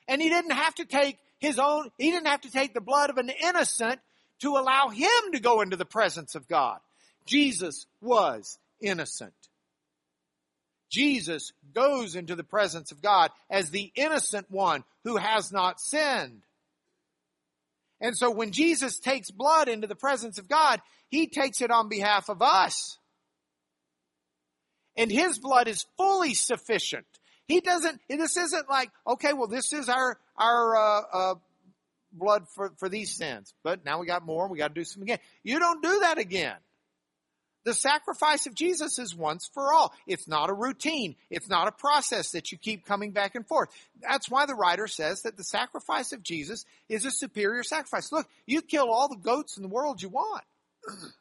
And 0.07 0.21
he 0.21 0.29
didn't 0.29 0.51
have 0.51 0.75
to 0.75 0.85
take 0.85 1.17
his 1.39 1.59
own, 1.59 1.91
he 1.97 2.09
didn't 2.09 2.27
have 2.27 2.41
to 2.41 2.51
take 2.51 2.73
the 2.73 2.81
blood 2.81 3.09
of 3.09 3.17
an 3.17 3.29
innocent 3.29 3.99
to 4.39 4.57
allow 4.57 4.89
him 4.89 5.31
to 5.33 5.39
go 5.39 5.61
into 5.61 5.75
the 5.75 5.85
presence 5.85 6.35
of 6.35 6.47
God. 6.47 6.79
Jesus 7.25 7.85
was 8.01 8.57
innocent. 8.81 9.33
Jesus 10.89 11.53
goes 11.73 12.15
into 12.15 12.35
the 12.35 12.43
presence 12.43 12.91
of 12.91 13.01
God 13.01 13.31
as 13.49 13.71
the 13.71 13.91
innocent 13.95 14.51
one 14.51 14.83
who 15.03 15.17
has 15.17 15.51
not 15.51 15.79
sinned. 15.79 16.43
And 17.99 18.15
so 18.15 18.29
when 18.29 18.51
Jesus 18.51 18.99
takes 18.99 19.31
blood 19.31 19.69
into 19.69 19.87
the 19.87 19.95
presence 19.95 20.37
of 20.37 20.47
God, 20.47 20.81
he 21.09 21.27
takes 21.27 21.61
it 21.61 21.71
on 21.71 21.89
behalf 21.89 22.29
of 22.29 22.41
us. 22.41 22.97
And 24.95 25.11
his 25.11 25.39
blood 25.39 25.67
is 25.67 25.85
fully 25.97 26.35
sufficient. 26.35 27.05
He 27.47 27.59
doesn't, 27.59 27.99
this 28.07 28.37
isn't 28.37 28.69
like, 28.69 28.91
okay, 29.07 29.33
well, 29.33 29.47
this 29.47 29.73
is 29.73 29.89
our, 29.89 30.19
our, 30.37 30.75
uh, 30.75 31.01
uh, 31.11 31.35
blood 32.13 32.45
for, 32.55 32.71
for 32.77 32.89
these 32.89 33.11
sins, 33.11 33.53
but 33.63 33.83
now 33.85 33.99
we 33.99 34.05
got 34.05 34.25
more, 34.25 34.47
we 34.47 34.57
got 34.57 34.69
to 34.69 34.73
do 34.73 34.83
some 34.83 35.01
again. 35.01 35.19
You 35.43 35.59
don't 35.59 35.81
do 35.81 35.99
that 36.01 36.17
again. 36.17 36.55
The 37.65 37.73
sacrifice 37.73 38.45
of 38.45 38.55
Jesus 38.55 38.99
is 38.99 39.15
once 39.15 39.49
for 39.53 39.73
all. 39.73 39.93
It's 40.05 40.27
not 40.27 40.49
a 40.49 40.53
routine. 40.53 41.15
It's 41.29 41.47
not 41.47 41.69
a 41.69 41.71
process 41.71 42.31
that 42.31 42.51
you 42.51 42.57
keep 42.57 42.85
coming 42.85 43.11
back 43.11 43.35
and 43.35 43.47
forth. 43.47 43.69
That's 44.01 44.29
why 44.29 44.45
the 44.45 44.55
writer 44.55 44.87
says 44.87 45.21
that 45.21 45.37
the 45.37 45.45
sacrifice 45.45 46.11
of 46.11 46.23
Jesus 46.23 46.65
is 46.89 47.05
a 47.05 47.11
superior 47.11 47.63
sacrifice. 47.63 48.11
Look, 48.11 48.27
you 48.45 48.61
kill 48.61 48.91
all 48.91 49.07
the 49.07 49.15
goats 49.15 49.55
in 49.55 49.63
the 49.63 49.69
world 49.69 50.01
you 50.01 50.09
want. 50.09 50.43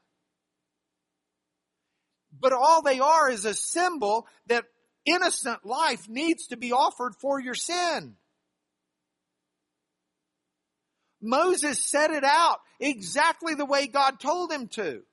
but 2.40 2.53
all 2.53 2.82
they 2.82 2.99
are 2.99 3.30
is 3.30 3.45
a 3.45 3.55
symbol 3.55 4.26
that 4.49 4.64
innocent 5.07 5.64
life 5.64 6.09
needs 6.09 6.49
to 6.49 6.57
be 6.57 6.72
offered 6.72 7.14
for 7.20 7.40
your 7.40 7.55
sin. 7.55 8.16
Moses 11.20 11.78
set 11.78 12.11
it 12.11 12.24
out 12.24 12.59
exactly 12.80 13.55
the 13.55 13.64
way 13.64 13.86
God 13.86 14.18
told 14.18 14.51
him 14.51 14.66
to 14.68 15.05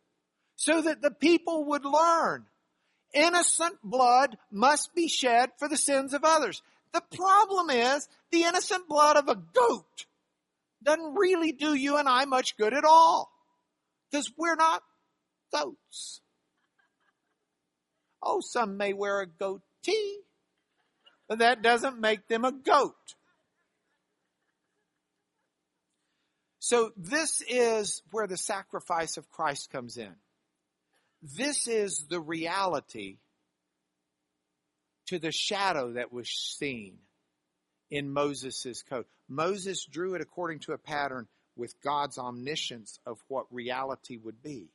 so 0.59 0.81
that 0.81 1.01
the 1.01 1.09
people 1.09 1.63
would 1.63 1.85
learn. 1.85 2.45
Innocent 3.13 3.77
blood 3.81 4.37
must 4.51 4.93
be 4.93 5.07
shed 5.07 5.51
for 5.57 5.69
the 5.69 5.77
sins 5.77 6.13
of 6.13 6.25
others. 6.25 6.61
The 6.91 7.01
problem 7.15 7.69
is 7.69 8.09
the 8.29 8.43
innocent 8.43 8.89
blood 8.89 9.15
of 9.15 9.29
a 9.29 9.35
goat 9.35 10.05
doesn't 10.83 11.15
really 11.15 11.53
do 11.53 11.73
you 11.73 11.95
and 11.95 12.09
I 12.09 12.25
much 12.25 12.57
good 12.57 12.73
at 12.73 12.83
all. 12.83 13.31
Because 14.11 14.29
we're 14.37 14.57
not 14.57 14.83
goats. 15.53 16.19
Oh, 18.21 18.41
some 18.41 18.75
may 18.75 18.91
wear 18.91 19.21
a 19.21 19.27
goatee, 19.27 20.17
but 21.29 21.39
that 21.39 21.61
doesn't 21.61 22.01
make 22.01 22.27
them 22.27 22.43
a 22.43 22.51
goat. 22.51 22.95
So 26.59 26.91
this 26.97 27.41
is 27.47 28.01
where 28.11 28.27
the 28.27 28.35
sacrifice 28.35 29.15
of 29.15 29.31
Christ 29.31 29.71
comes 29.71 29.95
in. 29.95 30.13
This 31.21 31.67
is 31.67 32.05
the 32.09 32.19
reality 32.19 33.17
to 35.07 35.19
the 35.19 35.31
shadow 35.31 35.93
that 35.93 36.13
was 36.13 36.29
seen 36.29 36.99
in 37.89 38.11
Moses' 38.11 38.83
code. 38.83 39.05
Moses 39.27 39.85
drew 39.85 40.13
it 40.15 40.21
according 40.21 40.59
to 40.59 40.73
a 40.73 40.77
pattern 40.77 41.27
with 41.55 41.81
God's 41.81 42.17
omniscience 42.17 42.99
of 43.05 43.17
what 43.27 43.45
reality 43.51 44.17
would 44.17 44.41
be. 44.41 44.69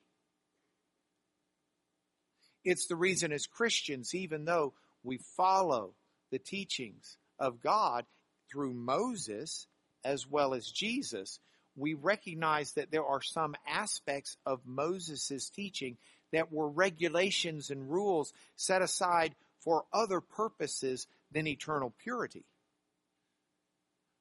It's 2.65 2.87
the 2.87 2.97
reason 2.97 3.33
as 3.33 3.47
Christians, 3.47 4.15
even 4.15 4.45
though 4.45 4.75
we 5.03 5.19
follow 5.37 5.95
the 6.31 6.39
teachings 6.39 7.17
of 7.39 7.63
God 7.63 8.05
through 8.51 8.75
Moses 8.75 9.67
as 10.05 10.29
well 10.29 10.55
as 10.55 10.71
Jesus, 10.71 11.39
we 11.77 11.95
recognize 11.95 12.73
that 12.73 12.91
there 12.91 13.05
are 13.05 13.23
some 13.23 13.55
aspects 13.67 14.37
of 14.47 14.61
Moses' 14.67 15.51
teaching 15.51 15.97
that 16.35 16.53
were 16.53 16.69
regulations 16.69 17.71
and 17.71 17.91
rules 17.91 18.33
set 18.57 18.83
aside 18.83 19.35
for 19.61 19.85
other 19.93 20.21
purposes 20.21 21.07
than 21.33 21.47
eternal 21.47 21.93
purity. 22.03 22.45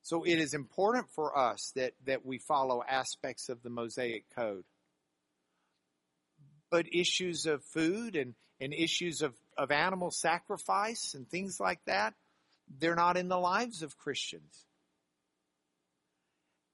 So 0.03 0.23
it 0.23 0.37
is 0.37 0.53
important 0.53 1.09
for 1.09 1.37
us 1.37 1.71
that, 1.75 1.93
that 2.05 2.25
we 2.25 2.37
follow 2.37 2.83
aspects 2.87 3.49
of 3.49 3.63
the 3.63 3.69
Mosaic 3.69 4.25
Code. 4.35 4.65
But 6.69 6.93
issues 6.93 7.45
of 7.45 7.63
food 7.63 8.15
and, 8.15 8.35
and 8.59 8.73
issues 8.73 9.21
of, 9.21 9.33
of 9.57 9.71
animal 9.71 10.11
sacrifice 10.11 11.13
and 11.13 11.27
things 11.27 11.59
like 11.59 11.79
that, 11.85 12.13
they're 12.79 12.95
not 12.95 13.17
in 13.17 13.27
the 13.27 13.37
lives 13.37 13.81
of 13.81 13.97
Christians. 13.97 14.65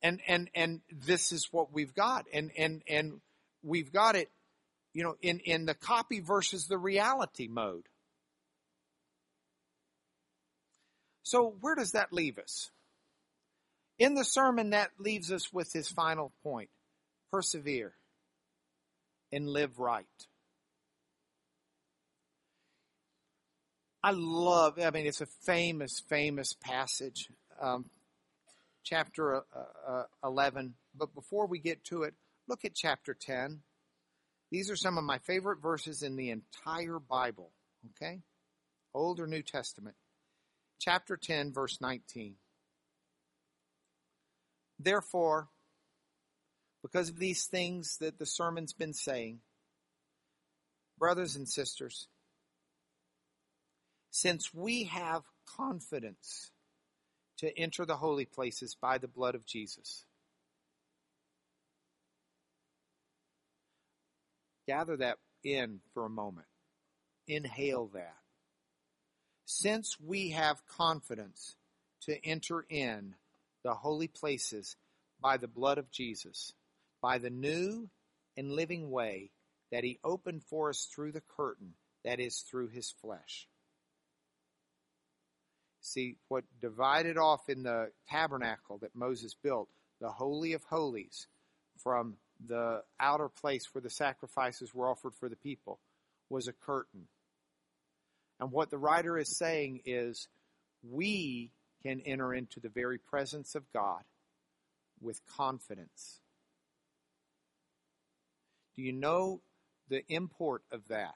And 0.01 0.21
and 0.27 0.49
and 0.55 0.79
this 0.91 1.33
is 1.33 1.49
what 1.51 1.73
we've 1.73 1.93
got. 1.93 2.25
And 2.31 2.51
and 2.57 2.81
and 2.87 3.19
we've 3.61 3.91
got 3.91 4.15
it 4.15 4.31
you 4.93 5.03
know, 5.03 5.15
in, 5.21 5.39
in 5.39 5.65
the 5.65 5.73
copy 5.73 6.19
versus 6.19 6.67
the 6.67 6.77
reality 6.77 7.47
mode. 7.47 7.87
So 11.23 11.55
where 11.61 11.75
does 11.75 11.91
that 11.91 12.11
leave 12.11 12.39
us? 12.39 12.71
In 13.99 14.15
the 14.15 14.23
sermon, 14.23 14.71
that 14.71 14.91
leaves 14.97 15.31
us 15.31 15.51
with 15.53 15.71
his 15.73 15.89
final 15.89 16.31
point. 16.43 16.69
Persevere 17.31 17.93
and 19.31 19.47
live 19.47 19.77
right. 19.77 20.05
I 24.01 24.11
love, 24.11 24.79
I 24.79 24.89
mean, 24.91 25.05
it's 25.05 25.21
a 25.21 25.27
famous, 25.45 26.01
famous 26.09 26.53
passage. 26.53 27.29
Um, 27.61 27.85
chapter 28.83 29.35
uh, 29.35 29.41
uh, 29.87 30.03
11. 30.23 30.73
But 30.95 31.13
before 31.13 31.47
we 31.47 31.59
get 31.59 31.83
to 31.85 32.03
it, 32.03 32.13
look 32.47 32.65
at 32.65 32.73
chapter 32.73 33.13
10. 33.13 33.59
These 34.51 34.71
are 34.71 34.75
some 34.75 34.97
of 34.97 35.03
my 35.03 35.19
favorite 35.19 35.61
verses 35.61 36.01
in 36.03 36.15
the 36.15 36.31
entire 36.31 36.99
Bible. 36.99 37.51
Okay? 37.91 38.21
Old 38.93 39.19
or 39.19 39.27
New 39.27 39.43
Testament. 39.43 39.95
Chapter 40.79 41.17
10, 41.17 41.53
verse 41.53 41.79
19. 41.81 42.35
Therefore, 44.79 45.49
because 46.81 47.09
of 47.09 47.19
these 47.19 47.45
things 47.45 47.97
that 47.97 48.17
the 48.17 48.25
sermon's 48.25 48.73
been 48.73 48.93
saying, 48.93 49.39
brothers 50.97 51.35
and 51.35 51.47
sisters, 51.47 52.07
since 54.09 54.53
we 54.53 54.85
have 54.85 55.23
confidence 55.57 56.51
to 57.37 57.57
enter 57.57 57.85
the 57.85 57.97
holy 57.97 58.25
places 58.25 58.75
by 58.75 58.97
the 58.97 59.07
blood 59.07 59.35
of 59.35 59.45
Jesus, 59.45 60.05
gather 64.70 64.97
that 64.97 65.17
in 65.43 65.80
for 65.95 66.05
a 66.05 66.09
moment. 66.09 66.45
Inhale 67.28 67.88
that. 67.95 68.17
Since 69.45 69.97
we 69.99 70.30
have 70.30 70.61
confidence 70.67 71.55
to 72.01 72.24
enter 72.24 72.63
in 72.70 73.15
the 73.63 73.74
holy 73.74 74.07
places 74.07 74.76
by 75.20 75.38
the 75.38 75.47
blood 75.47 75.80
of 75.80 75.89
Jesus, 75.89 76.53
by 77.01 77.17
the 77.17 77.32
new 77.32 77.89
and 78.38 78.51
living 78.51 78.91
way 78.91 79.32
that 79.72 79.84
he 79.84 79.97
opened 80.03 80.43
for 80.43 80.70
us 80.70 80.88
through 80.93 81.13
the 81.13 81.24
curtain, 81.36 81.74
that 82.05 82.20
is, 82.20 82.41
through 82.41 82.67
his 82.67 82.93
flesh. 83.01 83.47
See, 85.82 86.17
what 86.28 86.43
divided 86.61 87.17
off 87.17 87.49
in 87.49 87.63
the 87.63 87.89
tabernacle 88.07 88.78
that 88.84 88.95
Moses 88.95 89.34
built, 89.34 89.67
the 89.99 90.11
Holy 90.11 90.53
of 90.53 90.63
Holies, 90.65 91.28
from 91.82 92.17
the 92.45 92.83
outer 92.99 93.29
place 93.29 93.67
where 93.73 93.81
the 93.81 93.89
sacrifices 93.89 94.73
were 94.73 94.89
offered 94.89 95.15
for 95.15 95.29
the 95.29 95.35
people, 95.35 95.79
was 96.29 96.47
a 96.47 96.53
curtain. 96.53 97.07
And 98.39 98.51
what 98.51 98.69
the 98.69 98.77
writer 98.77 99.17
is 99.17 99.37
saying 99.37 99.81
is, 99.85 100.27
we 100.81 101.51
can 101.83 102.01
enter 102.01 102.33
into 102.33 102.59
the 102.59 102.69
very 102.69 102.97
presence 102.97 103.55
of 103.55 103.63
God 103.73 104.03
with 105.01 105.19
confidence. 105.35 106.19
Do 108.75 108.81
you 108.83 108.93
know 108.93 109.41
the 109.89 110.03
import 110.07 110.63
of 110.71 110.87
that? 110.87 111.15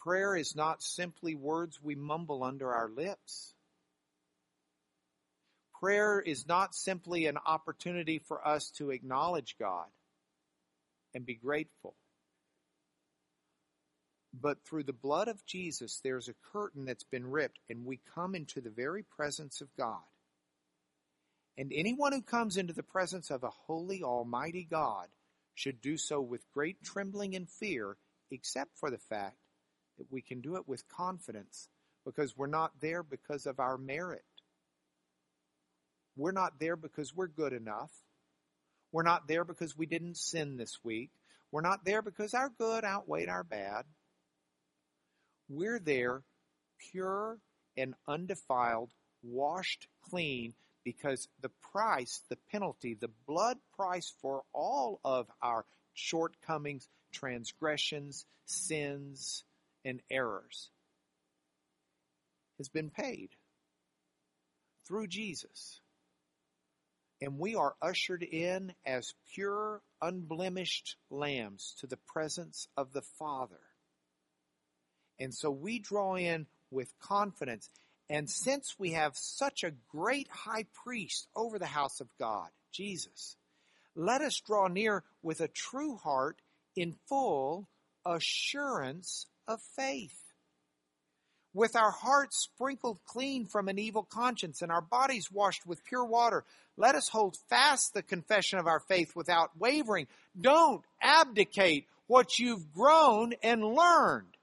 Prayer 0.00 0.34
is 0.34 0.56
not 0.56 0.82
simply 0.82 1.34
words 1.34 1.82
we 1.82 1.94
mumble 1.94 2.42
under 2.42 2.72
our 2.72 2.88
lips. 2.88 3.52
Prayer 5.80 6.20
is 6.20 6.46
not 6.46 6.74
simply 6.74 7.26
an 7.26 7.38
opportunity 7.46 8.18
for 8.18 8.46
us 8.46 8.70
to 8.72 8.90
acknowledge 8.90 9.56
God 9.58 9.86
and 11.14 11.24
be 11.24 11.34
grateful. 11.34 11.94
But 14.38 14.58
through 14.64 14.84
the 14.84 14.92
blood 14.92 15.28
of 15.28 15.44
Jesus, 15.46 16.00
there's 16.04 16.28
a 16.28 16.34
curtain 16.52 16.84
that's 16.84 17.04
been 17.04 17.30
ripped, 17.30 17.58
and 17.68 17.84
we 17.84 17.98
come 18.14 18.34
into 18.34 18.60
the 18.60 18.70
very 18.70 19.02
presence 19.02 19.60
of 19.60 19.74
God. 19.76 20.02
And 21.56 21.72
anyone 21.74 22.12
who 22.12 22.22
comes 22.22 22.56
into 22.56 22.72
the 22.72 22.82
presence 22.82 23.30
of 23.30 23.42
a 23.42 23.50
holy, 23.50 24.02
almighty 24.02 24.66
God 24.70 25.08
should 25.54 25.80
do 25.80 25.96
so 25.96 26.20
with 26.20 26.50
great 26.52 26.82
trembling 26.82 27.34
and 27.34 27.48
fear, 27.48 27.96
except 28.30 28.78
for 28.78 28.90
the 28.90 28.98
fact 28.98 29.36
that 29.98 30.12
we 30.12 30.22
can 30.22 30.40
do 30.40 30.56
it 30.56 30.68
with 30.68 30.88
confidence 30.88 31.68
because 32.04 32.36
we're 32.36 32.46
not 32.46 32.80
there 32.80 33.02
because 33.02 33.46
of 33.46 33.58
our 33.58 33.76
merit. 33.76 34.24
We're 36.20 36.32
not 36.32 36.60
there 36.60 36.76
because 36.76 37.16
we're 37.16 37.28
good 37.28 37.54
enough. 37.54 37.90
We're 38.92 39.04
not 39.04 39.26
there 39.26 39.42
because 39.42 39.74
we 39.74 39.86
didn't 39.86 40.18
sin 40.18 40.58
this 40.58 40.78
week. 40.84 41.10
We're 41.50 41.62
not 41.62 41.86
there 41.86 42.02
because 42.02 42.34
our 42.34 42.50
good 42.50 42.84
outweighed 42.84 43.30
our 43.30 43.42
bad. 43.42 43.86
We're 45.48 45.78
there 45.78 46.22
pure 46.92 47.38
and 47.74 47.94
undefiled, 48.06 48.90
washed 49.22 49.86
clean, 50.10 50.52
because 50.84 51.26
the 51.40 51.50
price, 51.72 52.20
the 52.28 52.36
penalty, 52.52 52.92
the 52.92 53.10
blood 53.26 53.56
price 53.74 54.12
for 54.20 54.42
all 54.52 55.00
of 55.02 55.26
our 55.40 55.64
shortcomings, 55.94 56.86
transgressions, 57.12 58.26
sins, 58.44 59.42
and 59.86 60.02
errors 60.10 60.68
has 62.58 62.68
been 62.68 62.90
paid 62.90 63.30
through 64.86 65.06
Jesus. 65.06 65.79
And 67.22 67.38
we 67.38 67.54
are 67.54 67.74
ushered 67.82 68.22
in 68.22 68.74
as 68.86 69.14
pure, 69.34 69.82
unblemished 70.00 70.96
lambs 71.10 71.74
to 71.80 71.86
the 71.86 71.98
presence 71.98 72.66
of 72.76 72.92
the 72.92 73.02
Father. 73.02 73.60
And 75.18 75.34
so 75.34 75.50
we 75.50 75.78
draw 75.78 76.14
in 76.14 76.46
with 76.70 76.98
confidence. 76.98 77.68
And 78.08 78.28
since 78.28 78.74
we 78.78 78.92
have 78.92 79.16
such 79.16 79.62
a 79.62 79.74
great 79.90 80.28
high 80.28 80.64
priest 80.82 81.28
over 81.36 81.58
the 81.58 81.66
house 81.66 82.00
of 82.00 82.08
God, 82.18 82.48
Jesus, 82.72 83.36
let 83.94 84.22
us 84.22 84.40
draw 84.40 84.68
near 84.68 85.04
with 85.22 85.40
a 85.40 85.48
true 85.48 85.96
heart 85.96 86.40
in 86.74 86.96
full 87.06 87.68
assurance 88.06 89.26
of 89.46 89.60
faith. 89.76 90.29
With 91.52 91.74
our 91.74 91.90
hearts 91.90 92.36
sprinkled 92.38 93.00
clean 93.04 93.46
from 93.46 93.68
an 93.68 93.78
evil 93.78 94.04
conscience 94.04 94.62
and 94.62 94.70
our 94.70 94.80
bodies 94.80 95.32
washed 95.32 95.66
with 95.66 95.84
pure 95.84 96.04
water, 96.04 96.44
let 96.76 96.94
us 96.94 97.08
hold 97.08 97.36
fast 97.48 97.92
the 97.92 98.02
confession 98.02 98.58
of 98.58 98.66
our 98.66 98.80
faith 98.80 99.16
without 99.16 99.50
wavering. 99.58 100.06
Don't 100.40 100.84
abdicate 101.02 101.86
what 102.06 102.38
you've 102.38 102.72
grown 102.72 103.34
and 103.42 103.64
learned. 103.64 104.36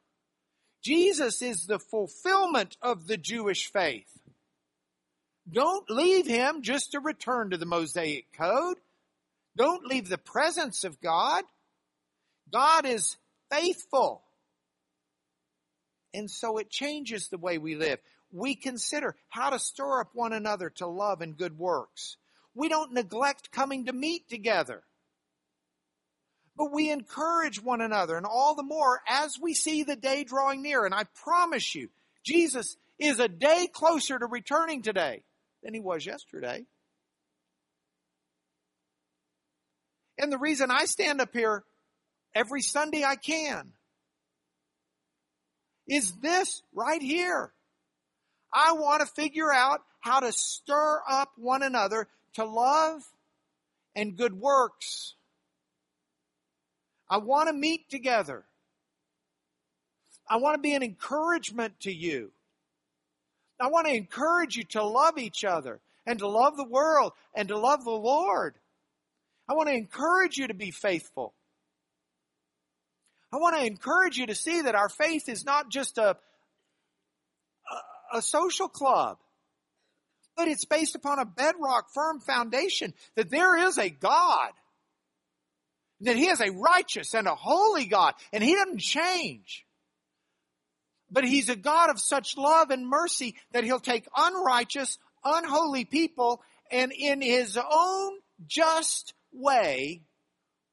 Jesus 0.84 1.42
is 1.42 1.66
the 1.66 1.80
fulfillment 1.80 2.78
of 2.82 3.08
the 3.08 3.18
Jewish 3.18 3.72
faith. 3.72 4.12
Don't 5.50 5.90
leave 5.90 6.28
him 6.28 6.62
just 6.62 6.92
to 6.92 7.00
return 7.00 7.52
to 7.52 7.58
the 7.58 7.66
Mosaic 7.66 8.32
code. 8.34 8.78
Don't 9.56 9.86
leave 9.86 10.10
the 10.10 10.18
presence 10.18 10.84
of 10.84 11.00
God. 11.02 11.44
God 12.52 12.86
is 12.86 13.18
faithful. 13.50 14.24
And 16.14 16.30
so 16.30 16.58
it 16.58 16.70
changes 16.70 17.28
the 17.28 17.38
way 17.38 17.58
we 17.58 17.76
live. 17.76 18.00
We 18.32 18.56
consider 18.56 19.16
how 19.30 19.52
to 19.52 19.60
stir 19.60 20.02
up 20.02 20.10
one 20.14 20.34
another 20.34 20.70
to 20.78 20.88
love 20.88 21.22
and 21.22 21.38
good 21.38 21.58
works. 21.58 22.18
We 22.54 22.70
don't 22.70 22.94
neglect 22.94 23.52
coming 23.52 23.86
to 23.86 23.94
meet 23.94 24.30
together. 24.30 24.84
But 26.56 26.72
we 26.72 26.90
encourage 26.90 27.62
one 27.62 27.82
another 27.82 28.18
and 28.18 28.26
all 28.26 28.56
the 28.56 28.64
more 28.64 29.02
as 29.08 29.38
we 29.40 29.54
see 29.54 29.84
the 29.84 29.96
day 29.96 30.24
drawing 30.24 30.64
near. 30.64 30.86
And 30.86 30.94
I 30.94 31.04
promise 31.24 31.76
you, 31.76 31.90
Jesus 32.24 32.78
is 32.98 33.20
a 33.20 33.28
day 33.28 33.70
closer 33.72 34.18
to 34.18 34.26
returning 34.26 34.82
today 34.82 35.22
than 35.62 35.76
he 35.76 35.80
was 35.80 36.06
yesterday. 36.06 36.66
And 40.18 40.32
the 40.32 40.40
reason 40.40 40.72
I 40.72 40.86
stand 40.86 41.22
up 41.22 41.32
here 41.32 41.64
every 42.34 42.64
Sunday 42.64 43.04
I 43.04 43.18
can 43.18 43.74
is 45.88 46.12
this 46.22 46.62
right 46.74 47.02
here. 47.02 47.52
I 48.54 48.74
want 48.74 49.02
to 49.02 49.06
figure 49.06 49.52
out 49.52 49.82
how 50.00 50.20
to 50.20 50.32
stir 50.32 51.02
up 51.08 51.32
one 51.38 51.64
another 51.64 52.08
to 52.34 52.46
love 52.46 53.02
and 53.96 54.16
good 54.16 54.40
works. 54.40 55.16
I 57.10 57.18
want 57.18 57.50
to 57.50 57.54
meet 57.54 57.90
together. 57.90 58.46
I 60.30 60.38
want 60.38 60.56
to 60.56 60.62
be 60.62 60.74
an 60.74 60.84
encouragement 60.84 61.80
to 61.82 61.92
you. 61.92 62.32
I 63.60 63.68
want 63.68 63.88
to 63.88 63.94
encourage 63.94 64.56
you 64.56 64.66
to 64.66 64.84
love 64.84 65.18
each 65.18 65.44
other 65.44 65.80
and 66.06 66.20
to 66.20 66.28
love 66.28 66.58
the 66.58 66.68
world 66.68 67.14
and 67.34 67.48
to 67.48 67.58
love 67.58 67.84
the 67.84 67.92
Lord. 67.92 68.56
I 69.50 69.54
want 69.54 69.70
to 69.70 69.76
encourage 69.76 70.38
you 70.38 70.48
to 70.48 70.54
be 70.54 70.72
faithful. 70.72 71.34
I 73.38 73.40
want 73.40 73.56
to 73.56 73.68
encourage 73.68 74.18
you 74.18 74.26
to 74.26 74.36
see 74.36 74.62
that 74.62 74.74
our 74.74 74.90
faith 74.90 75.30
is 75.30 75.46
not 75.46 75.70
just 75.70 76.00
a, 76.00 76.18
a, 78.12 78.18
a 78.18 78.22
social 78.24 78.68
club, 78.68 79.20
but 80.36 80.48
it's 80.48 80.66
based 80.66 80.96
upon 80.96 81.20
a 81.20 81.26
bedrock 81.26 81.94
firm 81.94 82.20
foundation 82.20 82.96
that 83.16 83.30
there 83.30 83.56
is 83.56 83.78
a 83.78 83.92
God, 83.92 84.50
that 86.02 86.16
He 86.16 86.26
is 86.26 86.42
a 86.42 86.50
righteous 86.52 87.14
and 87.14 87.28
a 87.28 87.36
holy 87.36 87.86
God, 87.86 88.16
and 88.34 88.44
He 88.44 88.56
doesn't 88.56 88.80
change. 88.80 89.68
But 91.12 91.24
He's 91.24 91.50
a 91.50 91.56
God 91.56 91.92
of 91.92 92.00
such 92.00 92.38
love 92.38 92.72
and 92.72 92.88
mercy 92.88 93.36
that 93.52 93.64
He'll 93.64 93.80
take 93.80 94.08
unrighteous, 94.18 94.98
unholy 95.24 95.86
people 95.86 96.42
and 96.72 96.92
in 96.92 97.22
His 97.22 97.56
own 97.56 98.14
just 98.48 99.14
way 99.32 100.02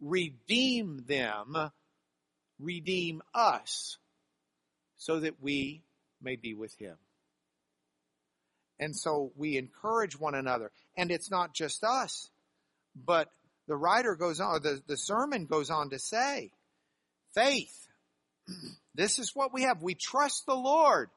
redeem 0.01 1.05
them 1.07 1.71
redeem 2.59 3.23
us 3.35 3.99
so 4.97 5.21
that 5.21 5.43
we 5.43 5.83
may 6.23 6.37
be 6.37 6.55
with 6.55 6.75
him. 6.79 6.97
And 8.79 8.97
so 8.97 9.33
we 9.37 9.57
encourage 9.57 10.19
one 10.19 10.35
another. 10.35 10.71
And 10.97 11.11
it's 11.11 11.31
not 11.31 11.55
just 11.55 11.85
us, 11.85 12.31
but 12.95 13.29
the 13.67 13.77
writer 13.77 14.15
goes 14.15 14.41
on, 14.41 14.63
the, 14.63 14.83
the 14.87 14.97
sermon 14.97 15.47
goes 15.47 15.71
on 15.71 15.91
to 15.91 15.99
say, 15.99 16.51
faith. 17.35 17.89
this 18.95 19.19
is 19.19 19.35
what 19.35 19.53
we 19.53 19.63
have. 19.63 19.83
We 19.83 19.95
trust 19.95 20.47
the 20.47 20.55
Lord. 20.55 21.11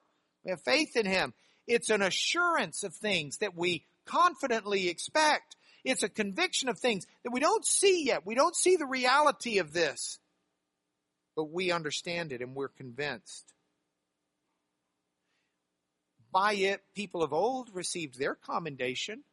We 0.43 0.51
have 0.51 0.61
faith 0.61 0.95
in 0.95 1.05
Him. 1.05 1.33
It's 1.67 1.89
an 1.89 2.01
assurance 2.01 2.83
of 2.83 2.93
things 2.93 3.39
that 3.39 3.55
we 3.55 3.85
confidently 4.05 4.87
expect. 4.87 5.55
It's 5.83 6.03
a 6.03 6.09
conviction 6.09 6.69
of 6.69 6.79
things 6.79 7.05
that 7.23 7.31
we 7.31 7.39
don't 7.39 7.65
see 7.65 8.05
yet. 8.05 8.25
We 8.25 8.35
don't 8.35 8.55
see 8.55 8.75
the 8.77 8.85
reality 8.85 9.59
of 9.59 9.73
this, 9.73 10.19
but 11.37 11.51
we 11.51 11.71
understand 11.71 12.33
it 12.33 12.41
and 12.41 12.55
we're 12.55 12.67
convinced. 12.67 13.53
By 16.33 16.53
it, 16.53 16.81
people 16.95 17.21
of 17.21 17.31
old 17.31 17.69
received 17.73 18.17
their 18.17 18.33
commendation. 18.33 19.23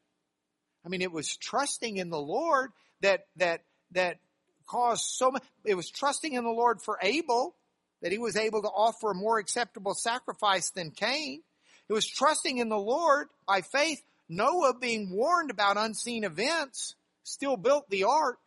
I 0.84 0.90
mean, 0.90 1.00
it 1.00 1.10
was 1.10 1.34
trusting 1.34 1.96
in 1.96 2.10
the 2.10 2.20
Lord 2.20 2.72
that, 3.00 3.26
that, 3.36 3.62
that 3.92 4.18
caused 4.66 5.06
so 5.06 5.30
much. 5.30 5.42
It 5.64 5.76
was 5.76 5.90
trusting 5.90 6.34
in 6.34 6.44
the 6.44 6.50
Lord 6.50 6.82
for 6.82 6.98
Abel 7.00 7.56
that 8.02 8.12
he 8.12 8.18
was 8.18 8.36
able 8.36 8.60
to 8.60 8.68
offer 8.68 9.12
a 9.12 9.14
more 9.14 9.38
acceptable 9.38 9.94
sacrifice 9.94 10.70
than 10.70 10.90
Cain. 10.90 11.40
It 11.88 11.94
was 11.94 12.06
trusting 12.06 12.58
in 12.58 12.68
the 12.68 12.76
Lord 12.76 13.28
by 13.48 13.62
faith. 13.62 14.02
Noah 14.28 14.74
being 14.78 15.10
warned 15.10 15.50
about 15.50 15.78
unseen 15.78 16.24
events 16.24 16.96
still 17.22 17.56
built 17.56 17.88
the 17.88 18.04
ark. 18.04 18.38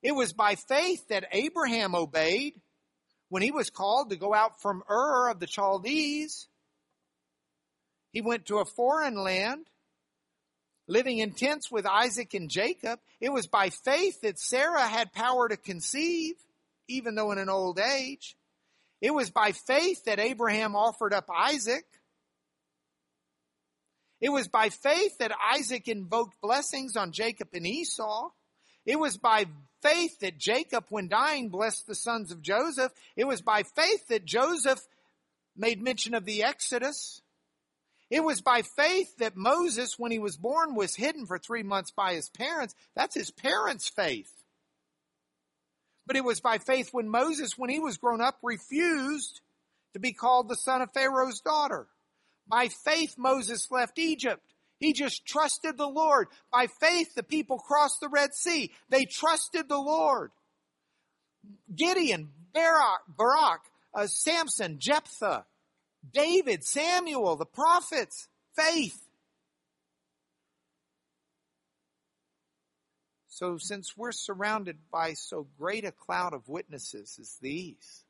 It 0.00 0.12
was 0.12 0.32
by 0.32 0.54
faith 0.54 1.08
that 1.08 1.26
Abraham 1.32 1.96
obeyed 1.96 2.54
when 3.28 3.42
he 3.42 3.50
was 3.50 3.70
called 3.70 4.10
to 4.10 4.16
go 4.16 4.34
out 4.34 4.60
from 4.60 4.82
Ur 4.88 5.28
of 5.28 5.40
the 5.40 5.46
Chaldees. 5.46 6.48
He 8.12 8.20
went 8.20 8.46
to 8.46 8.58
a 8.58 8.64
foreign 8.64 9.16
land, 9.16 9.66
living 10.86 11.18
in 11.18 11.32
tents 11.32 11.70
with 11.70 11.86
Isaac 11.86 12.34
and 12.34 12.48
Jacob. 12.48 13.00
It 13.20 13.30
was 13.30 13.46
by 13.46 13.70
faith 13.70 14.22
that 14.22 14.38
Sarah 14.38 14.86
had 14.86 15.12
power 15.12 15.48
to 15.48 15.56
conceive, 15.56 16.36
even 16.88 17.14
though 17.14 17.32
in 17.32 17.38
an 17.38 17.50
old 17.50 17.78
age. 17.78 18.34
It 19.00 19.12
was 19.12 19.30
by 19.30 19.52
faith 19.52 20.04
that 20.06 20.18
Abraham 20.18 20.74
offered 20.74 21.12
up 21.12 21.28
Isaac. 21.32 21.84
It 24.20 24.30
was 24.30 24.48
by 24.48 24.70
faith 24.70 25.18
that 25.18 25.30
Isaac 25.54 25.86
invoked 25.86 26.40
blessings 26.40 26.96
on 26.96 27.12
Jacob 27.12 27.48
and 27.52 27.66
Esau. 27.66 28.30
It 28.84 28.98
was 28.98 29.16
by 29.16 29.44
faith 29.82 30.20
that 30.20 30.38
Jacob, 30.38 30.84
when 30.88 31.08
dying, 31.08 31.48
blessed 31.48 31.86
the 31.86 31.94
sons 31.94 32.32
of 32.32 32.42
Joseph. 32.42 32.92
It 33.16 33.24
was 33.24 33.40
by 33.40 33.62
faith 33.62 34.08
that 34.08 34.24
Joseph 34.24 34.80
made 35.56 35.82
mention 35.82 36.14
of 36.14 36.24
the 36.24 36.44
Exodus. 36.44 37.20
It 38.10 38.24
was 38.24 38.40
by 38.40 38.62
faith 38.62 39.16
that 39.18 39.36
Moses, 39.36 39.98
when 39.98 40.10
he 40.10 40.18
was 40.18 40.36
born, 40.36 40.74
was 40.74 40.94
hidden 40.94 41.26
for 41.26 41.38
three 41.38 41.62
months 41.62 41.90
by 41.90 42.14
his 42.14 42.30
parents. 42.30 42.74
That's 42.94 43.14
his 43.14 43.30
parents' 43.30 43.88
faith. 43.88 44.32
But 46.06 46.16
it 46.16 46.24
was 46.24 46.40
by 46.40 46.58
faith 46.58 46.88
when 46.92 47.10
Moses, 47.10 47.58
when 47.58 47.68
he 47.68 47.80
was 47.80 47.98
grown 47.98 48.22
up, 48.22 48.38
refused 48.42 49.42
to 49.92 49.98
be 49.98 50.12
called 50.12 50.48
the 50.48 50.56
son 50.56 50.80
of 50.80 50.92
Pharaoh's 50.92 51.40
daughter. 51.40 51.86
By 52.46 52.68
faith, 52.68 53.16
Moses 53.18 53.70
left 53.70 53.98
Egypt. 53.98 54.42
He 54.78 54.92
just 54.92 55.26
trusted 55.26 55.76
the 55.76 55.88
Lord. 55.88 56.28
By 56.52 56.68
faith, 56.80 57.14
the 57.14 57.22
people 57.22 57.58
crossed 57.58 58.00
the 58.00 58.08
Red 58.08 58.34
Sea. 58.34 58.70
They 58.88 59.04
trusted 59.04 59.68
the 59.68 59.78
Lord. 59.78 60.30
Gideon, 61.74 62.30
Barak, 62.52 63.00
Barak 63.08 63.60
uh, 63.94 64.06
Samson, 64.06 64.78
Jephthah, 64.78 65.44
David, 66.12 66.64
Samuel, 66.64 67.36
the 67.36 67.46
prophets, 67.46 68.28
faith. 68.56 68.98
So, 73.28 73.56
since 73.58 73.96
we're 73.96 74.12
surrounded 74.12 74.78
by 74.90 75.12
so 75.14 75.46
great 75.58 75.84
a 75.84 75.92
cloud 75.92 76.34
of 76.34 76.48
witnesses 76.48 77.18
as 77.20 77.36
these, 77.40 78.04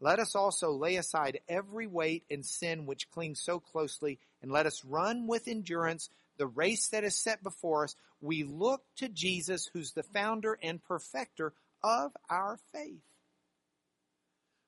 let 0.00 0.18
us 0.18 0.34
also 0.34 0.72
lay 0.72 0.96
aside 0.96 1.40
every 1.48 1.86
weight 1.86 2.24
and 2.30 2.44
sin 2.44 2.84
which 2.84 3.10
clings 3.10 3.40
so 3.40 3.60
closely, 3.60 4.18
and 4.44 4.52
let 4.52 4.66
us 4.66 4.84
run 4.84 5.26
with 5.26 5.48
endurance 5.48 6.10
the 6.36 6.46
race 6.46 6.88
that 6.88 7.02
is 7.02 7.16
set 7.16 7.42
before 7.42 7.84
us. 7.84 7.96
We 8.20 8.44
look 8.44 8.82
to 8.98 9.08
Jesus, 9.08 9.70
who's 9.72 9.92
the 9.92 10.02
founder 10.02 10.58
and 10.62 10.84
perfecter 10.84 11.54
of 11.82 12.12
our 12.28 12.58
faith. 12.70 13.00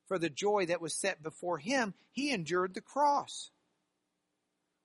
For 0.08 0.18
the 0.18 0.30
joy 0.30 0.64
that 0.66 0.80
was 0.80 0.94
set 0.94 1.22
before 1.22 1.58
him, 1.58 1.92
he 2.12 2.30
endured 2.30 2.72
the 2.72 2.80
cross. 2.80 3.50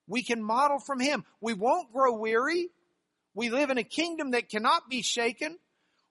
We 0.06 0.22
can 0.22 0.42
model 0.42 0.78
from 0.78 1.00
him. 1.00 1.24
We 1.40 1.54
won't 1.54 1.90
grow 1.90 2.12
weary. 2.12 2.68
We 3.34 3.48
live 3.48 3.70
in 3.70 3.78
a 3.78 3.84
kingdom 3.84 4.32
that 4.32 4.50
cannot 4.50 4.90
be 4.90 5.00
shaken. 5.00 5.56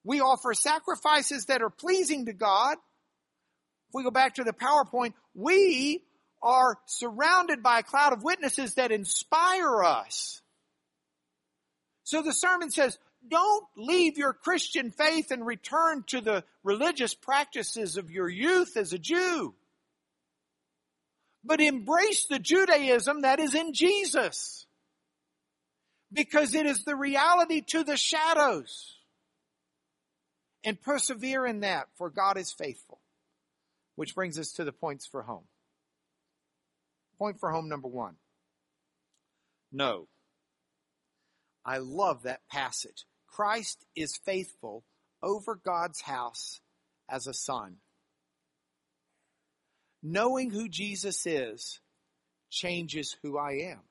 We 0.03 0.21
offer 0.21 0.55
sacrifices 0.55 1.45
that 1.45 1.61
are 1.61 1.69
pleasing 1.69 2.25
to 2.25 2.33
God. 2.33 2.79
If 3.89 3.93
we 3.93 4.01
go 4.01 4.09
back 4.09 4.35
to 4.35 4.43
the 4.43 4.53
PowerPoint, 4.53 5.13
we 5.35 6.03
are 6.43 6.77
surrounded 6.85 7.61
by 7.61 7.79
a 7.79 7.83
cloud 7.83 8.13
of 8.13 8.23
witnesses 8.23 8.75
that 8.75 8.91
inspire 8.91 9.83
us. 9.83 10.41
So 12.03 12.21
the 12.21 12.33
sermon 12.33 12.71
says, 12.71 12.97
don't 13.29 13.65
leave 13.77 14.17
your 14.17 14.33
Christian 14.33 14.91
faith 14.91 15.31
and 15.31 15.45
return 15.45 16.03
to 16.07 16.21
the 16.21 16.43
religious 16.63 17.13
practices 17.13 17.97
of 17.97 18.09
your 18.09 18.27
youth 18.27 18.75
as 18.77 18.93
a 18.93 18.97
Jew. 18.97 19.53
But 21.43 21.61
embrace 21.61 22.25
the 22.25 22.39
Judaism 22.39 23.21
that 23.21 23.39
is 23.39 23.53
in 23.53 23.73
Jesus. 23.73 24.65
Because 26.11 26.55
it 26.55 26.65
is 26.65 26.83
the 26.83 26.95
reality 26.95 27.61
to 27.67 27.83
the 27.83 27.97
shadows. 27.97 28.95
And 30.63 30.81
persevere 30.81 31.45
in 31.45 31.61
that, 31.61 31.87
for 31.95 32.09
God 32.09 32.37
is 32.37 32.51
faithful. 32.51 32.99
Which 33.95 34.15
brings 34.15 34.37
us 34.37 34.53
to 34.53 34.63
the 34.63 34.71
points 34.71 35.05
for 35.05 35.21
home. 35.21 35.43
Point 37.21 37.39
for 37.39 37.51
home 37.51 37.69
number 37.69 37.87
one. 37.87 38.15
No. 39.71 40.07
I 41.63 41.77
love 41.77 42.23
that 42.23 42.39
passage. 42.49 43.05
Christ 43.27 43.85
is 43.95 44.17
faithful 44.25 44.85
over 45.21 45.53
God's 45.53 46.01
house 46.01 46.61
as 47.07 47.27
a 47.27 47.33
son. 47.35 47.75
Knowing 50.01 50.49
who 50.49 50.67
Jesus 50.67 51.27
is 51.27 51.79
changes 52.49 53.15
who 53.21 53.37
I 53.37 53.69
am. 53.69 53.81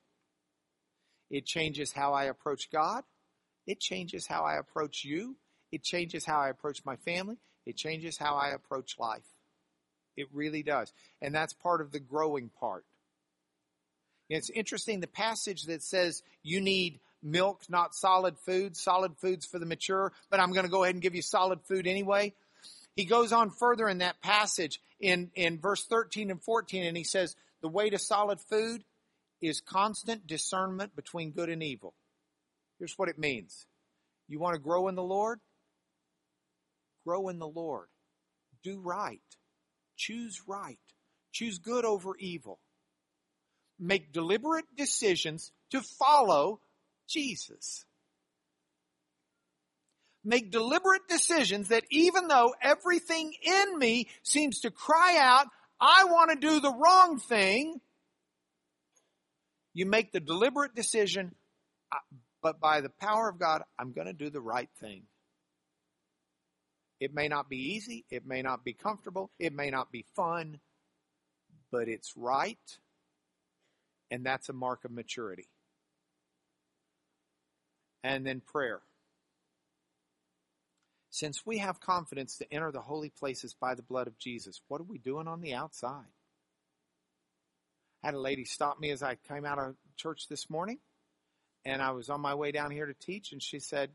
It 1.30 1.46
changes 1.46 1.92
how 1.92 2.12
I 2.14 2.24
approach 2.24 2.68
God. 2.72 3.04
It 3.64 3.78
changes 3.78 4.26
how 4.26 4.42
I 4.42 4.58
approach 4.58 5.04
you. 5.04 5.36
It 5.70 5.84
changes 5.84 6.24
how 6.24 6.40
I 6.40 6.48
approach 6.48 6.84
my 6.84 6.96
family. 6.96 7.36
It 7.64 7.76
changes 7.76 8.18
how 8.18 8.34
I 8.34 8.48
approach 8.48 8.96
life. 8.98 9.36
It 10.16 10.26
really 10.32 10.64
does. 10.64 10.92
And 11.22 11.32
that's 11.32 11.52
part 11.52 11.80
of 11.80 11.92
the 11.92 12.00
growing 12.00 12.50
part. 12.58 12.84
It's 14.30 14.48
interesting 14.48 15.00
the 15.00 15.08
passage 15.08 15.64
that 15.64 15.82
says 15.82 16.22
you 16.44 16.60
need 16.60 17.00
milk, 17.22 17.62
not 17.68 17.94
solid 17.94 18.38
food, 18.38 18.76
solid 18.76 19.16
foods 19.18 19.44
for 19.44 19.58
the 19.58 19.66
mature, 19.66 20.12
but 20.30 20.38
I'm 20.40 20.52
going 20.52 20.64
to 20.64 20.70
go 20.70 20.84
ahead 20.84 20.94
and 20.94 21.02
give 21.02 21.16
you 21.16 21.22
solid 21.22 21.60
food 21.62 21.88
anyway. 21.88 22.32
He 22.94 23.04
goes 23.04 23.32
on 23.32 23.50
further 23.50 23.88
in 23.88 23.98
that 23.98 24.20
passage 24.22 24.80
in, 25.00 25.30
in 25.34 25.58
verse 25.58 25.84
13 25.84 26.30
and 26.30 26.42
14, 26.42 26.84
and 26.84 26.96
he 26.96 27.04
says, 27.04 27.34
The 27.60 27.68
way 27.68 27.90
to 27.90 27.98
solid 27.98 28.40
food 28.40 28.84
is 29.42 29.60
constant 29.60 30.26
discernment 30.26 30.94
between 30.94 31.32
good 31.32 31.48
and 31.48 31.62
evil. 31.62 31.94
Here's 32.78 32.96
what 32.96 33.08
it 33.08 33.18
means 33.18 33.66
You 34.28 34.38
want 34.38 34.54
to 34.54 34.60
grow 34.60 34.88
in 34.88 34.94
the 34.94 35.02
Lord? 35.02 35.40
Grow 37.04 37.28
in 37.28 37.38
the 37.38 37.48
Lord. 37.48 37.88
Do 38.62 38.78
right. 38.78 39.20
Choose 39.96 40.42
right. 40.46 40.78
Choose 41.32 41.58
good 41.58 41.84
over 41.84 42.14
evil. 42.18 42.60
Make 43.80 44.12
deliberate 44.12 44.66
decisions 44.76 45.52
to 45.70 45.80
follow 45.80 46.60
Jesus. 47.08 47.86
Make 50.22 50.52
deliberate 50.52 51.08
decisions 51.08 51.68
that 51.68 51.84
even 51.90 52.28
though 52.28 52.54
everything 52.60 53.32
in 53.42 53.78
me 53.78 54.08
seems 54.22 54.60
to 54.60 54.70
cry 54.70 55.16
out, 55.18 55.46
I 55.80 56.04
want 56.04 56.30
to 56.30 56.36
do 56.36 56.60
the 56.60 56.72
wrong 56.72 57.18
thing, 57.18 57.80
you 59.72 59.86
make 59.86 60.12
the 60.12 60.20
deliberate 60.20 60.74
decision, 60.74 61.34
but 62.42 62.60
by 62.60 62.82
the 62.82 62.90
power 62.90 63.30
of 63.30 63.38
God, 63.38 63.62
I'm 63.78 63.92
going 63.92 64.08
to 64.08 64.12
do 64.12 64.28
the 64.28 64.42
right 64.42 64.68
thing. 64.78 65.04
It 67.00 67.14
may 67.14 67.28
not 67.28 67.48
be 67.48 67.74
easy, 67.74 68.04
it 68.10 68.26
may 68.26 68.42
not 68.42 68.62
be 68.62 68.74
comfortable, 68.74 69.30
it 69.38 69.54
may 69.54 69.70
not 69.70 69.90
be 69.90 70.04
fun, 70.14 70.60
but 71.72 71.88
it's 71.88 72.12
right, 72.14 72.58
and 74.10 74.24
that's 74.24 74.48
a 74.48 74.52
mark 74.52 74.84
of 74.84 74.90
maturity. 74.90 75.48
And 78.02 78.26
then 78.26 78.40
prayer. 78.40 78.80
Since 81.10 81.44
we 81.44 81.58
have 81.58 81.80
confidence 81.80 82.38
to 82.38 82.52
enter 82.52 82.70
the 82.70 82.80
holy 82.80 83.10
places 83.10 83.54
by 83.54 83.74
the 83.74 83.82
blood 83.82 84.06
of 84.06 84.18
Jesus, 84.18 84.60
what 84.68 84.80
are 84.80 84.84
we 84.84 84.98
doing 84.98 85.26
on 85.26 85.40
the 85.40 85.54
outside? 85.54 86.06
I 88.02 88.06
had 88.06 88.14
a 88.14 88.20
lady 88.20 88.44
stop 88.44 88.80
me 88.80 88.90
as 88.90 89.02
I 89.02 89.16
came 89.28 89.44
out 89.44 89.58
of 89.58 89.74
church 89.96 90.28
this 90.28 90.48
morning, 90.48 90.78
and 91.64 91.82
I 91.82 91.90
was 91.90 92.08
on 92.08 92.20
my 92.20 92.34
way 92.34 92.52
down 92.52 92.70
here 92.70 92.86
to 92.86 92.94
teach, 92.94 93.32
and 93.32 93.42
she 93.42 93.58
said, 93.58 93.90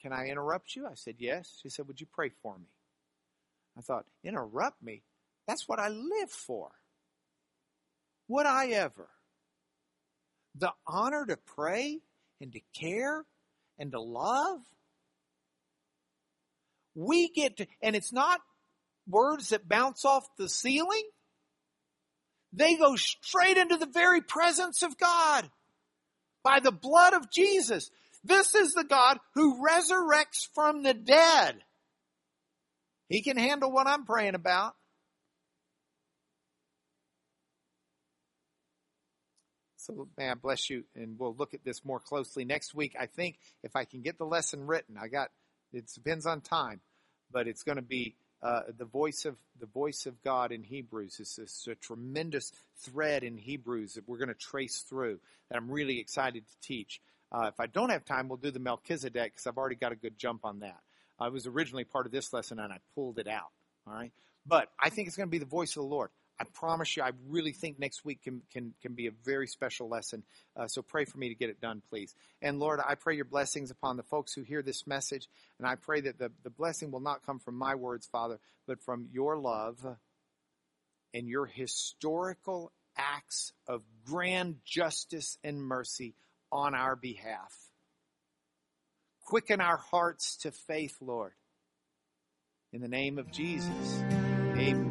Can 0.00 0.12
I 0.12 0.28
interrupt 0.28 0.74
you? 0.74 0.86
I 0.86 0.94
said, 0.94 1.16
Yes. 1.18 1.58
She 1.60 1.68
said, 1.68 1.86
Would 1.88 2.00
you 2.00 2.06
pray 2.10 2.30
for 2.42 2.56
me? 2.56 2.68
I 3.76 3.82
thought, 3.82 4.06
Interrupt 4.24 4.82
me? 4.82 5.02
That's 5.46 5.68
what 5.68 5.80
I 5.80 5.88
live 5.88 6.30
for. 6.30 6.70
Would 8.28 8.46
I 8.46 8.68
ever? 8.68 9.08
The 10.56 10.72
honor 10.86 11.24
to 11.26 11.36
pray 11.36 12.00
and 12.40 12.52
to 12.52 12.60
care 12.74 13.24
and 13.78 13.92
to 13.92 14.00
love? 14.00 14.60
We 16.94 17.28
get 17.28 17.58
to, 17.58 17.66
and 17.82 17.94
it's 17.94 18.12
not 18.12 18.40
words 19.08 19.50
that 19.50 19.68
bounce 19.68 20.04
off 20.04 20.24
the 20.36 20.48
ceiling. 20.48 21.04
They 22.52 22.76
go 22.76 22.96
straight 22.96 23.56
into 23.56 23.76
the 23.76 23.86
very 23.86 24.20
presence 24.20 24.82
of 24.82 24.98
God 24.98 25.48
by 26.42 26.60
the 26.60 26.72
blood 26.72 27.14
of 27.14 27.30
Jesus. 27.30 27.90
This 28.24 28.54
is 28.54 28.72
the 28.72 28.84
God 28.84 29.18
who 29.34 29.64
resurrects 29.64 30.48
from 30.54 30.82
the 30.82 30.94
dead. 30.94 31.56
He 33.08 33.22
can 33.22 33.36
handle 33.36 33.70
what 33.70 33.86
I'm 33.86 34.04
praying 34.04 34.34
about. 34.34 34.74
So, 39.96 40.08
man, 40.16 40.38
bless 40.38 40.70
you. 40.70 40.84
And 40.94 41.18
we'll 41.18 41.34
look 41.34 41.54
at 41.54 41.64
this 41.64 41.84
more 41.84 42.00
closely 42.00 42.44
next 42.44 42.74
week. 42.74 42.94
I 42.98 43.06
think 43.06 43.38
if 43.62 43.76
I 43.76 43.84
can 43.84 44.02
get 44.02 44.18
the 44.18 44.24
lesson 44.24 44.66
written, 44.66 44.96
I 45.00 45.08
got, 45.08 45.30
it 45.72 45.86
depends 45.94 46.26
on 46.26 46.40
time, 46.40 46.80
but 47.32 47.48
it's 47.48 47.62
going 47.62 47.76
to 47.76 47.82
be 47.82 48.14
uh, 48.42 48.62
the 48.76 48.84
voice 48.84 49.26
of 49.26 49.36
the 49.58 49.66
voice 49.66 50.06
of 50.06 50.22
God 50.22 50.52
in 50.52 50.62
Hebrews. 50.62 51.20
It's 51.20 51.66
a 51.66 51.74
tremendous 51.74 52.52
thread 52.78 53.22
in 53.22 53.36
Hebrews 53.36 53.94
that 53.94 54.08
we're 54.08 54.18
going 54.18 54.28
to 54.28 54.34
trace 54.34 54.78
through 54.78 55.20
that 55.50 55.56
I'm 55.56 55.70
really 55.70 55.98
excited 55.98 56.44
to 56.46 56.66
teach. 56.66 57.00
Uh, 57.32 57.50
if 57.52 57.60
I 57.60 57.66
don't 57.66 57.90
have 57.90 58.04
time, 58.04 58.28
we'll 58.28 58.38
do 58.38 58.50
the 58.50 58.58
Melchizedek 58.58 59.32
because 59.32 59.46
I've 59.46 59.58
already 59.58 59.76
got 59.76 59.92
a 59.92 59.96
good 59.96 60.18
jump 60.18 60.44
on 60.44 60.60
that. 60.60 60.78
I 61.18 61.28
was 61.28 61.46
originally 61.46 61.84
part 61.84 62.06
of 62.06 62.12
this 62.12 62.32
lesson 62.32 62.58
and 62.58 62.72
I 62.72 62.78
pulled 62.94 63.18
it 63.18 63.28
out. 63.28 63.50
All 63.86 63.92
right, 63.92 64.12
but 64.46 64.68
I 64.78 64.88
think 64.88 65.08
it's 65.08 65.16
going 65.16 65.28
to 65.28 65.30
be 65.30 65.38
the 65.38 65.44
voice 65.44 65.70
of 65.70 65.82
the 65.82 65.88
Lord. 65.88 66.10
I 66.40 66.44
promise 66.54 66.96
you, 66.96 67.02
I 67.02 67.10
really 67.28 67.52
think 67.52 67.78
next 67.78 68.02
week 68.02 68.22
can 68.22 68.40
can 68.50 68.72
can 68.80 68.94
be 68.94 69.08
a 69.08 69.10
very 69.10 69.46
special 69.46 69.90
lesson. 69.90 70.22
Uh, 70.56 70.66
so 70.68 70.80
pray 70.80 71.04
for 71.04 71.18
me 71.18 71.28
to 71.28 71.34
get 71.34 71.50
it 71.50 71.60
done, 71.60 71.82
please. 71.90 72.14
And 72.40 72.58
Lord, 72.58 72.80
I 72.84 72.94
pray 72.94 73.14
your 73.14 73.26
blessings 73.26 73.70
upon 73.70 73.98
the 73.98 74.02
folks 74.02 74.32
who 74.32 74.40
hear 74.40 74.62
this 74.62 74.86
message, 74.86 75.28
and 75.58 75.68
I 75.68 75.74
pray 75.74 76.00
that 76.00 76.18
the 76.18 76.32
the 76.42 76.48
blessing 76.48 76.90
will 76.90 77.00
not 77.00 77.26
come 77.26 77.40
from 77.40 77.56
my 77.56 77.74
words, 77.74 78.06
Father, 78.06 78.38
but 78.66 78.80
from 78.80 79.08
your 79.12 79.36
love 79.36 79.84
and 81.12 81.28
your 81.28 81.44
historical 81.44 82.72
acts 82.96 83.52
of 83.68 83.82
grand 84.06 84.60
justice 84.64 85.36
and 85.44 85.62
mercy 85.62 86.14
on 86.50 86.74
our 86.74 86.96
behalf. 86.96 87.54
Quicken 89.26 89.60
our 89.60 89.76
hearts 89.76 90.38
to 90.38 90.50
faith, 90.50 90.96
Lord. 91.02 91.32
In 92.72 92.80
the 92.80 92.88
name 92.88 93.18
of 93.18 93.30
Jesus, 93.30 94.02
amen. 94.56 94.89